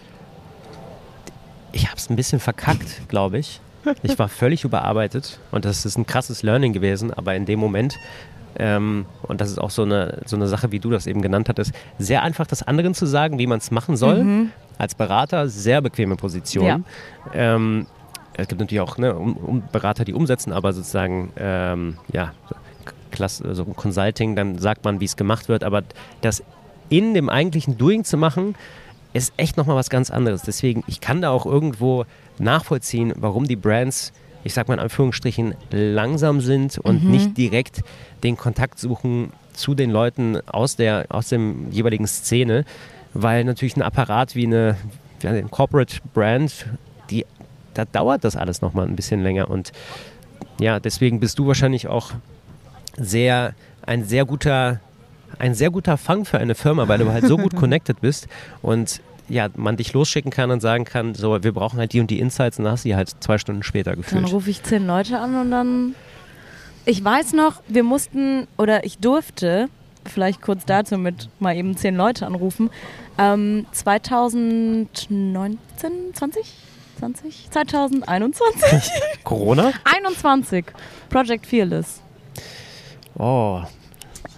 [1.73, 3.61] ich habe es ein bisschen verkackt, glaube ich.
[4.03, 7.97] Ich war völlig überarbeitet und das ist ein krasses Learning gewesen, aber in dem Moment,
[8.59, 11.49] ähm, und das ist auch so eine, so eine Sache, wie du das eben genannt
[11.49, 14.49] hattest, sehr einfach das anderen zu sagen, wie man es machen soll.
[14.79, 16.67] Als Berater sehr bequeme Position.
[16.67, 16.81] Ja.
[17.33, 17.87] Ähm,
[18.35, 22.33] es gibt natürlich auch ne, um, um Berater, die umsetzen, aber sozusagen, ähm, ja,
[23.11, 25.83] Klasse, also Consulting, dann sagt man, wie es gemacht wird, aber
[26.21, 26.43] das
[26.91, 28.55] in dem eigentlichen Doing zu machen,
[29.13, 30.43] ist echt nochmal was ganz anderes.
[30.43, 32.05] Deswegen, ich kann da auch irgendwo
[32.39, 34.13] nachvollziehen, warum die Brands,
[34.47, 37.83] ich sag mal in Anführungsstrichen, langsam sind und nicht direkt
[38.23, 42.65] den Kontakt suchen zu den Leuten aus der aus dem jeweiligen Szene,
[43.13, 44.77] weil natürlich ein Apparat wie eine,
[45.21, 46.67] wie eine Corporate Brand,
[47.11, 47.27] die,
[47.75, 49.51] da dauert das alles nochmal ein bisschen länger.
[49.51, 49.73] Und
[50.61, 52.13] ja, deswegen bist du wahrscheinlich auch
[52.97, 54.81] sehr, ein sehr guter,
[55.41, 58.29] ein sehr guter Fang für eine Firma, weil du halt so gut connected bist.
[58.63, 62.11] Und ja, man dich losschicken kann und sagen kann, so, wir brauchen halt die und
[62.11, 64.33] die Insights und dann hast du die halt zwei Stunden später Dann gefühlt.
[64.33, 65.95] rufe ich zehn Leute an und dann.
[66.85, 69.69] Ich weiß noch, wir mussten oder ich durfte,
[70.05, 72.71] vielleicht kurz dazu mit mal eben zehn Leute anrufen,
[73.19, 75.59] ähm, 2019,
[76.15, 76.55] 20?
[77.01, 77.49] 20?
[77.51, 78.91] 2021?
[79.25, 79.73] Corona?
[79.85, 80.65] 21.
[81.11, 82.01] Project Fearless.
[83.19, 83.63] Oh,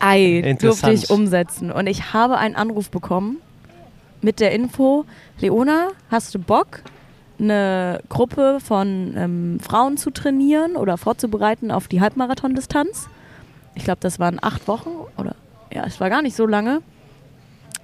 [0.00, 1.70] Ei, durfte ich umsetzen.
[1.72, 3.38] Und ich habe einen Anruf bekommen
[4.20, 5.04] mit der Info,
[5.40, 6.82] Leona, hast du Bock,
[7.38, 13.08] eine Gruppe von ähm, Frauen zu trainieren oder vorzubereiten auf die Halbmarathon-Distanz?
[13.74, 15.36] Ich glaube, das waren acht Wochen oder
[15.72, 16.82] ja, es war gar nicht so lange.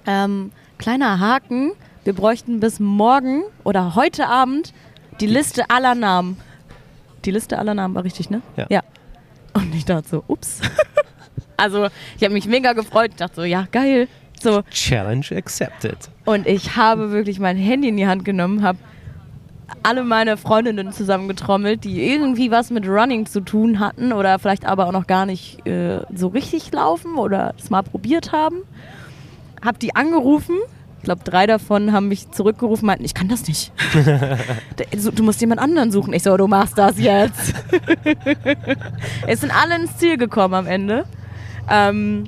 [0.05, 1.71] Ähm, kleiner Haken,
[2.03, 4.73] wir bräuchten bis morgen oder heute Abend
[5.21, 6.37] die Liste aller Namen.
[7.23, 8.41] Die Liste aller Namen war richtig, ne?
[8.57, 8.67] Ja.
[8.69, 8.81] Ja.
[9.53, 10.59] Und ich dachte so, ups.
[11.57, 11.87] also,
[12.17, 13.11] ich habe mich mega gefreut.
[13.11, 14.07] Ich dachte so, ja, geil.
[14.45, 15.97] So, Challenge accepted.
[16.25, 18.77] und ich habe wirklich mein Handy in die Hand genommen, habe
[19.81, 24.85] alle meine Freundinnen zusammengetrommelt, die irgendwie was mit Running zu tun hatten oder vielleicht aber
[24.85, 28.57] auch noch gar nicht äh, so richtig laufen oder es mal probiert haben.
[29.63, 30.57] Hab die angerufen.
[30.99, 33.71] Ich glaube, drei davon haben mich zurückgerufen, meinten, ich kann das nicht.
[35.15, 36.13] Du musst jemand anderen suchen.
[36.13, 37.55] Ich so, du machst das jetzt.
[39.27, 41.05] es sind alle ins Ziel gekommen am Ende.
[41.67, 42.25] Ähm,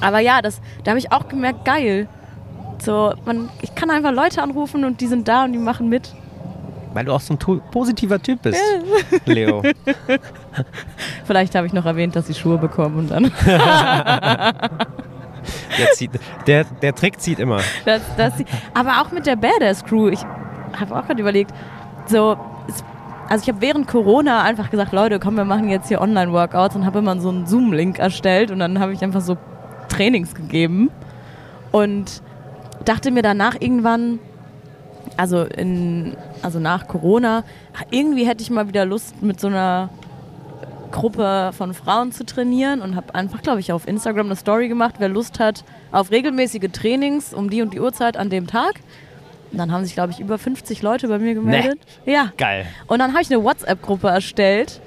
[0.00, 2.08] aber ja, das, da habe ich auch gemerkt, geil.
[2.80, 6.12] So, man, ich kann einfach Leute anrufen und die sind da und die machen mit.
[6.94, 8.60] Weil du auch so ein positiver Typ bist,
[9.24, 9.62] Leo.
[11.24, 13.32] Vielleicht habe ich noch erwähnt, dass sie Schuhe bekommen und dann.
[15.76, 16.10] Der, zieht,
[16.46, 17.60] der, der Trick zieht immer.
[17.84, 18.32] Das, das,
[18.74, 20.08] aber auch mit der Badass Crew.
[20.08, 20.20] Ich
[20.78, 21.52] habe auch gerade überlegt,
[22.06, 22.36] so,
[23.28, 26.86] also ich habe während Corona einfach gesagt, Leute, komm, wir machen jetzt hier Online-Workouts und
[26.86, 29.36] habe immer so einen Zoom-Link erstellt und dann habe ich einfach so
[29.92, 30.90] Trainings gegeben
[31.70, 32.22] und
[32.84, 34.18] dachte mir danach irgendwann,
[35.16, 37.44] also in, also nach Corona,
[37.90, 39.90] irgendwie hätte ich mal wieder Lust mit so einer
[40.90, 44.96] Gruppe von Frauen zu trainieren und habe einfach, glaube ich, auf Instagram eine Story gemacht,
[44.98, 48.80] wer Lust hat auf regelmäßige Trainings um die und die Uhrzeit an dem Tag.
[49.50, 51.78] Und dann haben sich, glaube ich, über 50 Leute bei mir gemeldet.
[52.06, 52.32] Ja.
[52.38, 52.66] Geil.
[52.86, 54.80] Und dann habe ich eine WhatsApp-Gruppe erstellt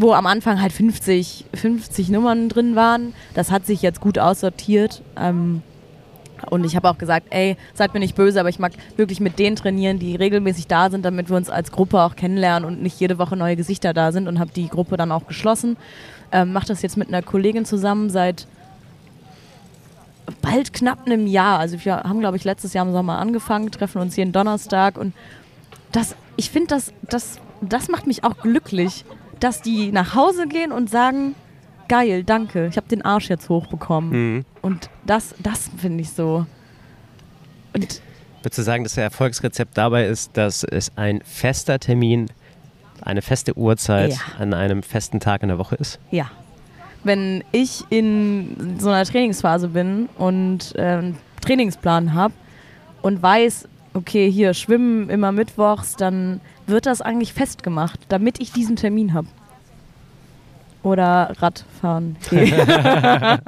[0.00, 3.14] wo am Anfang halt 50, 50 Nummern drin waren.
[3.34, 5.02] Das hat sich jetzt gut aussortiert.
[5.20, 5.62] Ähm,
[6.50, 9.40] und ich habe auch gesagt, ey, seid mir nicht böse, aber ich mag wirklich mit
[9.40, 13.00] denen trainieren, die regelmäßig da sind, damit wir uns als Gruppe auch kennenlernen und nicht
[13.00, 15.76] jede Woche neue Gesichter da sind und habe die Gruppe dann auch geschlossen.
[16.30, 18.46] Ähm, mache das jetzt mit einer Kollegin zusammen seit
[20.40, 21.58] bald knapp einem Jahr.
[21.58, 25.12] Also wir haben, glaube ich, letztes Jahr im Sommer angefangen, treffen uns jeden Donnerstag und
[25.90, 29.04] das, ich finde, das, das, das macht mich auch glücklich,
[29.40, 31.34] dass die nach Hause gehen und sagen,
[31.88, 34.10] geil, danke, ich habe den Arsch jetzt hochbekommen.
[34.36, 34.44] Mhm.
[34.62, 36.46] Und das, das finde ich so.
[37.74, 38.00] Und
[38.42, 42.26] Würdest du sagen, dass der Erfolgsrezept dabei ist, dass es ein fester Termin,
[43.02, 44.18] eine feste Uhrzeit Ja.
[44.38, 45.98] an einem festen Tag in der Woche ist?
[46.10, 46.30] ja,
[47.04, 52.34] wenn ich in so einer Trainingsphase bin und äh, einen Trainingsplan habe
[53.02, 58.76] und weiß, okay, hier schwimmen immer mittwochs, dann wird das eigentlich festgemacht, damit ich diesen
[58.76, 59.28] Termin habe.
[60.82, 62.16] Oder Radfahren.
[62.24, 62.52] Okay.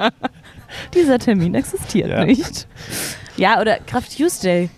[0.95, 2.25] Dieser Termin existiert Ja.
[2.25, 2.67] nicht.
[3.37, 4.69] Ja, oder Kraft Tuesday.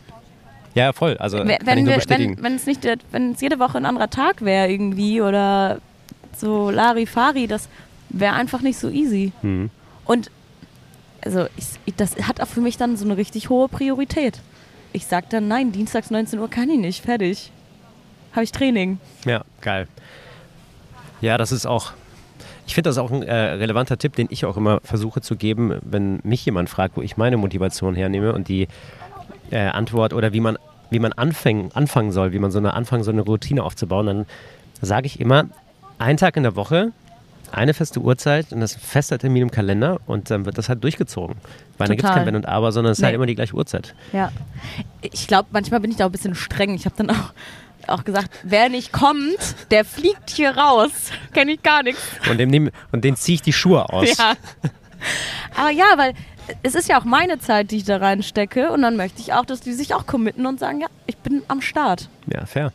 [0.75, 1.17] Ja, voll.
[1.19, 4.43] Also Wenn, kann wir, wenn, wenn es nicht, wenn es jede Woche ein anderer Tag
[4.43, 5.79] wäre irgendwie oder
[6.37, 7.69] so Larifari, das
[8.09, 9.33] wäre einfach nicht so easy.
[9.43, 9.71] Mhm.
[10.05, 10.31] Und
[11.25, 14.41] also ich, ich- das hat auch für mich dann so eine richtig hohe Priorität.
[14.95, 17.51] Ich sag dann, nein, dienstags 19 Uhr kann ich nicht, fertig.
[18.33, 18.99] Habe ich Training.
[19.25, 19.87] Ja, geil.
[21.21, 21.93] Ja, das ist auch.
[22.67, 25.79] Ich finde das auch ein äh, relevanter Tipp, den ich auch immer versuche zu geben,
[25.83, 28.69] wenn mich jemand fragt, wo ich meine Motivation hernehme und die
[29.51, 30.57] äh, Antwort oder wie man,
[30.91, 34.27] wie man anfangen, anfangen soll, wie man so eine anfangen, so eine Routine aufzubauen, dann
[34.81, 35.45] sage ich immer,
[35.99, 36.93] ein Tag in der Woche,
[37.51, 40.69] eine feste Uhrzeit und das ist ein fester Termin im Kalender und dann wird das
[40.69, 41.37] halt durchgezogen.
[41.79, 43.17] Weil dann gibt es kein Wenn und Aber, sondern es ist halt Nee.
[43.17, 43.95] immer die gleiche Uhrzeit.
[44.13, 44.33] Ja.
[45.03, 46.75] Ich glaube, manchmal bin ich da auch ein bisschen streng.
[46.75, 47.33] Ich habe dann auch,
[47.89, 49.39] auch gesagt, wer nicht kommt,
[49.71, 50.91] der fliegt hier raus.
[51.33, 52.03] Kenne ich gar nichts.
[52.29, 54.17] Und dem, nehm- und den ziehe ich die Schuhe aus.
[54.17, 54.35] Ja.
[55.57, 56.15] Aber ja, weil
[56.63, 58.71] es ist ja auch meine Zeit, die ich da reinstecke.
[58.71, 61.43] Und dann möchte ich auch, dass die sich auch committen und sagen, ja, ich bin
[61.49, 62.09] am Start.
[62.27, 62.73] ja fair.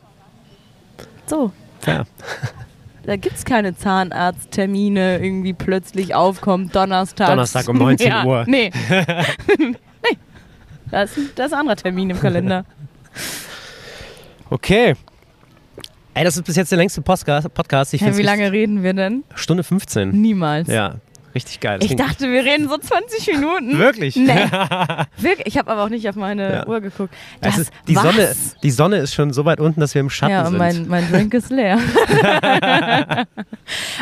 [1.25, 1.51] So.
[1.81, 2.05] fair.
[3.03, 7.29] Da gibt es keine Zahnarzttermine, irgendwie plötzlich aufkommt, Donnerstag.
[7.29, 8.43] Donnerstag um 19 ja, Uhr.
[8.47, 8.71] Nee.
[9.57, 9.77] nee.
[10.91, 12.65] Das, das ist ein anderer Termin im Kalender.
[14.49, 14.95] Okay.
[16.13, 17.53] Ey, das ist bis jetzt der längste Podcast.
[17.53, 17.93] Podcast.
[17.93, 19.23] Ich Ja, wie lange reden wir denn?
[19.35, 20.09] Stunde 15.
[20.19, 20.67] Niemals.
[20.67, 20.95] Ja,
[21.35, 21.77] richtig geil.
[21.79, 23.77] Das Ich dachte, wir reden so 20 Minuten.
[23.77, 24.15] Wirklich?
[24.15, 24.33] Nee.
[25.17, 25.45] Wirklich?
[25.47, 26.67] Ich habe aber auch nicht auf meine Ja.
[26.67, 27.13] Uhr geguckt.
[27.41, 28.03] Das ist, die, was?
[28.03, 30.57] Sonne, die Sonne ist schon so weit unten, dass wir im Schatten Ja, sind.
[30.57, 31.77] mein, mein Drink ist leer.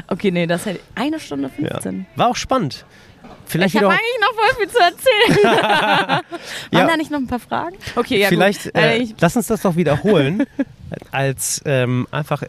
[0.08, 1.70] okay, nee, das hätte eine Stunde ja.
[1.72, 2.06] 15.
[2.16, 2.86] War auch spannend.
[3.48, 5.54] Vielleicht Ich habe eigentlich noch voll viel zu erzählen.
[5.62, 6.22] Waren
[6.72, 6.88] Ja.
[6.88, 7.76] da nicht noch ein paar Fragen?
[7.96, 8.76] Okay, ja vielleicht gut.
[8.76, 10.44] äh, Äh, ich, lass uns das doch wiederholen,
[11.12, 12.44] als ähm, einfach,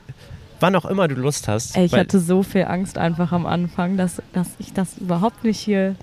[0.60, 1.76] wann auch immer du Lust hast.
[1.76, 5.60] ey, ich hatte so viel Angst einfach am Anfang, dass, dass ich das überhaupt nicht
[5.60, 5.94] hier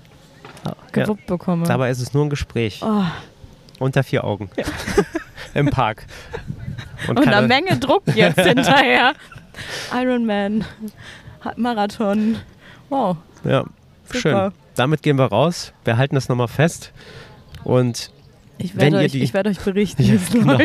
[0.92, 1.66] gewuppt bekomme.
[1.66, 2.80] Dabei ist es nur ein Gespräch.
[2.82, 3.04] oh,
[3.80, 4.48] Unter vier Augen.
[5.54, 6.06] Im Park.
[7.08, 9.14] Und, und eine Menge Druck jetzt hinterher.
[9.92, 10.64] Ironman,
[11.56, 12.38] Marathon.
[12.88, 13.64] Wow, Ja,
[14.06, 14.18] Super.
[14.20, 14.52] schön.
[14.76, 15.72] Damit gehen wir raus.
[15.84, 16.92] Wir halten das nochmal fest.
[17.62, 18.10] Und
[18.58, 20.58] ich Wenn werde ihr euch, die- ich werd euch berichten, Ja, genau.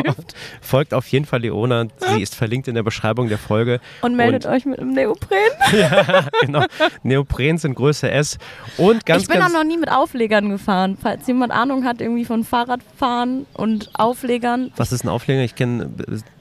[0.61, 1.87] folgt auf jeden Fall Leona.
[2.13, 3.79] Sie ist verlinkt in der Beschreibung der Folge.
[4.01, 5.37] Und meldet Und- euch mit einem Neopren.
[6.41, 6.65] genau.
[7.03, 8.37] Neopren sind Größe S.
[8.77, 10.97] Und ganz, ich bin ganz auch noch nie mit Auflegern gefahren.
[11.01, 14.71] Falls jemand Ahnung hat, irgendwie von Fahrradfahren und Auflegern.
[14.75, 15.41] Was ist ein Aufleger?
[15.43, 15.89] Ich kenne.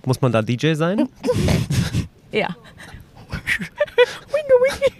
[0.04, 1.08] Muss man da DJ sein?
[2.30, 2.48] Ja.
[3.30, 4.92] winke, winke.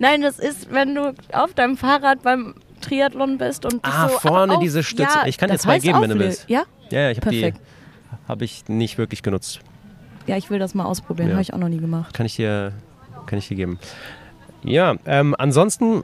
[0.00, 4.54] Nein, das ist, wenn du auf deinem Fahrrad beim Triathlon bist und Ah, so vorne
[4.54, 5.18] auf, diese Stütze.
[5.22, 6.48] Ja, Ich kann dir zwei geben, wenn du willst.
[6.48, 6.62] Ja?
[6.90, 7.52] Ja, ja, ich habe die.
[8.26, 9.60] Habe ich nicht wirklich genutzt.
[10.26, 11.28] Ja, ich will das mal ausprobieren.
[11.28, 11.34] Ja.
[11.34, 12.14] Habe ich auch noch nie gemacht.
[12.14, 12.72] Kann ich dir,
[13.26, 13.78] kann ich dir geben.
[14.62, 16.02] Ja, ähm, ansonsten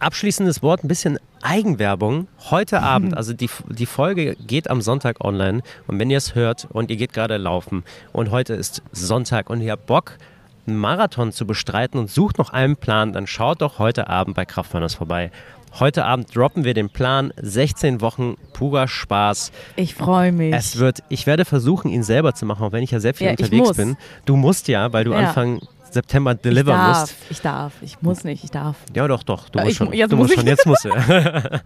[0.00, 2.26] abschließendes Wort, ein bisschen Eigenwerbung.
[2.50, 6.66] Heute Abend, also die, die Folge geht am Sonntag online und wenn ihr es hört
[6.70, 10.18] und ihr geht gerade laufen und heute ist Sonntag und ihr habt Bock,
[10.66, 14.44] einen Marathon zu bestreiten und sucht noch einen Plan, dann schaut doch heute Abend bei
[14.44, 15.30] Kraftrunners vorbei.
[15.80, 19.50] Heute Abend droppen wir den Plan, 16 Wochen purer Spaß.
[19.74, 20.54] Ich freue mich.
[20.54, 23.26] Es wird, ich werde versuchen, ihn selber zu machen, auch wenn ich ja sehr viel
[23.26, 23.96] Ja, ich unterwegs bin.
[24.24, 25.18] Du musst ja, weil du Ja.
[25.18, 25.60] Anfang
[25.90, 27.14] September ich delivern darf, musst.
[27.28, 28.76] ich darf, ich muss nicht, ich darf.
[28.94, 29.48] Ja, doch, doch.
[29.48, 29.92] Du Ja, musst ich- schon.
[29.92, 30.38] jetzt du muss musst ich.
[30.40, 31.60] schon, jetzt musst du.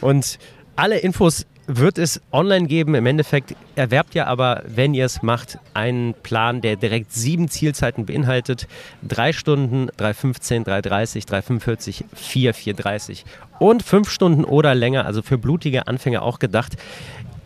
[0.00, 0.38] Und
[0.76, 1.46] alle Infos
[1.76, 2.94] wird es online geben.
[2.94, 8.06] Im Endeffekt erwerbt ihr aber, wenn ihr es macht, einen Plan, der direkt sieben Zielzeiten
[8.06, 8.66] beinhaltet.
[9.02, 13.24] Drei Stunden, 3,15, 3,30, 3,45, 4, 4,30
[13.60, 16.76] und fünf Stunden oder länger, also für blutige Anfänger auch gedacht.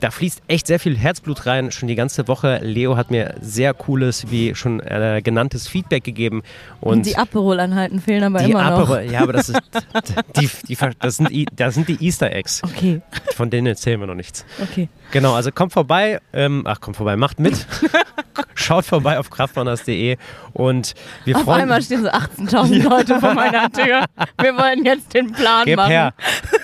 [0.05, 2.59] Da fließt echt sehr viel Herzblut rein, schon die ganze Woche.
[2.63, 6.43] Leo hat mir sehr cooles, wie schon äh, genanntes Feedback gegeben.
[6.83, 9.13] Und die Aperol-Anhalten fehlen aber immer Aperol, noch.
[9.13, 9.61] ja, aber das, ist,
[10.39, 12.61] die, die, das, sind, die- das sind die Easter Eggs.
[12.63, 13.01] Okay,
[13.35, 14.45] Von denen erzählen wir noch nichts.
[14.63, 14.91] okay.
[15.11, 17.67] Genau, also kommt vorbei, ähm, ach, kommt vorbei, macht mit.
[18.55, 20.17] Schaut vorbei auf kraftrunners.de
[20.53, 20.95] und
[21.25, 24.05] wir Auf freuen einmal stehen so 18.000 Leute vor meiner Tür.
[24.41, 25.91] Wir wollen jetzt den Plan Gib machen.
[25.91, 26.15] her,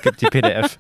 [0.03, 0.79] gib die PDF.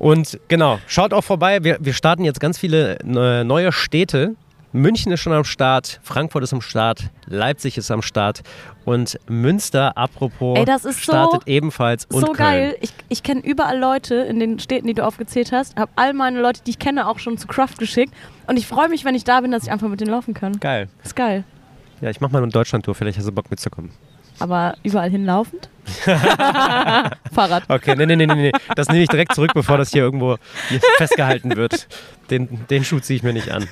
[0.00, 1.62] Und genau, schaut auch vorbei.
[1.62, 4.34] Wir, wir starten jetzt ganz viele äh, neue Städte.
[4.72, 8.42] München ist schon am Start, Frankfurt ist am Start, Leipzig ist am Start
[8.84, 12.36] und Münster, apropos, Ey, das ist so- startet ebenfalls und so Köln.
[12.38, 12.76] geil.
[12.80, 15.76] Ich, ich kenne überall Leute in den Städten, die du aufgezählt hast.
[15.76, 18.14] Habe all meine Leute, die ich kenne, auch schon zu Craft geschickt.
[18.46, 20.52] Und ich freue mich, wenn ich da bin, dass ich einfach mit denen laufen kann.
[20.60, 20.88] Geil.
[21.02, 21.42] Ist geil.
[22.00, 23.90] Ja, ich mache mal eine Deutschland-Tour, vielleicht hast du Bock mitzukommen.
[24.40, 25.68] Aber überall hinlaufend?
[27.32, 27.64] Fahrrad.
[27.68, 28.52] Okay, nee, nee, nee, nee, nee.
[28.76, 30.36] Das nehme ich direkt zurück, bevor das hier irgendwo
[30.96, 31.88] festgehalten wird.
[32.30, 33.66] Den, den Schuh ziehe ich mir nicht an.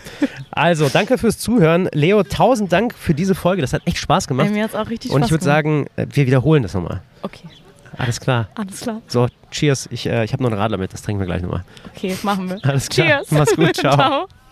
[0.50, 1.88] Also, danke fürs Zuhören.
[1.92, 3.62] Leo, tausend Dank für diese Folge.
[3.62, 4.50] Das hat echt Spaß gemacht.
[4.50, 7.02] mir hat es auch richtig Und ich Spaß würde sagen, äh, wir wiederholen das nochmal.
[7.22, 7.48] Okay,
[7.96, 8.48] Alles klar.
[8.54, 9.00] alles klar.
[9.06, 9.88] So, cheers.
[9.92, 11.64] Ich, äh, ich habe noch einen Radler mit, das trinken wir gleich nochmal.
[11.94, 12.58] Okay, machen wir.
[12.64, 13.06] Alles klar.
[13.06, 13.30] Cheers.
[13.30, 13.76] Mach's gut.
[13.76, 13.94] Ciao.
[13.94, 14.28] Ciao.